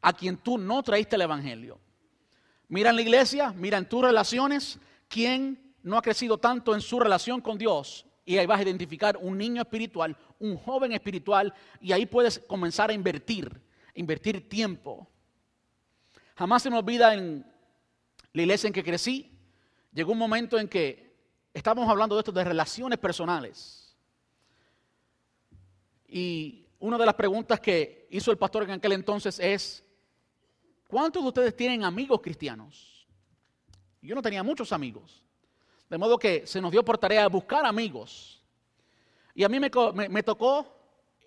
a 0.00 0.12
quien 0.12 0.36
tú 0.36 0.58
no 0.58 0.80
traíste 0.84 1.16
el 1.16 1.22
Evangelio. 1.22 1.80
Mira 2.68 2.90
en 2.90 2.96
la 2.96 3.02
iglesia, 3.02 3.52
mira 3.56 3.78
en 3.78 3.88
tus 3.88 4.00
relaciones, 4.00 4.78
quién 5.08 5.74
no 5.82 5.96
ha 5.96 6.02
crecido 6.02 6.38
tanto 6.38 6.74
en 6.74 6.80
su 6.80 6.98
relación 6.98 7.40
con 7.40 7.58
Dios. 7.58 8.06
Y 8.24 8.38
ahí 8.38 8.46
vas 8.46 8.60
a 8.60 8.62
identificar 8.62 9.18
un 9.20 9.36
niño 9.36 9.62
espiritual, 9.62 10.16
un 10.38 10.56
joven 10.56 10.92
espiritual, 10.92 11.52
y 11.80 11.92
ahí 11.92 12.06
puedes 12.06 12.38
comenzar 12.38 12.90
a 12.90 12.94
invertir, 12.94 13.60
invertir 13.94 14.48
tiempo. 14.48 15.06
Jamás 16.36 16.62
se 16.62 16.70
me 16.70 16.78
olvida 16.78 17.14
en 17.14 17.46
la 18.32 18.42
iglesia 18.42 18.66
en 18.66 18.72
que 18.72 18.82
crecí, 18.82 19.38
llegó 19.92 20.12
un 20.12 20.18
momento 20.18 20.58
en 20.58 20.68
que 20.68 21.14
estábamos 21.52 21.88
hablando 21.88 22.16
de 22.16 22.20
esto, 22.20 22.32
de 22.32 22.44
relaciones 22.44 22.98
personales. 22.98 23.94
Y 26.08 26.66
una 26.78 26.96
de 26.96 27.06
las 27.06 27.14
preguntas 27.14 27.60
que 27.60 28.08
hizo 28.10 28.30
el 28.30 28.38
pastor 28.38 28.64
en 28.64 28.70
aquel 28.70 28.92
entonces 28.92 29.38
es, 29.38 29.84
¿Cuántos 30.94 31.22
de 31.22 31.28
ustedes 31.28 31.56
tienen 31.56 31.82
amigos 31.82 32.20
cristianos? 32.22 32.93
Yo 34.04 34.14
no 34.14 34.22
tenía 34.22 34.42
muchos 34.42 34.72
amigos. 34.72 35.22
De 35.88 35.96
modo 35.96 36.18
que 36.18 36.46
se 36.46 36.60
nos 36.60 36.70
dio 36.70 36.84
por 36.84 36.98
tarea 36.98 37.26
buscar 37.28 37.64
amigos. 37.64 38.42
Y 39.34 39.44
a 39.44 39.48
mí 39.48 39.58
me, 39.58 39.70
tocó, 40.22 40.66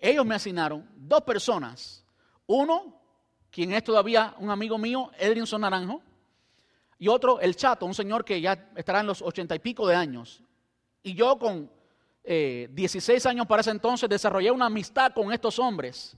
ellos 0.00 0.24
me 0.24 0.36
asignaron 0.36 0.88
dos 0.94 1.22
personas. 1.22 2.04
Uno, 2.46 2.94
quien 3.50 3.72
es 3.72 3.82
todavía 3.82 4.34
un 4.38 4.50
amigo 4.50 4.78
mío, 4.78 5.10
Edrinson 5.18 5.60
Naranjo. 5.60 6.00
Y 6.98 7.08
otro, 7.08 7.40
el 7.40 7.56
Chato, 7.56 7.84
un 7.84 7.94
señor 7.94 8.24
que 8.24 8.40
ya 8.40 8.70
estará 8.76 9.00
en 9.00 9.06
los 9.06 9.22
ochenta 9.22 9.54
y 9.54 9.58
pico 9.58 9.86
de 9.86 9.94
años. 9.94 10.42
Y 11.02 11.14
yo 11.14 11.38
con 11.38 11.70
16 12.24 13.24
eh, 13.24 13.28
años 13.28 13.46
para 13.46 13.60
ese 13.60 13.70
entonces 13.70 14.08
desarrollé 14.08 14.50
una 14.50 14.66
amistad 14.66 15.12
con 15.12 15.32
estos 15.32 15.58
hombres. 15.58 16.16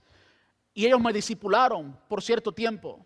Y 0.74 0.86
ellos 0.86 1.00
me 1.00 1.12
discipularon 1.12 1.98
por 2.08 2.22
cierto 2.22 2.52
tiempo. 2.52 3.04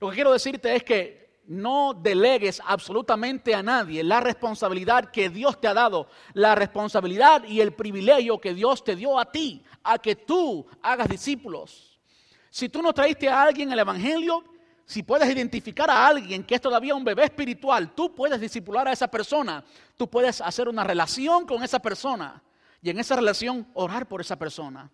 Lo 0.00 0.08
que 0.08 0.16
quiero 0.16 0.32
decirte 0.32 0.74
es 0.74 0.82
que 0.82 1.27
no 1.48 1.94
delegues 1.94 2.62
absolutamente 2.64 3.54
a 3.54 3.62
nadie 3.62 4.04
la 4.04 4.20
responsabilidad 4.20 5.10
que 5.10 5.30
Dios 5.30 5.60
te 5.60 5.66
ha 5.66 5.74
dado, 5.74 6.08
la 6.34 6.54
responsabilidad 6.54 7.44
y 7.44 7.60
el 7.60 7.72
privilegio 7.72 8.40
que 8.40 8.54
Dios 8.54 8.84
te 8.84 8.94
dio 8.94 9.18
a 9.18 9.32
ti, 9.32 9.64
a 9.82 9.98
que 9.98 10.14
tú 10.14 10.66
hagas 10.82 11.08
discípulos. 11.08 11.98
Si 12.50 12.68
tú 12.68 12.82
no 12.82 12.92
traiste 12.92 13.28
a 13.28 13.42
alguien 13.42 13.72
el 13.72 13.78
Evangelio, 13.78 14.44
si 14.84 15.02
puedes 15.02 15.28
identificar 15.28 15.90
a 15.90 16.06
alguien 16.06 16.44
que 16.44 16.54
es 16.54 16.60
todavía 16.60 16.94
un 16.94 17.04
bebé 17.04 17.24
espiritual, 17.24 17.94
tú 17.94 18.14
puedes 18.14 18.40
discipular 18.40 18.86
a 18.86 18.92
esa 18.92 19.08
persona, 19.08 19.64
tú 19.96 20.08
puedes 20.08 20.40
hacer 20.40 20.68
una 20.68 20.84
relación 20.84 21.46
con 21.46 21.62
esa 21.62 21.78
persona 21.78 22.42
y 22.82 22.90
en 22.90 22.98
esa 22.98 23.16
relación 23.16 23.66
orar 23.74 24.06
por 24.06 24.20
esa 24.20 24.36
persona 24.36 24.90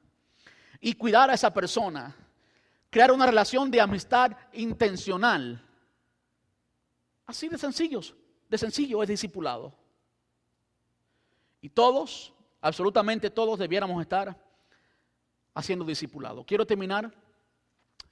y 0.81 0.95
cuidar 0.95 1.31
a 1.31 1.35
esa 1.35 1.53
persona 1.53 2.15
crear 2.91 3.11
una 3.11 3.27
relación 3.27 3.73
de 3.73 3.81
amistad 3.81 4.31
intencional. 4.53 5.64
Así 7.27 7.49
de 7.49 7.59
sencillos, 7.59 8.15
de 8.49 8.59
sencillo 8.59 9.03
es 9.03 9.09
discipulado. 9.09 9.75
Y 11.61 11.71
todos, 11.71 12.33
absolutamente 12.61 13.31
todos 13.31 13.59
debiéramos 13.59 14.01
estar 14.03 14.39
haciendo 15.55 15.85
discipulado. 15.85 16.45
Quiero 16.45 16.67
terminar 16.67 17.13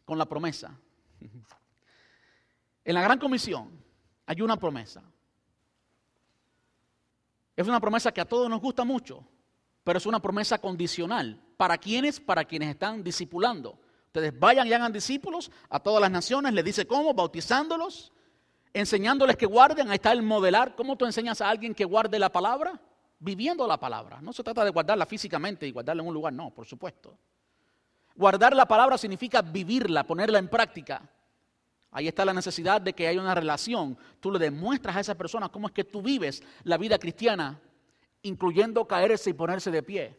con 0.04 0.18
la 0.18 0.26
promesa. 0.26 0.78
En 2.84 2.94
la 2.94 3.02
gran 3.02 3.18
comisión 3.18 3.70
hay 4.26 4.40
una 4.40 4.56
promesa. 4.56 5.02
Es 7.54 7.68
una 7.68 7.80
promesa 7.80 8.12
que 8.12 8.20
a 8.20 8.24
todos 8.24 8.48
nos 8.48 8.60
gusta 8.60 8.84
mucho, 8.84 9.24
pero 9.84 9.98
es 9.98 10.06
una 10.06 10.20
promesa 10.20 10.58
condicional. 10.58 11.40
¿Para 11.56 11.76
quiénes? 11.76 12.18
Para 12.18 12.44
quienes 12.44 12.70
están 12.70 13.04
discipulando. 13.04 13.78
Ustedes 14.06 14.38
vayan 14.38 14.66
y 14.66 14.72
hagan 14.72 14.92
discípulos 14.92 15.50
a 15.68 15.80
todas 15.80 16.00
las 16.00 16.10
naciones, 16.10 16.52
les 16.52 16.64
dice 16.64 16.86
cómo, 16.86 17.14
bautizándolos, 17.14 18.12
enseñándoles 18.72 19.36
que 19.36 19.46
guarden, 19.46 19.88
ahí 19.88 19.96
está 19.96 20.12
el 20.12 20.22
modelar, 20.22 20.74
¿cómo 20.74 20.96
tú 20.96 21.04
enseñas 21.04 21.40
a 21.40 21.48
alguien 21.48 21.74
que 21.74 21.84
guarde 21.84 22.18
la 22.18 22.30
palabra? 22.30 22.80
Viviendo 23.18 23.66
la 23.66 23.78
palabra. 23.78 24.20
No 24.20 24.32
se 24.32 24.42
trata 24.42 24.64
de 24.64 24.70
guardarla 24.70 25.06
físicamente 25.06 25.66
y 25.66 25.72
guardarla 25.72 26.02
en 26.02 26.08
un 26.08 26.14
lugar, 26.14 26.32
no, 26.32 26.50
por 26.50 26.66
supuesto. 26.66 27.16
Guardar 28.14 28.54
la 28.54 28.66
palabra 28.66 28.98
significa 28.98 29.42
vivirla, 29.42 30.04
ponerla 30.04 30.38
en 30.38 30.48
práctica. 30.48 31.02
Ahí 31.92 32.08
está 32.08 32.24
la 32.24 32.32
necesidad 32.32 32.80
de 32.80 32.94
que 32.94 33.06
haya 33.06 33.20
una 33.20 33.34
relación. 33.34 33.96
Tú 34.20 34.30
le 34.30 34.38
demuestras 34.38 34.96
a 34.96 35.00
esa 35.00 35.14
persona 35.14 35.48
cómo 35.50 35.68
es 35.68 35.72
que 35.72 35.84
tú 35.84 36.02
vives 36.02 36.42
la 36.64 36.78
vida 36.78 36.98
cristiana, 36.98 37.60
incluyendo 38.22 38.86
caerse 38.86 39.30
y 39.30 39.34
ponerse 39.34 39.70
de 39.70 39.82
pie, 39.82 40.18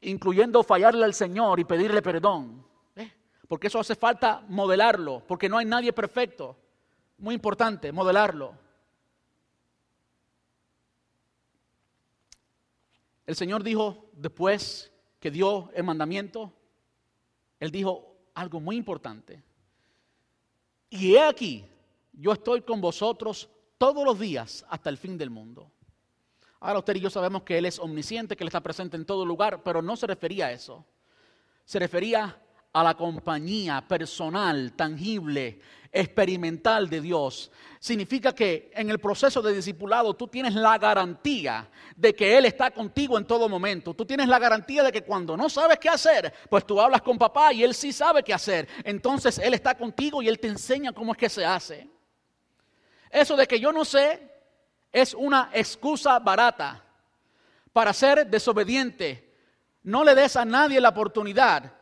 incluyendo 0.00 0.62
fallarle 0.62 1.04
al 1.04 1.14
Señor 1.14 1.60
y 1.60 1.64
pedirle 1.64 2.02
perdón. 2.02 2.66
¿eh? 2.96 3.12
Porque 3.46 3.68
eso 3.68 3.78
hace 3.78 3.94
falta 3.94 4.42
modelarlo, 4.48 5.22
porque 5.26 5.48
no 5.48 5.58
hay 5.58 5.64
nadie 5.64 5.92
perfecto. 5.92 6.56
Muy 7.18 7.34
importante, 7.34 7.90
modelarlo. 7.90 8.54
El 13.26 13.34
Señor 13.34 13.62
dijo, 13.62 14.08
después 14.12 14.90
que 15.20 15.30
dio 15.30 15.70
el 15.74 15.84
mandamiento, 15.84 16.52
Él 17.60 17.70
dijo 17.70 18.16
algo 18.34 18.60
muy 18.60 18.76
importante. 18.76 19.42
Y 20.88 21.14
he 21.14 21.22
aquí, 21.22 21.66
yo 22.12 22.32
estoy 22.32 22.62
con 22.62 22.80
vosotros 22.80 23.50
todos 23.76 24.04
los 24.04 24.18
días 24.18 24.64
hasta 24.70 24.88
el 24.88 24.96
fin 24.96 25.18
del 25.18 25.28
mundo. 25.28 25.70
Ahora 26.60 26.78
usted 26.78 26.96
y 26.96 27.00
yo 27.00 27.10
sabemos 27.10 27.42
que 27.42 27.58
Él 27.58 27.66
es 27.66 27.78
omnisciente, 27.78 28.36
que 28.36 28.44
Él 28.44 28.48
está 28.48 28.62
presente 28.62 28.96
en 28.96 29.04
todo 29.04 29.26
lugar, 29.26 29.62
pero 29.62 29.82
no 29.82 29.96
se 29.96 30.06
refería 30.06 30.46
a 30.46 30.52
eso. 30.52 30.84
Se 31.64 31.78
refería 31.78 32.40
a 32.72 32.82
la 32.82 32.94
compañía 32.94 33.86
personal, 33.86 34.72
tangible, 34.72 35.60
experimental 35.90 36.88
de 36.88 37.00
Dios. 37.00 37.50
Significa 37.80 38.34
que 38.34 38.70
en 38.74 38.90
el 38.90 38.98
proceso 38.98 39.40
de 39.40 39.54
discipulado 39.54 40.14
tú 40.14 40.28
tienes 40.28 40.54
la 40.54 40.76
garantía 40.78 41.68
de 41.96 42.14
que 42.14 42.36
Él 42.36 42.44
está 42.44 42.70
contigo 42.70 43.16
en 43.16 43.24
todo 43.24 43.48
momento. 43.48 43.94
Tú 43.94 44.04
tienes 44.04 44.28
la 44.28 44.38
garantía 44.38 44.82
de 44.82 44.92
que 44.92 45.02
cuando 45.02 45.36
no 45.36 45.48
sabes 45.48 45.78
qué 45.78 45.88
hacer, 45.88 46.32
pues 46.50 46.66
tú 46.66 46.80
hablas 46.80 47.02
con 47.02 47.18
papá 47.18 47.52
y 47.52 47.62
Él 47.62 47.74
sí 47.74 47.92
sabe 47.92 48.22
qué 48.22 48.34
hacer. 48.34 48.68
Entonces 48.84 49.38
Él 49.38 49.54
está 49.54 49.76
contigo 49.76 50.20
y 50.20 50.28
Él 50.28 50.38
te 50.38 50.48
enseña 50.48 50.92
cómo 50.92 51.12
es 51.12 51.18
que 51.18 51.28
se 51.28 51.44
hace. 51.44 51.88
Eso 53.10 53.36
de 53.36 53.46
que 53.46 53.58
yo 53.58 53.72
no 53.72 53.84
sé 53.84 54.30
es 54.92 55.14
una 55.14 55.50
excusa 55.54 56.18
barata 56.18 56.84
para 57.72 57.92
ser 57.92 58.26
desobediente. 58.26 59.36
No 59.84 60.04
le 60.04 60.14
des 60.14 60.36
a 60.36 60.44
nadie 60.44 60.80
la 60.80 60.90
oportunidad 60.90 61.77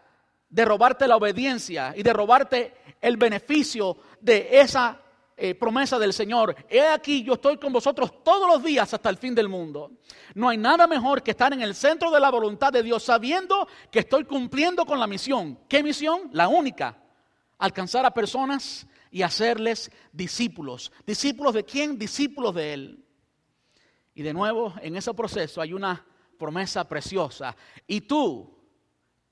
de 0.49 0.64
robarte 0.64 1.09
la 1.09 1.16
obediencia 1.16 1.92
y 1.97 2.03
de 2.03 2.12
robarte 2.12 2.74
el 3.01 3.16
beneficio 3.16 3.97
de 4.20 4.61
esa 4.61 5.01
eh, 5.36 5.55
promesa 5.55 5.99
del 5.99 6.12
Señor. 6.12 6.57
He 6.68 6.80
aquí, 6.80 7.22
yo 7.22 7.34
estoy 7.34 7.59
con 7.59 7.72
vosotros 7.72 8.24
todos 8.24 8.49
los 8.49 8.62
días 8.62 8.92
hasta 8.94 9.11
el 9.11 9.18
fin 9.18 9.34
del 9.34 9.49
mundo. 9.49 9.92
No 10.34 10.49
hay 10.49 10.57
nada 10.57 10.86
mejor 10.86 11.22
que 11.22 11.32
estar 11.32 11.53
en 11.53 11.61
el 11.61 11.74
centro 11.74 12.11
de 12.11 12.20
la 12.20 12.30
voluntad 12.30 12.72
de 12.72 12.82
Dios 12.82 13.03
sabiendo 13.03 13.68
que 13.90 13.99
estoy 13.99 14.24
cumpliendo 14.24 14.86
con 14.86 14.99
la 14.99 15.07
misión. 15.07 15.59
¿Qué 15.68 15.82
misión? 15.82 16.30
La 16.32 16.49
única. 16.49 16.97
Alcanzar 17.59 18.07
a 18.07 18.14
personas 18.14 18.86
y 19.11 19.22
hacerles 19.22 19.90
discípulos. 20.11 20.90
¿Discípulos 21.07 21.53
de 21.53 21.64
quién? 21.64 21.99
Discípulos 21.99 22.55
de 22.55 22.72
Él. 22.72 23.05
Y 24.14 24.22
de 24.22 24.32
nuevo, 24.32 24.72
en 24.80 24.97
ese 24.97 25.12
proceso 25.12 25.61
hay 25.61 25.74
una 25.74 26.03
promesa 26.38 26.88
preciosa. 26.88 27.55
Y 27.86 28.03
tú, 28.03 28.59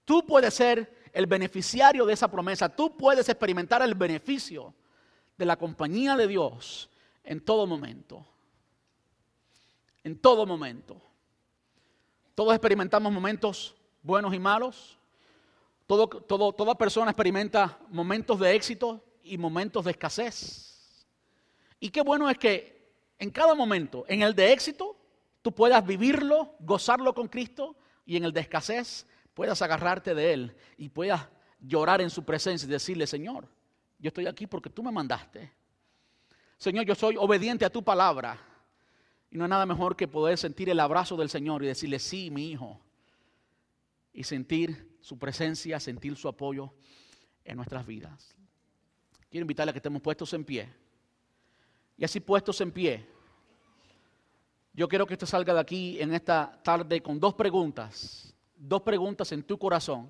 tú 0.04 0.26
puedes 0.26 0.52
ser 0.52 1.03
el 1.14 1.26
beneficiario 1.26 2.04
de 2.04 2.12
esa 2.12 2.28
promesa. 2.28 2.68
Tú 2.68 2.96
puedes 2.96 3.28
experimentar 3.28 3.80
el 3.80 3.94
beneficio 3.94 4.74
de 5.38 5.46
la 5.46 5.56
compañía 5.56 6.16
de 6.16 6.26
Dios 6.26 6.90
en 7.22 7.40
todo 7.40 7.66
momento. 7.66 8.26
En 10.02 10.18
todo 10.18 10.44
momento. 10.44 11.00
Todos 12.34 12.52
experimentamos 12.52 13.12
momentos 13.12 13.76
buenos 14.02 14.34
y 14.34 14.40
malos. 14.40 14.98
Todo, 15.86 16.08
toda 16.08 16.74
persona 16.74 17.12
experimenta 17.12 17.78
momentos 17.88 18.40
de 18.40 18.54
éxito 18.54 19.04
y 19.22 19.38
momentos 19.38 19.84
de 19.84 19.92
escasez. 19.92 21.06
Y 21.78 21.90
qué 21.90 22.02
bueno 22.02 22.28
es 22.28 22.38
que 22.38 22.90
en 23.18 23.30
cada 23.30 23.54
momento, 23.54 24.04
en 24.08 24.22
el 24.22 24.34
de 24.34 24.52
éxito, 24.52 24.96
tú 25.42 25.52
puedas 25.52 25.86
vivirlo, 25.86 26.54
gozarlo 26.58 27.14
con 27.14 27.28
Cristo, 27.28 27.76
y 28.06 28.16
en 28.16 28.24
el 28.24 28.32
de 28.32 28.40
escasez, 28.40 29.06
puedas 29.34 29.60
agarrarte 29.60 30.14
de 30.14 30.32
Él 30.32 30.56
y 30.78 30.88
puedas 30.88 31.28
llorar 31.60 32.00
en 32.00 32.10
su 32.10 32.24
presencia 32.24 32.66
y 32.66 32.70
decirle, 32.70 33.06
Señor, 33.06 33.48
yo 33.98 34.08
estoy 34.08 34.26
aquí 34.26 34.46
porque 34.46 34.70
tú 34.70 34.82
me 34.82 34.92
mandaste. 34.92 35.52
Señor, 36.56 36.86
yo 36.86 36.94
soy 36.94 37.16
obediente 37.18 37.64
a 37.64 37.70
tu 37.70 37.82
palabra. 37.82 38.38
Y 39.30 39.36
no 39.36 39.44
hay 39.44 39.50
nada 39.50 39.66
mejor 39.66 39.96
que 39.96 40.06
poder 40.06 40.38
sentir 40.38 40.70
el 40.70 40.78
abrazo 40.78 41.16
del 41.16 41.28
Señor 41.28 41.62
y 41.64 41.66
decirle, 41.66 41.98
sí, 41.98 42.30
mi 42.30 42.50
hijo. 42.50 42.80
Y 44.12 44.22
sentir 44.22 44.96
su 45.00 45.18
presencia, 45.18 45.80
sentir 45.80 46.16
su 46.16 46.28
apoyo 46.28 46.72
en 47.44 47.56
nuestras 47.56 47.84
vidas. 47.84 48.36
Quiero 49.28 49.42
invitarle 49.42 49.70
a 49.70 49.72
que 49.72 49.78
estemos 49.78 50.00
puestos 50.00 50.32
en 50.34 50.44
pie. 50.44 50.72
Y 51.96 52.04
así 52.04 52.20
puestos 52.20 52.60
en 52.60 52.70
pie, 52.70 53.08
yo 54.72 54.88
quiero 54.88 55.06
que 55.06 55.14
usted 55.14 55.26
salga 55.26 55.54
de 55.54 55.60
aquí 55.60 56.00
en 56.00 56.14
esta 56.14 56.60
tarde 56.62 57.00
con 57.00 57.18
dos 57.18 57.34
preguntas 57.34 58.33
dos 58.68 58.82
preguntas 58.82 59.30
en 59.32 59.42
tu 59.42 59.58
corazón. 59.58 60.08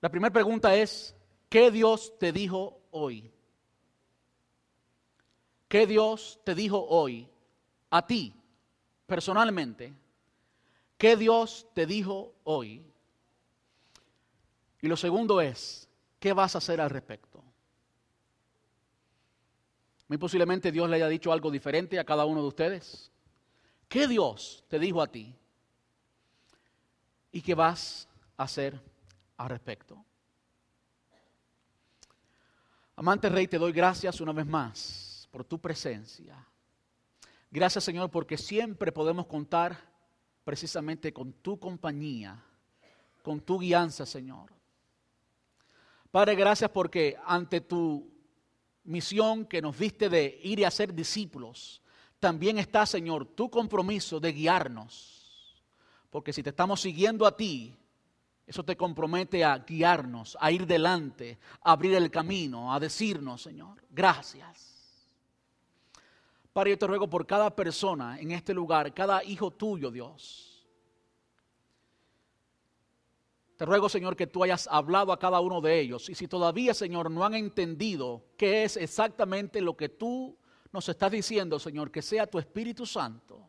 La 0.00 0.08
primera 0.08 0.32
pregunta 0.32 0.74
es, 0.76 1.16
¿qué 1.48 1.70
Dios 1.70 2.16
te 2.18 2.32
dijo 2.32 2.80
hoy? 2.90 3.30
¿Qué 5.66 5.86
Dios 5.86 6.40
te 6.44 6.54
dijo 6.54 6.86
hoy 6.88 7.28
a 7.90 8.06
ti, 8.06 8.32
personalmente? 9.06 9.92
¿Qué 10.96 11.16
Dios 11.16 11.66
te 11.74 11.84
dijo 11.84 12.34
hoy? 12.44 12.84
Y 14.80 14.86
lo 14.86 14.96
segundo 14.96 15.40
es, 15.40 15.88
¿qué 16.20 16.32
vas 16.32 16.54
a 16.54 16.58
hacer 16.58 16.80
al 16.80 16.90
respecto? 16.90 17.42
Muy 20.06 20.16
posiblemente 20.16 20.72
Dios 20.72 20.88
le 20.88 20.96
haya 20.96 21.08
dicho 21.08 21.32
algo 21.32 21.50
diferente 21.50 21.98
a 21.98 22.04
cada 22.04 22.24
uno 22.24 22.40
de 22.40 22.48
ustedes. 22.48 23.10
¿Qué 23.88 24.06
Dios 24.06 24.64
te 24.68 24.78
dijo 24.78 25.00
a 25.00 25.06
ti? 25.06 25.34
¿Y 27.32 27.40
qué 27.40 27.54
vas 27.54 28.06
a 28.36 28.42
hacer 28.44 28.80
al 29.36 29.48
respecto? 29.48 30.04
Amante 32.96 33.28
Rey, 33.28 33.46
te 33.46 33.58
doy 33.58 33.72
gracias 33.72 34.20
una 34.20 34.32
vez 34.32 34.46
más 34.46 35.28
por 35.30 35.44
tu 35.44 35.58
presencia. 35.58 36.46
Gracias 37.50 37.84
Señor 37.84 38.10
porque 38.10 38.36
siempre 38.36 38.92
podemos 38.92 39.26
contar 39.26 39.78
precisamente 40.44 41.12
con 41.12 41.32
tu 41.32 41.58
compañía, 41.58 42.42
con 43.22 43.40
tu 43.40 43.58
guianza 43.58 44.04
Señor. 44.04 44.52
Padre, 46.10 46.34
gracias 46.34 46.70
porque 46.70 47.16
ante 47.24 47.60
tu 47.60 48.10
misión 48.84 49.46
que 49.46 49.62
nos 49.62 49.78
diste 49.78 50.08
de 50.08 50.40
ir 50.42 50.58
y 50.58 50.64
hacer 50.64 50.92
discípulos, 50.92 51.82
también 52.18 52.58
está, 52.58 52.86
Señor, 52.86 53.26
tu 53.26 53.50
compromiso 53.50 54.20
de 54.20 54.32
guiarnos. 54.32 55.62
Porque 56.10 56.32
si 56.32 56.42
te 56.42 56.50
estamos 56.50 56.80
siguiendo 56.80 57.26
a 57.26 57.36
ti, 57.36 57.76
eso 58.46 58.64
te 58.64 58.76
compromete 58.76 59.44
a 59.44 59.58
guiarnos, 59.58 60.36
a 60.40 60.50
ir 60.50 60.66
delante, 60.66 61.38
a 61.62 61.72
abrir 61.72 61.94
el 61.94 62.10
camino, 62.10 62.72
a 62.72 62.80
decirnos, 62.80 63.42
Señor, 63.42 63.84
gracias. 63.90 64.78
Padre, 66.52 66.70
yo 66.70 66.78
te 66.78 66.86
ruego 66.86 67.08
por 67.08 67.26
cada 67.26 67.54
persona 67.54 68.18
en 68.18 68.32
este 68.32 68.54
lugar, 68.54 68.92
cada 68.94 69.22
hijo 69.22 69.50
tuyo, 69.50 69.90
Dios. 69.90 70.66
Te 73.56 73.66
ruego, 73.66 73.88
Señor, 73.88 74.16
que 74.16 74.26
tú 74.26 74.42
hayas 74.42 74.66
hablado 74.68 75.12
a 75.12 75.18
cada 75.18 75.40
uno 75.40 75.60
de 75.60 75.80
ellos. 75.80 76.08
Y 76.08 76.14
si 76.14 76.26
todavía, 76.26 76.74
Señor, 76.74 77.10
no 77.10 77.24
han 77.24 77.34
entendido 77.34 78.24
qué 78.36 78.64
es 78.64 78.76
exactamente 78.76 79.60
lo 79.60 79.76
que 79.76 79.88
tú 79.88 80.38
nos 80.72 80.88
estás 80.88 81.10
diciendo, 81.10 81.58
Señor, 81.58 81.90
que 81.90 82.02
sea 82.02 82.26
tu 82.26 82.38
Espíritu 82.38 82.84
Santo 82.86 83.48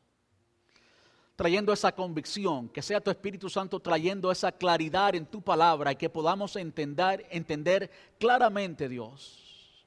trayendo 1.39 1.71
esa 1.71 1.93
convicción, 1.93 2.67
que 2.67 2.81
sea 2.81 2.99
tu 2.99 3.09
Espíritu 3.09 3.49
Santo 3.49 3.79
trayendo 3.79 4.29
esa 4.29 4.51
claridad 4.51 5.15
en 5.15 5.25
tu 5.25 5.41
palabra 5.41 5.93
y 5.93 5.95
que 5.95 6.09
podamos 6.09 6.57
entender, 6.57 7.25
entender 7.31 7.89
claramente, 8.19 8.89
Dios, 8.89 9.85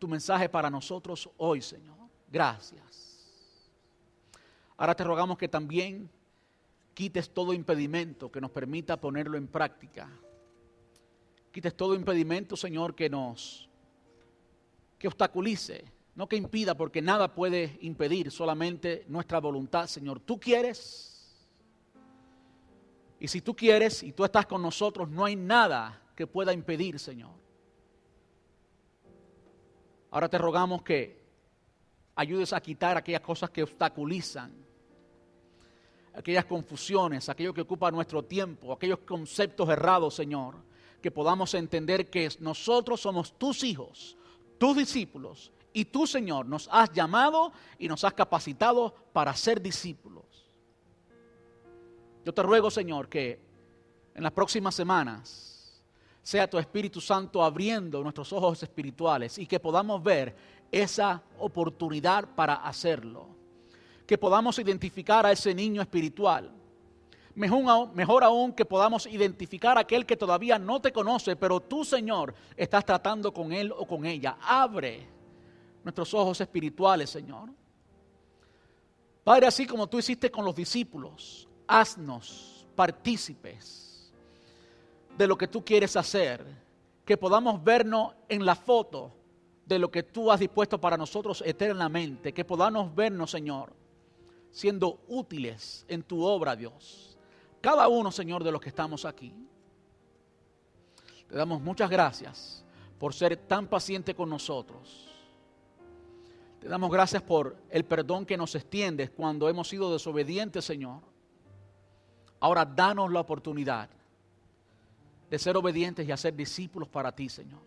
tu 0.00 0.08
mensaje 0.08 0.48
para 0.48 0.68
nosotros 0.68 1.30
hoy, 1.36 1.62
Señor. 1.62 1.96
Gracias. 2.28 3.30
Ahora 4.76 4.96
te 4.96 5.04
rogamos 5.04 5.38
que 5.38 5.46
también 5.46 6.10
quites 6.92 7.30
todo 7.30 7.52
impedimento 7.52 8.28
que 8.28 8.40
nos 8.40 8.50
permita 8.50 9.00
ponerlo 9.00 9.38
en 9.38 9.46
práctica. 9.46 10.10
Quites 11.52 11.76
todo 11.76 11.94
impedimento, 11.94 12.56
Señor, 12.56 12.96
que 12.96 13.08
nos 13.08 13.68
que 14.98 15.06
obstaculice 15.06 15.84
no 16.18 16.28
que 16.28 16.34
impida, 16.34 16.76
porque 16.76 17.00
nada 17.00 17.32
puede 17.32 17.78
impedir, 17.80 18.32
solamente 18.32 19.04
nuestra 19.06 19.38
voluntad, 19.38 19.86
Señor. 19.86 20.18
Tú 20.18 20.40
quieres. 20.40 21.46
Y 23.20 23.28
si 23.28 23.40
tú 23.40 23.54
quieres 23.54 24.02
y 24.02 24.10
tú 24.10 24.24
estás 24.24 24.44
con 24.44 24.60
nosotros, 24.60 25.08
no 25.08 25.24
hay 25.24 25.36
nada 25.36 26.02
que 26.16 26.26
pueda 26.26 26.52
impedir, 26.52 26.98
Señor. 26.98 27.30
Ahora 30.10 30.28
te 30.28 30.38
rogamos 30.38 30.82
que 30.82 31.22
ayudes 32.16 32.52
a 32.52 32.60
quitar 32.60 32.96
aquellas 32.96 33.20
cosas 33.20 33.50
que 33.50 33.62
obstaculizan. 33.62 34.66
aquellas 36.14 36.46
confusiones, 36.46 37.28
aquello 37.28 37.54
que 37.54 37.60
ocupa 37.60 37.92
nuestro 37.92 38.24
tiempo, 38.24 38.72
aquellos 38.72 38.98
conceptos 39.06 39.68
errados, 39.68 40.16
Señor, 40.16 40.56
que 41.00 41.12
podamos 41.12 41.54
entender 41.54 42.10
que 42.10 42.28
nosotros 42.40 43.00
somos 43.00 43.38
tus 43.38 43.62
hijos, 43.62 44.16
tus 44.58 44.76
discípulos, 44.76 45.52
y 45.72 45.84
tú, 45.86 46.06
Señor, 46.06 46.46
nos 46.46 46.68
has 46.72 46.92
llamado 46.92 47.52
y 47.78 47.88
nos 47.88 48.04
has 48.04 48.14
capacitado 48.14 48.94
para 49.12 49.34
ser 49.34 49.60
discípulos. 49.60 50.24
Yo 52.24 52.32
te 52.32 52.42
ruego, 52.42 52.70
Señor, 52.70 53.08
que 53.08 53.40
en 54.14 54.22
las 54.22 54.32
próximas 54.32 54.74
semanas 54.74 55.80
sea 56.22 56.50
tu 56.50 56.58
Espíritu 56.58 57.00
Santo 57.00 57.42
abriendo 57.42 58.02
nuestros 58.02 58.32
ojos 58.32 58.62
espirituales 58.62 59.38
y 59.38 59.46
que 59.46 59.60
podamos 59.60 60.02
ver 60.02 60.36
esa 60.70 61.22
oportunidad 61.38 62.34
para 62.34 62.54
hacerlo. 62.54 63.28
Que 64.06 64.18
podamos 64.18 64.58
identificar 64.58 65.24
a 65.24 65.32
ese 65.32 65.54
niño 65.54 65.80
espiritual. 65.80 66.50
Mejor, 67.34 68.24
aún 68.24 68.52
que 68.52 68.64
podamos 68.64 69.06
identificar 69.06 69.78
a 69.78 69.82
aquel 69.82 70.04
que 70.04 70.16
todavía 70.16 70.58
no 70.58 70.80
te 70.80 70.92
conoce, 70.92 71.36
pero 71.36 71.60
tú, 71.60 71.84
Señor, 71.84 72.34
estás 72.56 72.84
tratando 72.84 73.32
con 73.32 73.52
él 73.52 73.72
o 73.74 73.86
con 73.86 74.04
ella. 74.04 74.38
Abre 74.42 75.06
nuestros 75.88 76.12
ojos 76.12 76.40
espirituales, 76.40 77.08
Señor. 77.08 77.48
Padre, 79.24 79.46
así 79.46 79.66
como 79.66 79.86
tú 79.86 79.98
hiciste 79.98 80.30
con 80.30 80.44
los 80.44 80.54
discípulos, 80.54 81.48
haznos 81.66 82.66
partícipes 82.76 84.12
de 85.16 85.26
lo 85.26 85.36
que 85.36 85.48
tú 85.48 85.64
quieres 85.64 85.96
hacer, 85.96 86.44
que 87.04 87.16
podamos 87.16 87.64
vernos 87.64 88.14
en 88.28 88.44
la 88.44 88.54
foto 88.54 89.12
de 89.64 89.78
lo 89.78 89.90
que 89.90 90.02
tú 90.02 90.30
has 90.30 90.40
dispuesto 90.40 90.78
para 90.78 90.96
nosotros 90.96 91.42
eternamente, 91.44 92.32
que 92.32 92.44
podamos 92.44 92.94
vernos, 92.94 93.30
Señor, 93.30 93.72
siendo 94.50 95.00
útiles 95.08 95.86
en 95.88 96.02
tu 96.02 96.22
obra, 96.22 96.54
Dios. 96.54 97.16
Cada 97.62 97.88
uno, 97.88 98.12
Señor, 98.12 98.44
de 98.44 98.52
los 98.52 98.60
que 98.60 98.68
estamos 98.68 99.04
aquí. 99.06 99.34
Te 101.28 101.36
damos 101.36 101.60
muchas 101.60 101.88
gracias 101.88 102.64
por 102.98 103.14
ser 103.14 103.36
tan 103.36 103.66
paciente 103.66 104.14
con 104.14 104.28
nosotros. 104.28 105.07
Te 106.60 106.68
damos 106.68 106.90
gracias 106.90 107.22
por 107.22 107.56
el 107.70 107.84
perdón 107.84 108.26
que 108.26 108.36
nos 108.36 108.54
extiendes 108.54 109.10
cuando 109.10 109.48
hemos 109.48 109.68
sido 109.68 109.92
desobedientes, 109.92 110.64
Señor. 110.64 111.02
Ahora 112.40 112.64
danos 112.64 113.12
la 113.12 113.20
oportunidad 113.20 113.88
de 115.30 115.38
ser 115.38 115.56
obedientes 115.56 116.06
y 116.06 116.12
hacer 116.12 116.34
discípulos 116.34 116.88
para 116.88 117.12
ti, 117.12 117.28
Señor. 117.28 117.62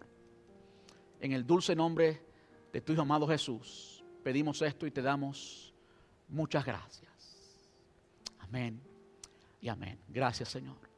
En 1.19 1.31
el 1.31 1.45
dulce 1.45 1.75
nombre 1.75 2.21
de 2.73 2.81
tu 2.81 2.93
Hijo 2.93 3.03
amado 3.03 3.27
Jesús, 3.27 4.03
pedimos 4.23 4.61
esto 4.61 4.85
y 4.85 4.91
te 4.91 5.01
damos 5.01 5.73
muchas 6.27 6.65
gracias. 6.65 7.11
Amén 8.39 8.81
y 9.61 9.69
amén. 9.69 9.99
Gracias, 10.09 10.49
Señor. 10.49 10.90